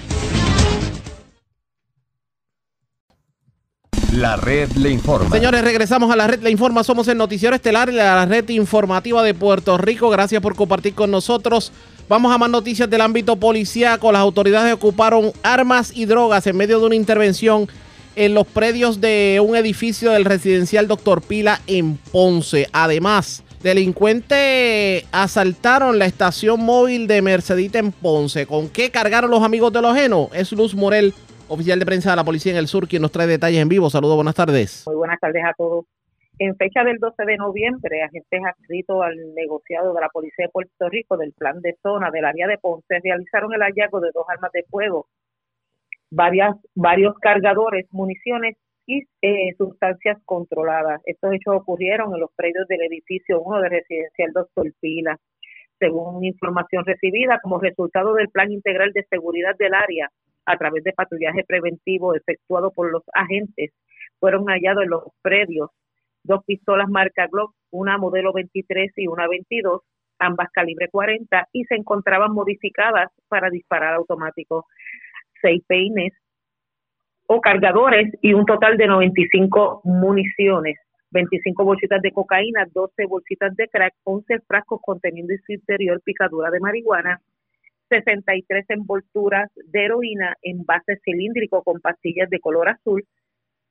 [4.14, 5.30] La red le informa.
[5.30, 6.82] Señores, regresamos a la red le informa.
[6.82, 10.10] Somos el Noticiero Estelar de la red informativa de Puerto Rico.
[10.10, 11.70] Gracias por compartir con nosotros.
[12.08, 14.10] Vamos a más noticias del ámbito policíaco.
[14.10, 17.68] Las autoridades ocuparon armas y drogas en medio de una intervención
[18.16, 22.66] en los predios de un edificio del residencial Doctor Pila en Ponce.
[22.72, 28.46] Además, delincuentes asaltaron la estación móvil de Mercedita en Ponce.
[28.46, 30.30] ¿Con qué cargaron los amigos de los ajeno?
[30.32, 31.12] Es Luz Morel
[31.46, 33.90] oficial de prensa de la policía en el sur, quien nos trae detalles en vivo.
[33.90, 34.84] Saludos, buenas tardes.
[34.86, 35.84] Muy buenas tardes a todos.
[36.40, 40.88] En fecha del 12 de noviembre, agentes adscritos al negociado de la Policía de Puerto
[40.88, 44.52] Rico del plan de zona del área de Ponce realizaron el hallazgo de dos armas
[44.52, 45.08] de fuego,
[46.12, 48.56] varias, varios cargadores, municiones
[48.86, 51.00] y eh, sustancias controladas.
[51.06, 55.18] Estos hechos ocurrieron en los predios del edificio 1 de residencial Doctor Pila.
[55.80, 60.08] Según información recibida como resultado del Plan Integral de Seguridad del Área,
[60.46, 63.72] a través de patrullaje preventivo efectuado por los agentes,
[64.20, 65.70] fueron hallados en los predios
[66.28, 69.82] dos pistolas marca Glock, una modelo 23 y una 22,
[70.20, 74.66] ambas calibre 40, y se encontraban modificadas para disparar automático.
[75.42, 76.12] Seis peines
[77.26, 80.78] o cargadores y un total de 95 municiones.
[81.10, 86.50] 25 bolsitas de cocaína, 12 bolsitas de crack, 11 frascos conteniendo en su interior picadura
[86.50, 87.20] de marihuana,
[87.88, 93.04] 63 envolturas de heroína en base cilíndrico con pastillas de color azul,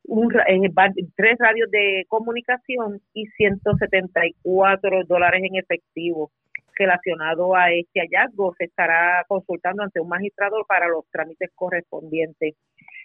[0.07, 0.71] un, eh,
[1.15, 6.31] tres radios de comunicación y 174 dólares en efectivo.
[6.75, 12.55] Relacionado a este hallazgo, se estará consultando ante un magistrado para los trámites correspondientes.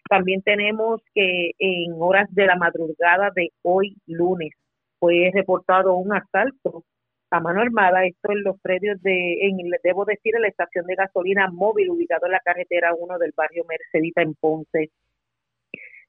[0.09, 4.51] También tenemos que en horas de la madrugada de hoy lunes
[4.99, 6.85] fue reportado un asalto
[7.33, 10.97] a mano armada, esto en los predios de, en, debo decir, en la estación de
[10.97, 14.91] gasolina móvil ubicado en la carretera 1 del barrio Mercedita en Ponce.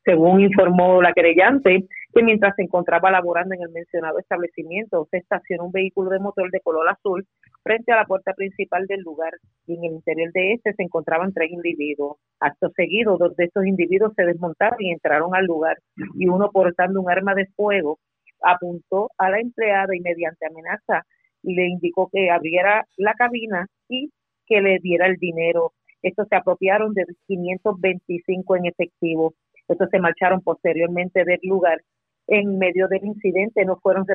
[0.05, 5.65] Según informó la querellante, que mientras se encontraba laborando en el mencionado establecimiento, se estacionó
[5.65, 7.25] un vehículo de motor de color azul
[7.63, 9.33] frente a la puerta principal del lugar
[9.65, 12.17] y en el interior de este se encontraban tres individuos.
[12.39, 15.77] Acto seguido, dos de estos individuos se desmontaron y entraron al lugar
[16.15, 17.99] y uno portando un arma de fuego
[18.43, 21.05] apuntó a la empleada y mediante amenaza
[21.43, 24.11] le indicó que abriera la cabina y
[24.45, 25.73] que le diera el dinero.
[26.01, 29.33] Estos se apropiaron de 525 en efectivo.
[29.67, 31.81] Estos se marcharon posteriormente del lugar.
[32.27, 34.05] En medio del incidente no fueron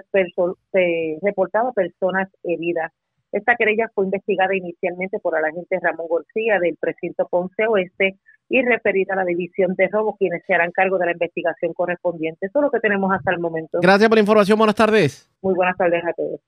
[1.22, 2.92] reportadas personas heridas.
[3.32, 8.16] Esta querella fue investigada inicialmente por el agente Ramón García del precinto Ponce Oeste
[8.48, 12.46] y referida a la división de robo, quienes se harán cargo de la investigación correspondiente.
[12.46, 13.80] Eso es lo que tenemos hasta el momento.
[13.82, 14.56] Gracias por la información.
[14.56, 15.30] Buenas tardes.
[15.42, 16.40] Muy buenas tardes a todos.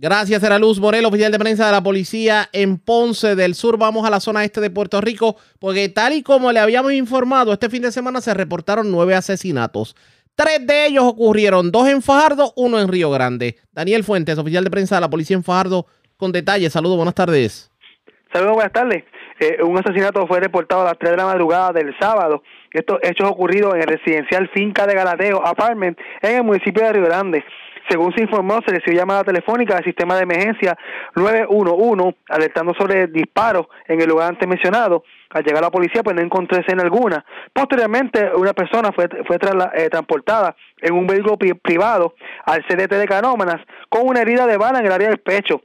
[0.00, 3.78] Gracias, era Luz Morel, oficial de prensa de la policía en Ponce del Sur.
[3.78, 7.52] Vamos a la zona este de Puerto Rico, porque tal y como le habíamos informado,
[7.52, 9.96] este fin de semana se reportaron nueve asesinatos.
[10.36, 13.56] Tres de ellos ocurrieron, dos en Fajardo, uno en Río Grande.
[13.72, 16.72] Daniel Fuentes, oficial de prensa de la policía en Fajardo, con detalles.
[16.72, 17.72] Saludos, buenas tardes.
[18.32, 19.02] Saludos, buenas tardes.
[19.40, 22.44] Eh, un asesinato fue reportado a las 3 de la madrugada del sábado.
[22.72, 27.04] Estos hechos ocurridos en el residencial Finca de Galateo Apartment en el municipio de Río
[27.04, 27.44] Grande.
[27.88, 30.76] Según se informó, se recibió llamada telefónica del sistema de emergencia
[31.14, 35.04] 911 alertando sobre disparos en el lugar antes mencionado.
[35.30, 37.24] Al llegar la policía, pues no encontró escena alguna.
[37.52, 39.36] Posteriormente, una persona fue, fue
[39.74, 44.80] eh, transportada en un vehículo privado al CDT de Canómanas con una herida de bala
[44.80, 45.62] en el área del pecho.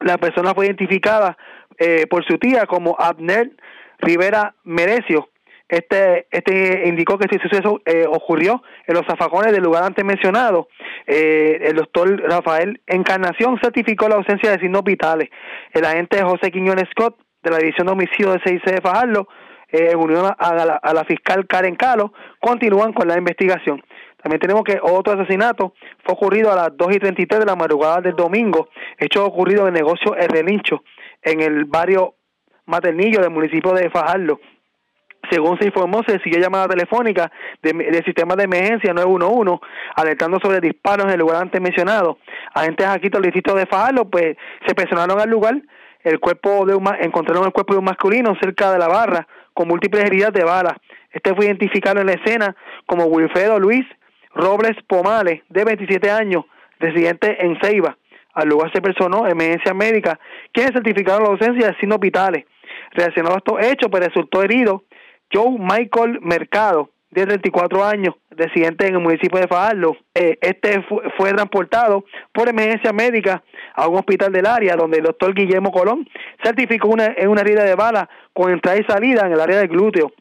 [0.00, 1.36] La persona fue identificada
[1.78, 3.50] eh, por su tía como Abner
[3.98, 5.28] Rivera Merecio,
[5.68, 10.68] este, este indicó que este suceso eh, ocurrió en los zafacones del lugar antes mencionado.
[11.06, 15.30] Eh, el doctor Rafael Encarnación certificó la ausencia de signos vitales.
[15.72, 19.28] El agente José Quiñones Scott de la División de Homicidio de CIC de Fajardo,
[19.68, 23.82] eh, en unión a la, a la fiscal Karen Calo, continúan con la investigación.
[24.22, 28.00] También tenemos que otro asesinato fue ocurrido a las 2 y 33 de la madrugada
[28.00, 28.68] del domingo,
[28.98, 30.82] hecho ocurrido en el negocio El Relincho,
[31.22, 32.14] en el barrio
[32.66, 34.40] Maternillo del municipio de Fajardo.
[35.30, 37.30] Según se informó, se siguió llamada telefónica
[37.62, 39.60] del sistema de emergencia 911,
[39.96, 42.18] alertando sobre disparos en el lugar antes mencionado.
[42.54, 44.36] Agentes aquí del distrito de Fajardo, pues,
[44.66, 45.54] se personaron al lugar.
[46.02, 49.68] El cuerpo de un, encontraron el cuerpo de un masculino cerca de la barra, con
[49.68, 50.76] múltiples heridas de bala.
[51.10, 52.56] Este fue identificado en la escena
[52.86, 53.86] como Wilfredo Luis
[54.34, 56.44] Robles Pomales, de 27 años,
[56.80, 57.96] residente en Ceiba.
[58.34, 60.18] Al lugar se personó emergencia médica,
[60.52, 62.44] quienes certificaron la ausencia de signos vitales.
[62.90, 64.82] Relacionado a estos hechos, pues resultó herido
[65.34, 69.96] Joe Michael Mercado, de 34 años, residente en el municipio de Fajardo.
[70.14, 70.84] Eh, este
[71.16, 73.42] fue, transportado por emergencia médica
[73.74, 76.08] a un hospital del área donde el doctor Guillermo Colón
[76.42, 80.12] certificó una, una herida de bala con entrada y salida en el área del glúteo.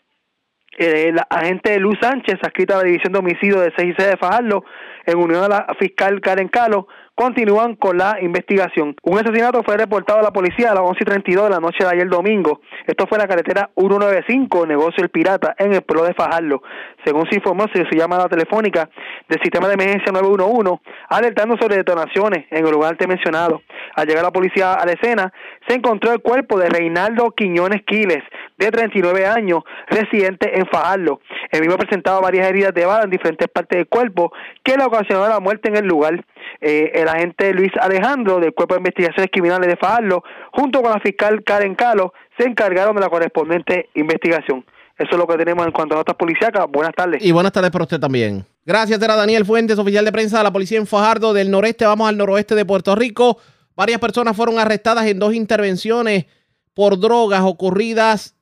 [0.78, 4.66] Eh, la agente Luz Sánchez, adscrita a la División de Homicidio de CIC de Fajardo,
[5.06, 8.96] en unión a la fiscal Karen Calo, continúan con la investigación.
[9.04, 11.84] Un asesinato fue reportado a la policía a las 11 y 32 de la noche
[11.84, 12.62] de ayer domingo.
[12.88, 16.62] Esto fue en la carretera 195, negocio El Pirata, en el pueblo de Fajardo.
[17.06, 18.90] Según se informó, se hizo llamada telefónica
[19.30, 23.62] del sistema de emergencia 911, alertando sobre detonaciones en el lugar mencionado.
[23.96, 25.32] Al llegar la policía a la escena,
[25.68, 28.24] se encontró el cuerpo de Reinaldo Quiñones Quiles,
[28.58, 31.22] de 39 años, residente en Fajardo.
[31.52, 34.32] El mismo presentaba varias heridas de bala en diferentes partes del cuerpo
[34.64, 36.24] que le ocasionó la muerte en el lugar.
[36.62, 41.00] Eh, el agente Luis Alejandro del Cuerpo de Investigaciones Criminales de Fajardo, junto con la
[41.00, 44.66] fiscal Karen Calo, se encargaron de la correspondiente investigación.
[44.98, 46.66] Eso es lo que tenemos en cuanto a notas policíacas.
[46.70, 47.24] Buenas tardes.
[47.24, 48.46] Y buenas tardes para usted también.
[48.66, 51.86] Gracias, era Daniel Fuentes, oficial de prensa de la policía en Fajardo del noreste.
[51.86, 53.38] Vamos al noroeste de Puerto Rico.
[53.76, 56.26] Varias personas fueron arrestadas en dos intervenciones
[56.74, 58.36] por drogas ocurridas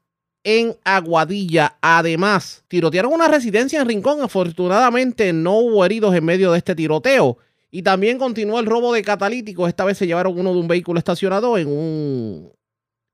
[0.43, 1.77] en Aguadilla.
[1.81, 4.21] Además, tirotearon una residencia en Rincón.
[4.21, 7.37] Afortunadamente no hubo heridos en medio de este tiroteo.
[7.71, 9.69] Y también continuó el robo de catalíticos.
[9.69, 12.51] Esta vez se llevaron uno de un vehículo estacionado en un,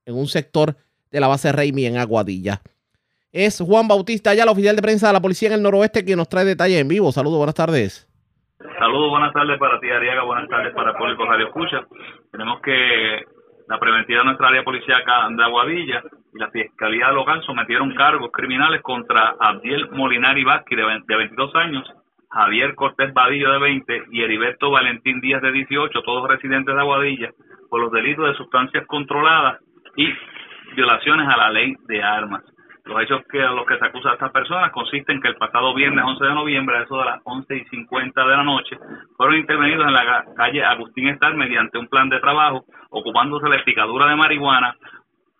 [0.04, 0.74] en un sector
[1.10, 2.60] de la base Raimi en Aguadilla.
[3.30, 6.18] Es Juan Bautista, ya el oficial de prensa de la policía en el noroeste, quien
[6.18, 7.12] nos trae detalles en vivo.
[7.12, 8.08] Saludos, buenas tardes.
[8.78, 10.24] Saludos, buenas tardes para ti, Ariaga.
[10.24, 11.86] Buenas tardes para el público Radio Escucha.
[12.32, 13.24] Tenemos que
[13.68, 16.02] la preventiva de nuestra área policíaca de Aguadilla
[16.34, 21.84] y la Fiscalía Local sometieron cargos criminales contra Abdiel Molinari Vázquez, de 22 años,
[22.30, 27.30] Javier Cortés Badillo, de 20, y Heriberto Valentín Díaz, de 18, todos residentes de Aguadilla,
[27.70, 29.60] por los delitos de sustancias controladas
[29.96, 30.12] y
[30.74, 32.44] violaciones a la ley de armas.
[32.84, 35.74] Los hechos que los que se acusa a estas personas consisten en que el pasado
[35.74, 38.78] viernes 11 de noviembre, a eso de las 11 y 50 de la noche,
[39.16, 44.06] fueron intervenidos en la calle Agustín Estar mediante un plan de trabajo, ocupándose la picadura
[44.06, 44.74] de marihuana,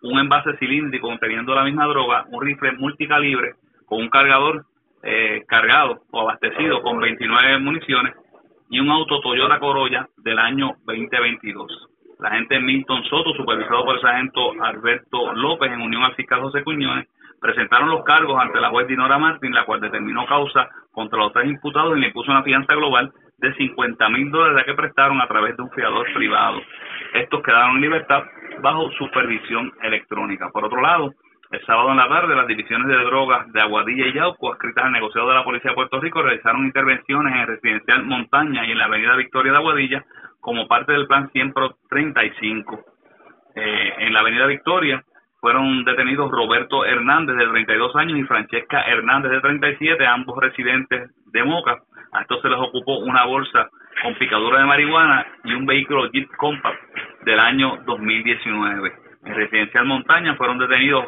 [0.03, 3.53] un envase cilíndrico conteniendo la misma droga, un rifle multicalibre
[3.87, 4.65] con un cargador
[5.03, 8.15] eh, cargado o abastecido con 29 municiones
[8.69, 11.87] y un auto Toyota Corolla del año 2022.
[12.19, 16.63] La agente Milton Soto, supervisado por el sargento Alberto López en unión al fiscal José
[16.63, 17.07] Cuñones,
[17.39, 21.47] presentaron los cargos ante la juez Dinora Martín, la cual determinó causa contra los tres
[21.47, 25.55] imputados y le puso una fianza global de 50 mil dólares que prestaron a través
[25.55, 26.61] de un fiador privado.
[27.13, 28.23] Estos quedaron en libertad
[28.61, 30.49] bajo supervisión electrónica.
[30.49, 31.13] Por otro lado,
[31.51, 34.91] el sábado en la tarde, las divisiones de drogas de Aguadilla y Yauco, adscritas al
[34.91, 38.77] negociado de la Policía de Puerto Rico, realizaron intervenciones en el residencial Montaña y en
[38.77, 40.05] la avenida Victoria de Aguadilla
[40.39, 42.85] como parte del plan 135.
[43.55, 45.03] Eh, en la avenida Victoria,
[45.41, 51.43] fueron detenidos Roberto Hernández, de 32 años, y Francesca Hernández, de 37, ambos residentes de
[51.43, 51.77] Moca.
[52.11, 53.69] A estos se les ocupó una bolsa
[54.03, 56.79] con picadura de marihuana y un vehículo Jeep Compact
[57.23, 59.08] del año 2019.
[59.25, 61.05] En Residencial Montaña fueron detenidos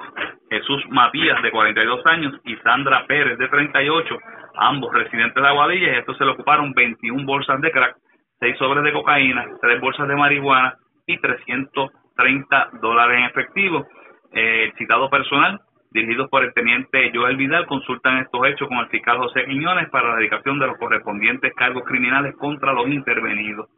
[0.50, 4.18] Jesús Matías, de 42 años, y Sandra Pérez, de 38,
[4.56, 7.96] ambos residentes de Aguadilla, y estos se le ocuparon 21 bolsas de crack,
[8.40, 10.76] 6 sobres de cocaína, 3 bolsas de marihuana
[11.08, 13.88] y 330 dólares en efectivo
[14.32, 15.60] el eh, citado personal,
[15.92, 20.10] dirigidos por el teniente Joel Vidal, consultan estos hechos con el fiscal José Quiñones para
[20.10, 23.70] la dedicación de los correspondientes cargos criminales contra los intervenidos.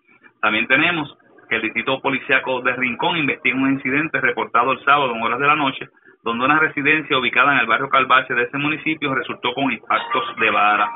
[0.42, 1.18] También tenemos
[1.56, 5.56] el Distrito Policiaco de Rincón investiga un incidente reportado el sábado en horas de la
[5.56, 5.88] noche,
[6.24, 10.50] donde una residencia ubicada en el barrio Calvache de ese municipio resultó con impactos de
[10.50, 10.90] vara.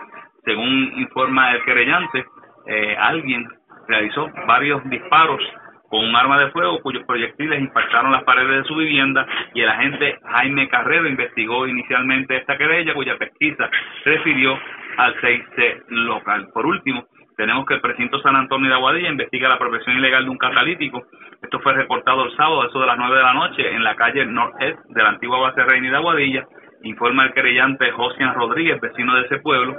[0.46, 2.26] Según informa el querellante,
[2.68, 3.48] eh, alguien
[3.88, 5.42] realizó varios disparos
[5.90, 9.70] con un arma de fuego cuyos proyectiles impactaron las paredes de su vivienda y el
[9.70, 13.70] agente Jaime Carrero investigó inicialmente esta querella cuya pesquisa
[14.04, 14.58] refirió
[14.98, 16.50] al 6C local.
[16.54, 17.06] Por último,
[17.38, 21.06] tenemos que el precinto San Antonio de Aguadilla investiga la profesión ilegal de un catalítico.
[21.42, 24.26] Esto fue reportado el sábado, eso de las 9 de la noche, en la calle
[24.26, 26.48] Norest de la antigua base Reina de Aguadilla.
[26.82, 29.76] Informa el querellante Josian Rodríguez, vecino de ese pueblo,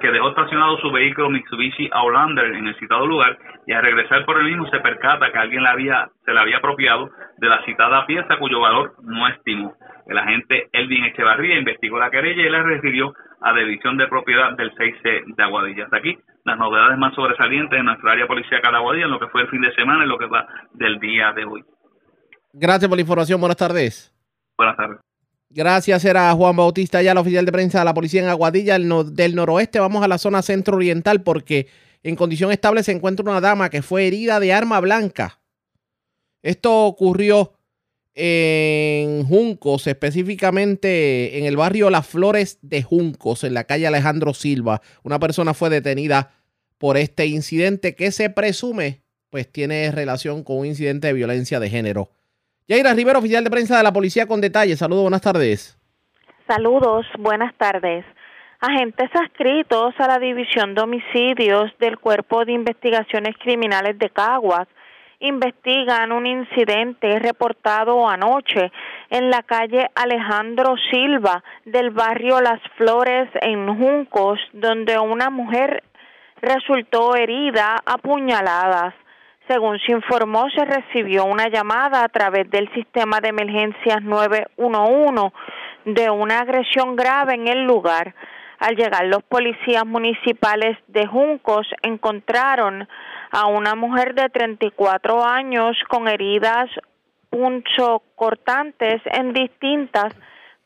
[0.00, 4.38] que dejó estacionado su vehículo Mitsubishi Outlander en el citado lugar y al regresar por
[4.38, 8.36] el mismo se percata que alguien había, se le había apropiado de la citada pieza
[8.36, 9.74] cuyo valor no estimó.
[10.06, 14.72] El agente Elvin Echevarría investigó la querella y la refirió a división de propiedad del
[14.74, 15.84] 6C de Aguadilla.
[15.84, 19.28] Hasta aquí las novedades más sobresalientes en nuestra área policíaca de Aguadilla en lo que
[19.28, 21.64] fue el fin de semana y lo que va del día de hoy.
[22.52, 23.40] Gracias por la información.
[23.40, 24.12] Buenas tardes.
[24.56, 24.98] Buenas tardes.
[25.54, 29.34] Gracias, era Juan Bautista, ya el oficial de prensa de la policía en Aguadilla del
[29.34, 29.80] noroeste.
[29.80, 31.68] Vamos a la zona centro-oriental porque
[32.02, 35.40] en condición estable se encuentra una dama que fue herida de arma blanca.
[36.42, 37.52] Esto ocurrió
[38.14, 44.80] en Juncos, específicamente en el barrio Las Flores de Juncos, en la calle Alejandro Silva.
[45.02, 46.32] Una persona fue detenida
[46.78, 49.02] por este incidente que se presume
[49.32, 52.10] pues tiene relación con un incidente de violencia de género.
[52.68, 54.78] Yaira Rivera, oficial de prensa de la policía con detalles.
[54.78, 55.78] Saludos, buenas tardes.
[56.46, 58.04] Saludos, buenas tardes.
[58.60, 64.68] Agentes adscritos a la División de Homicidios del Cuerpo de Investigaciones Criminales de Caguas
[65.22, 68.72] investigan un incidente reportado anoche
[69.08, 75.84] en la calle Alejandro Silva del barrio Las Flores en Juncos, donde una mujer
[76.40, 78.94] resultó herida a puñaladas.
[79.46, 85.32] Según se informó, se recibió una llamada a través del sistema de emergencias 911
[85.84, 88.14] de una agresión grave en el lugar.
[88.58, 92.88] Al llegar los policías municipales de Juncos encontraron
[93.32, 96.68] a una mujer de 34 años con heridas
[97.30, 100.14] punzocortantes en distintas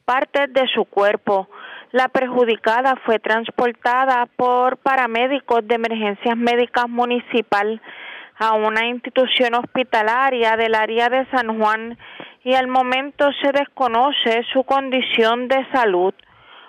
[0.04, 1.48] partes de su cuerpo.
[1.92, 7.80] La perjudicada fue transportada por paramédicos de emergencias médicas municipal
[8.38, 11.96] a una institución hospitalaria del área de San Juan
[12.42, 16.14] y al momento se desconoce su condición de salud.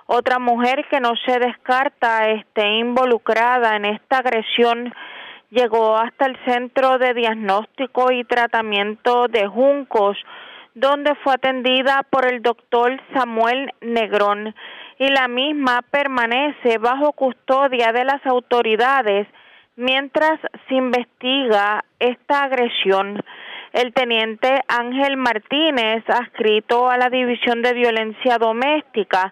[0.06, 4.94] Otra mujer que no se descarta esté involucrada en esta agresión
[5.50, 10.18] llegó hasta el Centro de Diagnóstico y Tratamiento de Juncos,
[10.76, 14.54] donde fue atendida por el doctor Samuel Negrón
[15.00, 19.28] y la misma permanece bajo custodia de las autoridades
[19.76, 23.24] mientras se investiga esta agresión.
[23.74, 29.32] El teniente Ángel Martínez, adscrito a la División de Violencia Doméstica,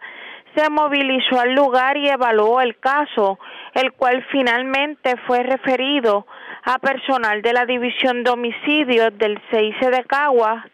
[0.55, 3.39] se movilizó al lugar y evaluó el caso,
[3.75, 6.25] el cual finalmente fue referido
[6.63, 10.65] a personal de la División de Homicidios del CIC de Caguas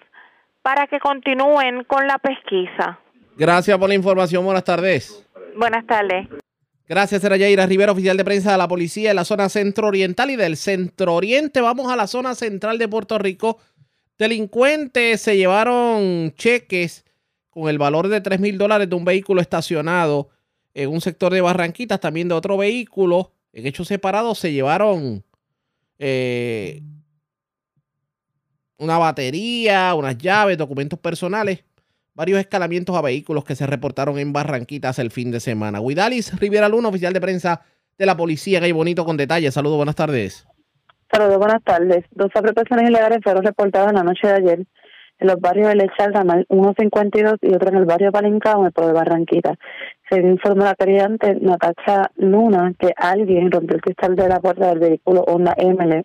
[0.61, 2.99] para que continúen con la pesquisa.
[3.35, 4.45] Gracias por la información.
[4.45, 5.27] Buenas tardes.
[5.57, 6.27] Buenas tardes.
[6.87, 10.29] Gracias, era Yaira Rivera, oficial de prensa de la policía en la zona centro oriental
[10.29, 11.59] y del centro oriente.
[11.61, 13.57] Vamos a la zona central de Puerto Rico.
[14.19, 17.05] Delincuentes se llevaron cheques
[17.49, 20.29] con el valor de 3 mil dólares de un vehículo estacionado
[20.73, 23.31] en un sector de Barranquitas, también de otro vehículo.
[23.53, 25.23] En hechos separados se llevaron
[25.99, 26.81] eh,
[28.77, 31.63] una batería, unas llaves, documentos personales,
[32.13, 35.79] varios escalamientos a vehículos que se reportaron en Barranquitas el fin de semana.
[35.79, 37.61] Guidalis Rivera Luna, oficial de prensa
[37.97, 39.53] de la policía, Gay Bonito con detalles.
[39.53, 40.47] Saludos, buenas tardes.
[41.11, 42.05] Saludos, buenas tardes.
[42.11, 44.65] Dos apretaciones ilegales fueron reportadas en la noche de ayer
[45.21, 48.71] en los barrios de Lechal, Ramal 152 y otro en el barrio Palencao, en el
[48.71, 49.55] pueblo de Barranquita.
[50.09, 54.79] Se informó la querellante Natacha Luna que alguien rompió el cristal de la puerta del
[54.79, 56.03] vehículo Honda ML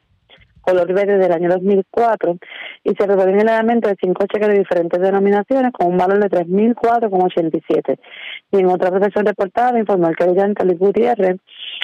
[0.66, 2.38] color verde del año 2004
[2.82, 6.18] y se reveló en el elemento de cinco cheques de diferentes denominaciones con un valor
[6.18, 7.98] de 3.004,87.
[8.51, 11.36] Y en otra protección reportada informó el querellante Luis Gutiérrez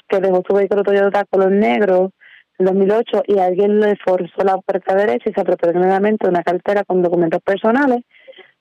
[0.08, 2.10] que dejó su vehículo Toyota color negro
[2.58, 7.02] 2008 y alguien le forzó la puerta derecha y se apropió nuevamente una cartera con
[7.02, 8.04] documentos personales,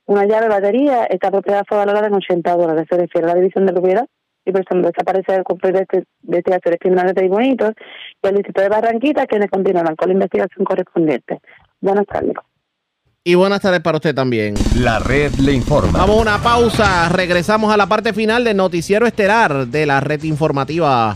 [0.05, 1.05] una llave, batería.
[1.05, 2.85] Esta propiedad fue valorada en 80 dólares.
[2.89, 4.07] Se refiere a la división de propiedad
[4.45, 7.71] y persona desaparece del cumplir de este, investigaciones criminales de Bonitos
[8.23, 11.39] y el Distrito de Barranquita, quienes continuarán con la investigación correspondiente.
[11.79, 12.33] Buenas tardes.
[13.23, 14.55] Y buenas tardes para usted también.
[14.75, 15.99] La red le informa.
[15.99, 17.07] Vamos a una pausa.
[17.09, 21.15] Regresamos a la parte final del noticiero estelar de la red informativa.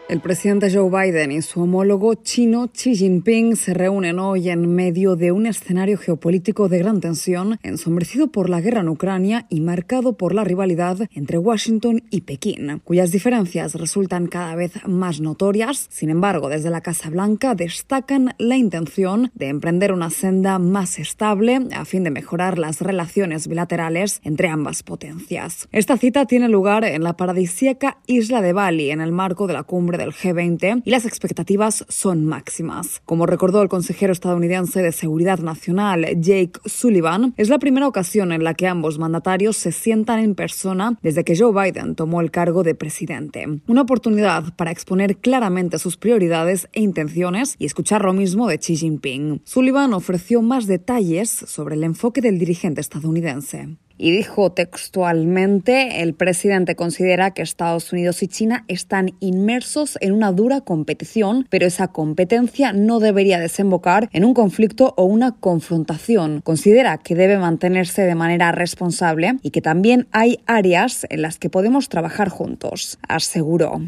[0.11, 5.15] El presidente Joe Biden y su homólogo chino Xi Jinping se reúnen hoy en medio
[5.15, 10.17] de un escenario geopolítico de gran tensión, ensombrecido por la guerra en Ucrania y marcado
[10.17, 15.87] por la rivalidad entre Washington y Pekín, cuyas diferencias resultan cada vez más notorias.
[15.89, 21.57] Sin embargo, desde la Casa Blanca destacan la intención de emprender una senda más estable
[21.73, 25.69] a fin de mejorar las relaciones bilaterales entre ambas potencias.
[25.71, 29.63] Esta cita tiene lugar en la paradisíaca isla de Bali en el marco de la
[29.63, 33.01] cumbre del G20 y las expectativas son máximas.
[33.05, 38.43] Como recordó el consejero estadounidense de Seguridad Nacional Jake Sullivan, es la primera ocasión en
[38.43, 42.63] la que ambos mandatarios se sientan en persona desde que Joe Biden tomó el cargo
[42.63, 43.45] de presidente.
[43.67, 48.75] Una oportunidad para exponer claramente sus prioridades e intenciones y escuchar lo mismo de Xi
[48.75, 49.41] Jinping.
[49.45, 56.75] Sullivan ofreció más detalles sobre el enfoque del dirigente estadounidense y dijo textualmente, el presidente
[56.75, 62.73] considera que Estados Unidos y China están inmersos en una dura competición, pero esa competencia
[62.73, 66.41] no debería desembocar en un conflicto o una confrontación.
[66.41, 71.51] Considera que debe mantenerse de manera responsable y que también hay áreas en las que
[71.51, 73.81] podemos trabajar juntos, aseguró.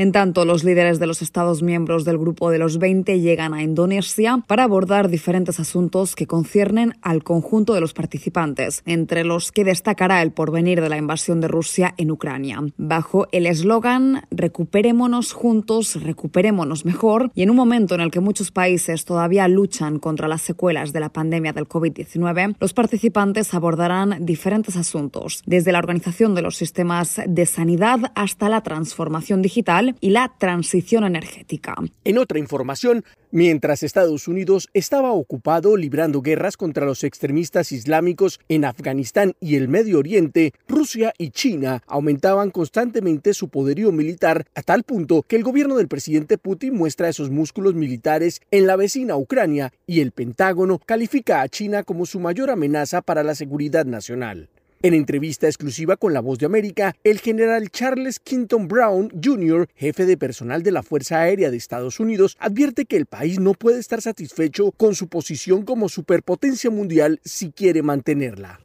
[0.00, 3.62] En tanto, los líderes de los Estados miembros del Grupo de los 20 llegan a
[3.62, 9.62] Indonesia para abordar diferentes asuntos que conciernen al conjunto de los participantes, entre los que
[9.62, 12.62] destacará el porvenir de la invasión de Rusia en Ucrania.
[12.78, 18.50] Bajo el eslogan Recuperémonos juntos, recuperémonos mejor, y en un momento en el que muchos
[18.52, 24.78] países todavía luchan contra las secuelas de la pandemia del COVID-19, los participantes abordarán diferentes
[24.78, 30.32] asuntos, desde la organización de los sistemas de sanidad hasta la transformación digital y la
[30.38, 31.74] transición energética.
[32.04, 38.64] En otra información, Mientras Estados Unidos estaba ocupado librando guerras contra los extremistas islámicos en
[38.64, 44.82] Afganistán y el Medio Oriente, Rusia y China aumentaban constantemente su poderío militar a tal
[44.82, 49.72] punto que el gobierno del presidente Putin muestra esos músculos militares en la vecina Ucrania
[49.86, 54.48] y el Pentágono califica a China como su mayor amenaza para la seguridad nacional.
[54.82, 60.06] En entrevista exclusiva con La Voz de América, el general Charles Quinton Brown Jr., jefe
[60.06, 63.78] de personal de la Fuerza Aérea de Estados Unidos, advierte que el país no puede
[63.78, 68.58] estar satisfecho con su posición como superpotencia mundial si quiere mantenerla.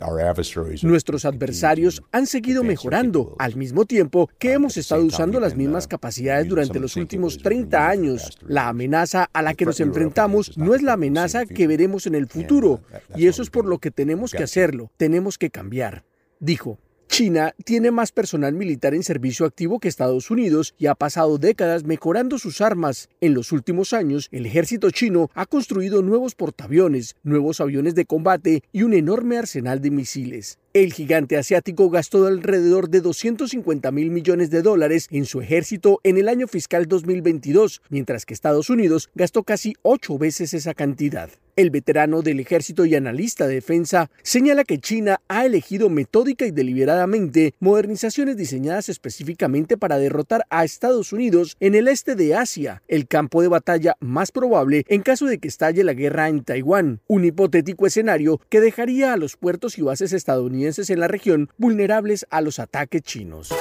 [0.83, 6.47] Nuestros adversarios han seguido mejorando, al mismo tiempo que hemos estado usando las mismas capacidades
[6.47, 8.37] durante los últimos 30 años.
[8.47, 12.27] La amenaza a la que nos enfrentamos no es la amenaza que veremos en el
[12.27, 12.79] futuro,
[13.17, 16.04] y eso es por lo que tenemos que hacerlo, tenemos que cambiar
[16.45, 16.77] dijo,
[17.07, 21.83] China tiene más personal militar en servicio activo que Estados Unidos y ha pasado décadas
[21.83, 23.09] mejorando sus armas.
[23.21, 28.63] En los últimos años, el ejército chino ha construido nuevos portaaviones, nuevos aviones de combate
[28.73, 30.59] y un enorme arsenal de misiles.
[30.73, 36.17] El gigante asiático gastó alrededor de 250 mil millones de dólares en su ejército en
[36.17, 41.29] el año fiscal 2022, mientras que Estados Unidos gastó casi ocho veces esa cantidad.
[41.55, 46.51] El veterano del ejército y analista de defensa señala que China ha elegido metódica y
[46.51, 53.07] deliberadamente modernizaciones diseñadas específicamente para derrotar a Estados Unidos en el este de Asia, el
[53.07, 57.23] campo de batalla más probable en caso de que estalle la guerra en Taiwán, un
[57.23, 62.41] hipotético escenario que dejaría a los puertos y bases estadounidenses en la región vulnerables a
[62.41, 63.53] los ataques chinos.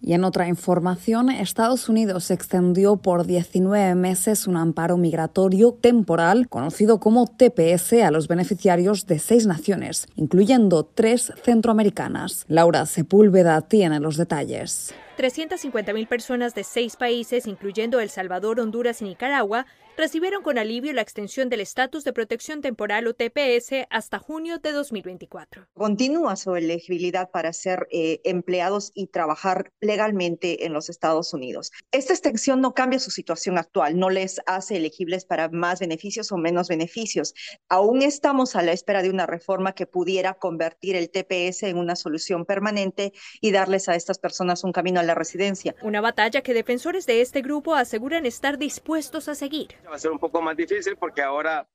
[0.00, 7.00] Y en otra información, Estados Unidos extendió por 19 meses un amparo migratorio temporal conocido
[7.00, 12.44] como TPS a los beneficiarios de seis naciones, incluyendo tres centroamericanas.
[12.48, 14.94] Laura Sepúlveda tiene los detalles.
[15.16, 19.66] 350.000 personas de seis países, incluyendo El Salvador, Honduras y Nicaragua,
[19.96, 24.72] recibieron con alivio la extensión del estatus de protección temporal o TPS hasta junio de
[24.72, 25.66] 2024.
[25.74, 31.72] Continúa su elegibilidad para ser eh, empleados y trabajar legalmente en los Estados Unidos.
[31.92, 36.36] Esta extensión no cambia su situación actual, no les hace elegibles para más beneficios o
[36.36, 37.34] menos beneficios.
[37.68, 41.96] Aún estamos a la espera de una reforma que pudiera convertir el TPS en una
[41.96, 45.74] solución permanente y darles a estas personas un camino a la residencia.
[45.82, 49.68] Una batalla que defensores de este grupo aseguran estar dispuestos a seguir.
[49.88, 51.68] Va a ser un poco más difícil porque ahora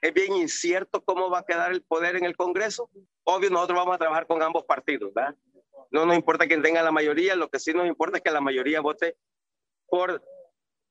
[0.00, 2.90] es bien incierto cómo va a quedar el poder en el Congreso.
[3.24, 5.34] Obvio, nosotros vamos a trabajar con ambos partidos, ¿verdad?
[5.90, 8.40] No nos importa quién tenga la mayoría, lo que sí nos importa es que la
[8.40, 9.16] mayoría vote
[9.88, 10.22] por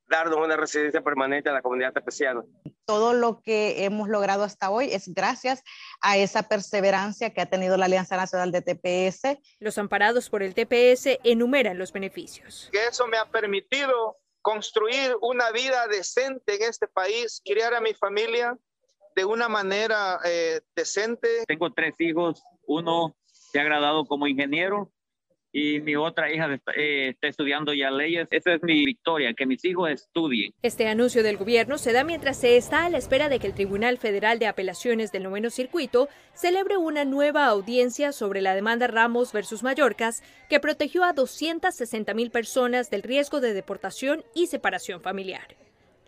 [0.08, 2.44] darnos una residencia permanente a la comunidad tepeciana.
[2.86, 5.64] Todo lo que hemos logrado hasta hoy es gracias
[6.02, 9.40] a esa perseverancia que ha tenido la Alianza Nacional de TPS.
[9.60, 12.70] Los amparados por el TPS enumeran los beneficios.
[12.72, 17.96] Que eso me ha permitido construir una vida decente en este país, criar a mi
[17.96, 18.56] familia
[19.16, 21.46] de una manera eh, decente.
[21.48, 24.92] Tengo tres hijos, uno se ha graduado como ingeniero,
[25.56, 28.28] y mi otra hija eh, está estudiando ya leyes.
[28.30, 30.54] Esa es mi victoria, que mis hijos estudien.
[30.62, 33.54] Este anuncio del gobierno se da mientras se está a la espera de que el
[33.54, 39.32] Tribunal Federal de Apelaciones del Noveno Circuito celebre una nueva audiencia sobre la demanda Ramos
[39.32, 45.56] versus Mallorcas, que protegió a 260 mil personas del riesgo de deportación y separación familiar.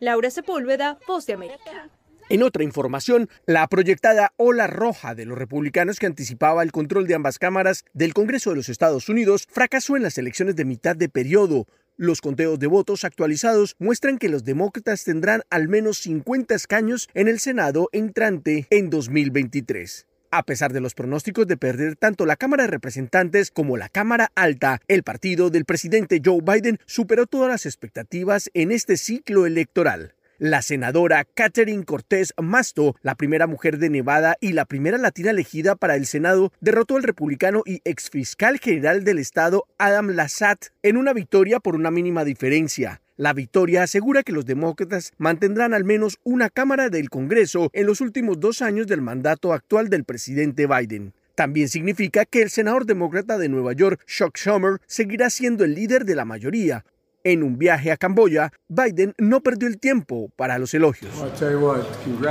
[0.02, 1.90] Laura Sepúlveda, Voz de América.
[2.30, 7.16] En otra información, la proyectada ola roja de los republicanos que anticipaba el control de
[7.16, 11.08] ambas cámaras del Congreso de los Estados Unidos fracasó en las elecciones de mitad de
[11.08, 11.68] periodo.
[11.95, 17.30] Los conteos de votos actualizados muestran que los demócratas tendrán al menos 50 escaños en
[17.30, 20.06] el Senado entrante en 2023.
[20.30, 24.34] A pesar de los pronósticos de perder tanto la Cámara de Representantes como la Cámara
[24.36, 30.16] Alta, el partido del presidente Joe Biden superó todas las expectativas en este ciclo electoral.
[30.39, 35.76] La senadora Catherine Cortés Masto, la primera mujer de Nevada y la primera latina elegida
[35.76, 41.14] para el Senado, derrotó al republicano y exfiscal general del estado Adam Lassat en una
[41.14, 43.01] victoria por una mínima diferencia.
[43.15, 47.99] La victoria asegura que los demócratas mantendrán al menos una Cámara del Congreso en los
[47.99, 51.14] últimos dos años del mandato actual del presidente Biden.
[51.34, 56.05] También significa que el senador demócrata de Nueva York, Chuck Schumer, seguirá siendo el líder
[56.05, 56.85] de la mayoría,
[57.30, 61.12] En un viaje a Camboya, Biden no perdió el tiempo para los elogios.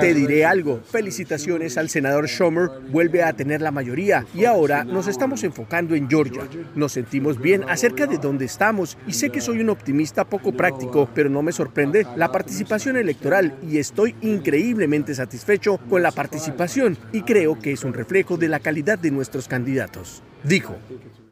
[0.00, 5.06] Te diré algo, felicitaciones al senador Schumer, vuelve a tener la mayoría y ahora nos
[5.06, 6.48] estamos enfocando en Georgia.
[6.74, 11.10] Nos sentimos bien acerca de dónde estamos y sé que soy un optimista poco práctico,
[11.14, 17.20] pero no me sorprende la participación electoral y estoy increíblemente satisfecho con la participación y
[17.20, 20.22] creo que es un reflejo de la calidad de nuestros candidatos.
[20.42, 20.74] Dijo.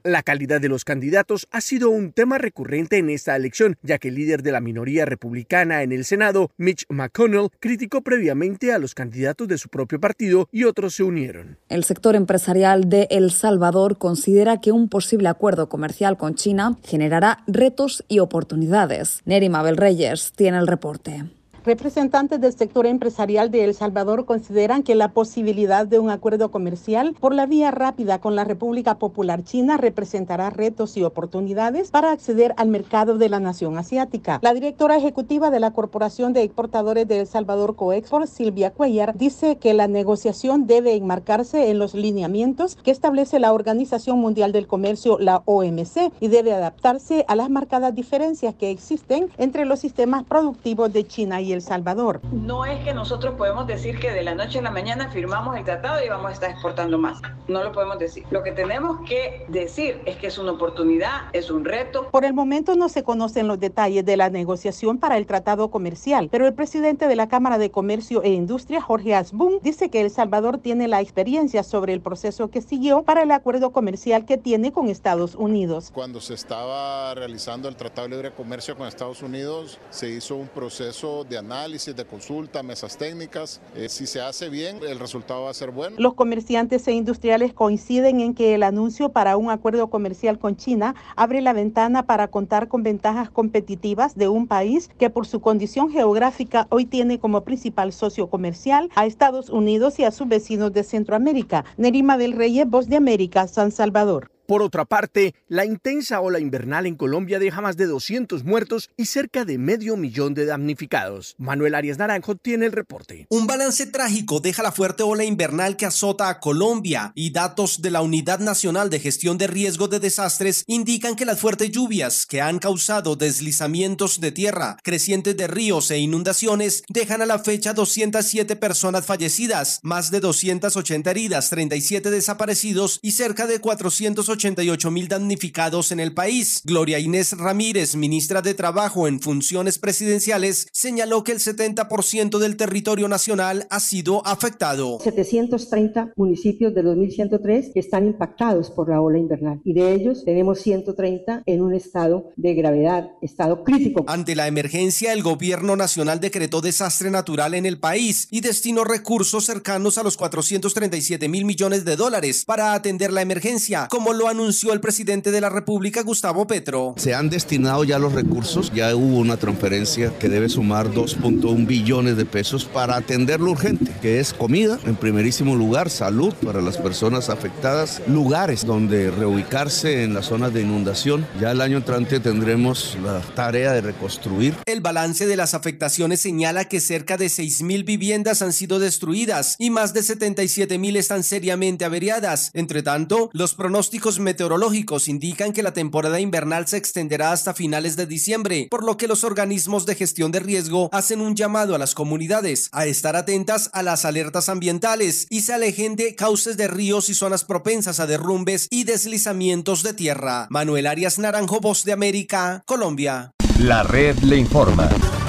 [0.07, 4.09] La calidad de los candidatos ha sido un tema recurrente en esta elección, ya que
[4.09, 8.95] el líder de la minoría republicana en el Senado, Mitch McConnell, criticó previamente a los
[8.95, 11.57] candidatos de su propio partido y otros se unieron.
[11.71, 17.43] El sector empresarial de El Salvador considera que un posible acuerdo comercial con China generará
[17.47, 19.23] retos y oportunidades.
[19.25, 21.25] Neri Mabel Reyes tiene el reporte.
[21.65, 27.17] Representantes del sector empresarial de El Salvador consideran que la posibilidad de un acuerdo comercial
[27.19, 32.53] por la vía rápida con la República Popular China representará retos y oportunidades para acceder
[32.59, 34.41] al mercado de la nación asiática.
[34.43, 39.57] La directora ejecutiva de la Corporación de Exportadores de El Salvador Coexport, Silvia Cuellar, dice
[39.57, 45.19] que la negociación debe enmarcarse en los lineamientos que establece la Organización Mundial del Comercio,
[45.19, 50.93] la OMC, y debe adaptarse a las marcadas diferencias que existen entre los sistemas productivos
[50.93, 52.21] de China y el Salvador.
[52.33, 55.65] No es que nosotros podemos decir que de la noche a la mañana firmamos el
[55.65, 57.21] tratado y vamos a estar exportando más.
[57.49, 58.25] No lo podemos decir.
[58.31, 62.11] Lo que tenemos que decir es que es una oportunidad, es un reto.
[62.11, 66.29] Por el momento no se conocen los detalles de la negociación para el tratado comercial,
[66.31, 70.11] pero el presidente de la Cámara de Comercio e Industria, Jorge Asbun, dice que El
[70.11, 74.73] Salvador tiene la experiencia sobre el proceso que siguió para el acuerdo comercial que tiene
[74.73, 75.91] con Estados Unidos.
[75.93, 80.49] Cuando se estaba realizando el Tratado de Libre Comercio con Estados Unidos, se hizo un
[80.49, 83.61] proceso de análisis, de consulta, mesas técnicas.
[83.77, 85.97] Eh, si se hace bien, el resultado va a ser bueno.
[85.99, 90.95] Los comerciantes e industriales coinciden en que el anuncio para un acuerdo comercial con China
[91.17, 95.91] abre la ventana para contar con ventajas competitivas de un país que por su condición
[95.91, 100.85] geográfica hoy tiene como principal socio comercial a Estados Unidos y a sus vecinos de
[100.85, 101.65] Centroamérica.
[101.77, 104.34] Nerima del Reyes, Voz de América, San Salvador.
[104.47, 109.07] Por otra parte, la intensa ola invernal en Colombia deja más de 200 muertos y
[109.07, 111.35] cerca de medio millón de damnificados.
[111.39, 113.27] Manuel Arias Naranjo tiene el reporte.
[113.31, 117.91] Un balance trágico deja la fuerte ola invernal que azota a Colombia y datos de
[117.91, 122.43] la Unidad Nacional de Gestión de Riesgo de Desastres indican que las fuertes lluvias que
[122.43, 128.57] han causado deslizamientos de tierra, crecientes de ríos e inundaciones dejan a la fecha 207
[128.57, 135.91] personas fallecidas, más de 280 heridas, 37 desaparecidos y cerca de 480 88 mil damnificados
[135.91, 136.61] en el país.
[136.65, 143.09] Gloria Inés Ramírez, ministra de Trabajo en funciones presidenciales, señaló que el 70% del territorio
[143.09, 144.99] nacional ha sido afectado.
[145.03, 151.43] 730 municipios de 2103 están impactados por la ola invernal y de ellos tenemos 130
[151.47, 154.05] en un estado de gravedad, estado crítico.
[154.07, 159.45] Ante la emergencia, el gobierno nacional decretó desastre natural en el país y destinó recursos
[159.45, 164.73] cercanos a los 437 mil millones de dólares para atender la emergencia, como lo anunció
[164.73, 166.95] el presidente de la República, Gustavo Petro.
[166.97, 172.17] Se han destinado ya los recursos, ya hubo una transferencia que debe sumar 2.1 billones
[172.17, 176.77] de pesos para atender lo urgente, que es comida, en primerísimo lugar, salud para las
[176.77, 181.27] personas afectadas, lugares donde reubicarse en las zonas de inundación.
[181.41, 184.55] Ya el año entrante tendremos la tarea de reconstruir.
[184.67, 189.71] El balance de las afectaciones señala que cerca de 6.000 viviendas han sido destruidas y
[189.71, 192.51] más de 77.000 están seriamente averiadas.
[192.55, 198.07] Entre tanto, los pronósticos meteorológicos indican que la temporada invernal se extenderá hasta finales de
[198.07, 201.95] diciembre, por lo que los organismos de gestión de riesgo hacen un llamado a las
[201.95, 207.09] comunidades a estar atentas a las alertas ambientales y se alejen de cauces de ríos
[207.09, 210.47] y zonas propensas a derrumbes y deslizamientos de tierra.
[210.51, 213.33] Manuel Arias Naranjo, Voz de América, Colombia.
[213.59, 214.89] La red le informa.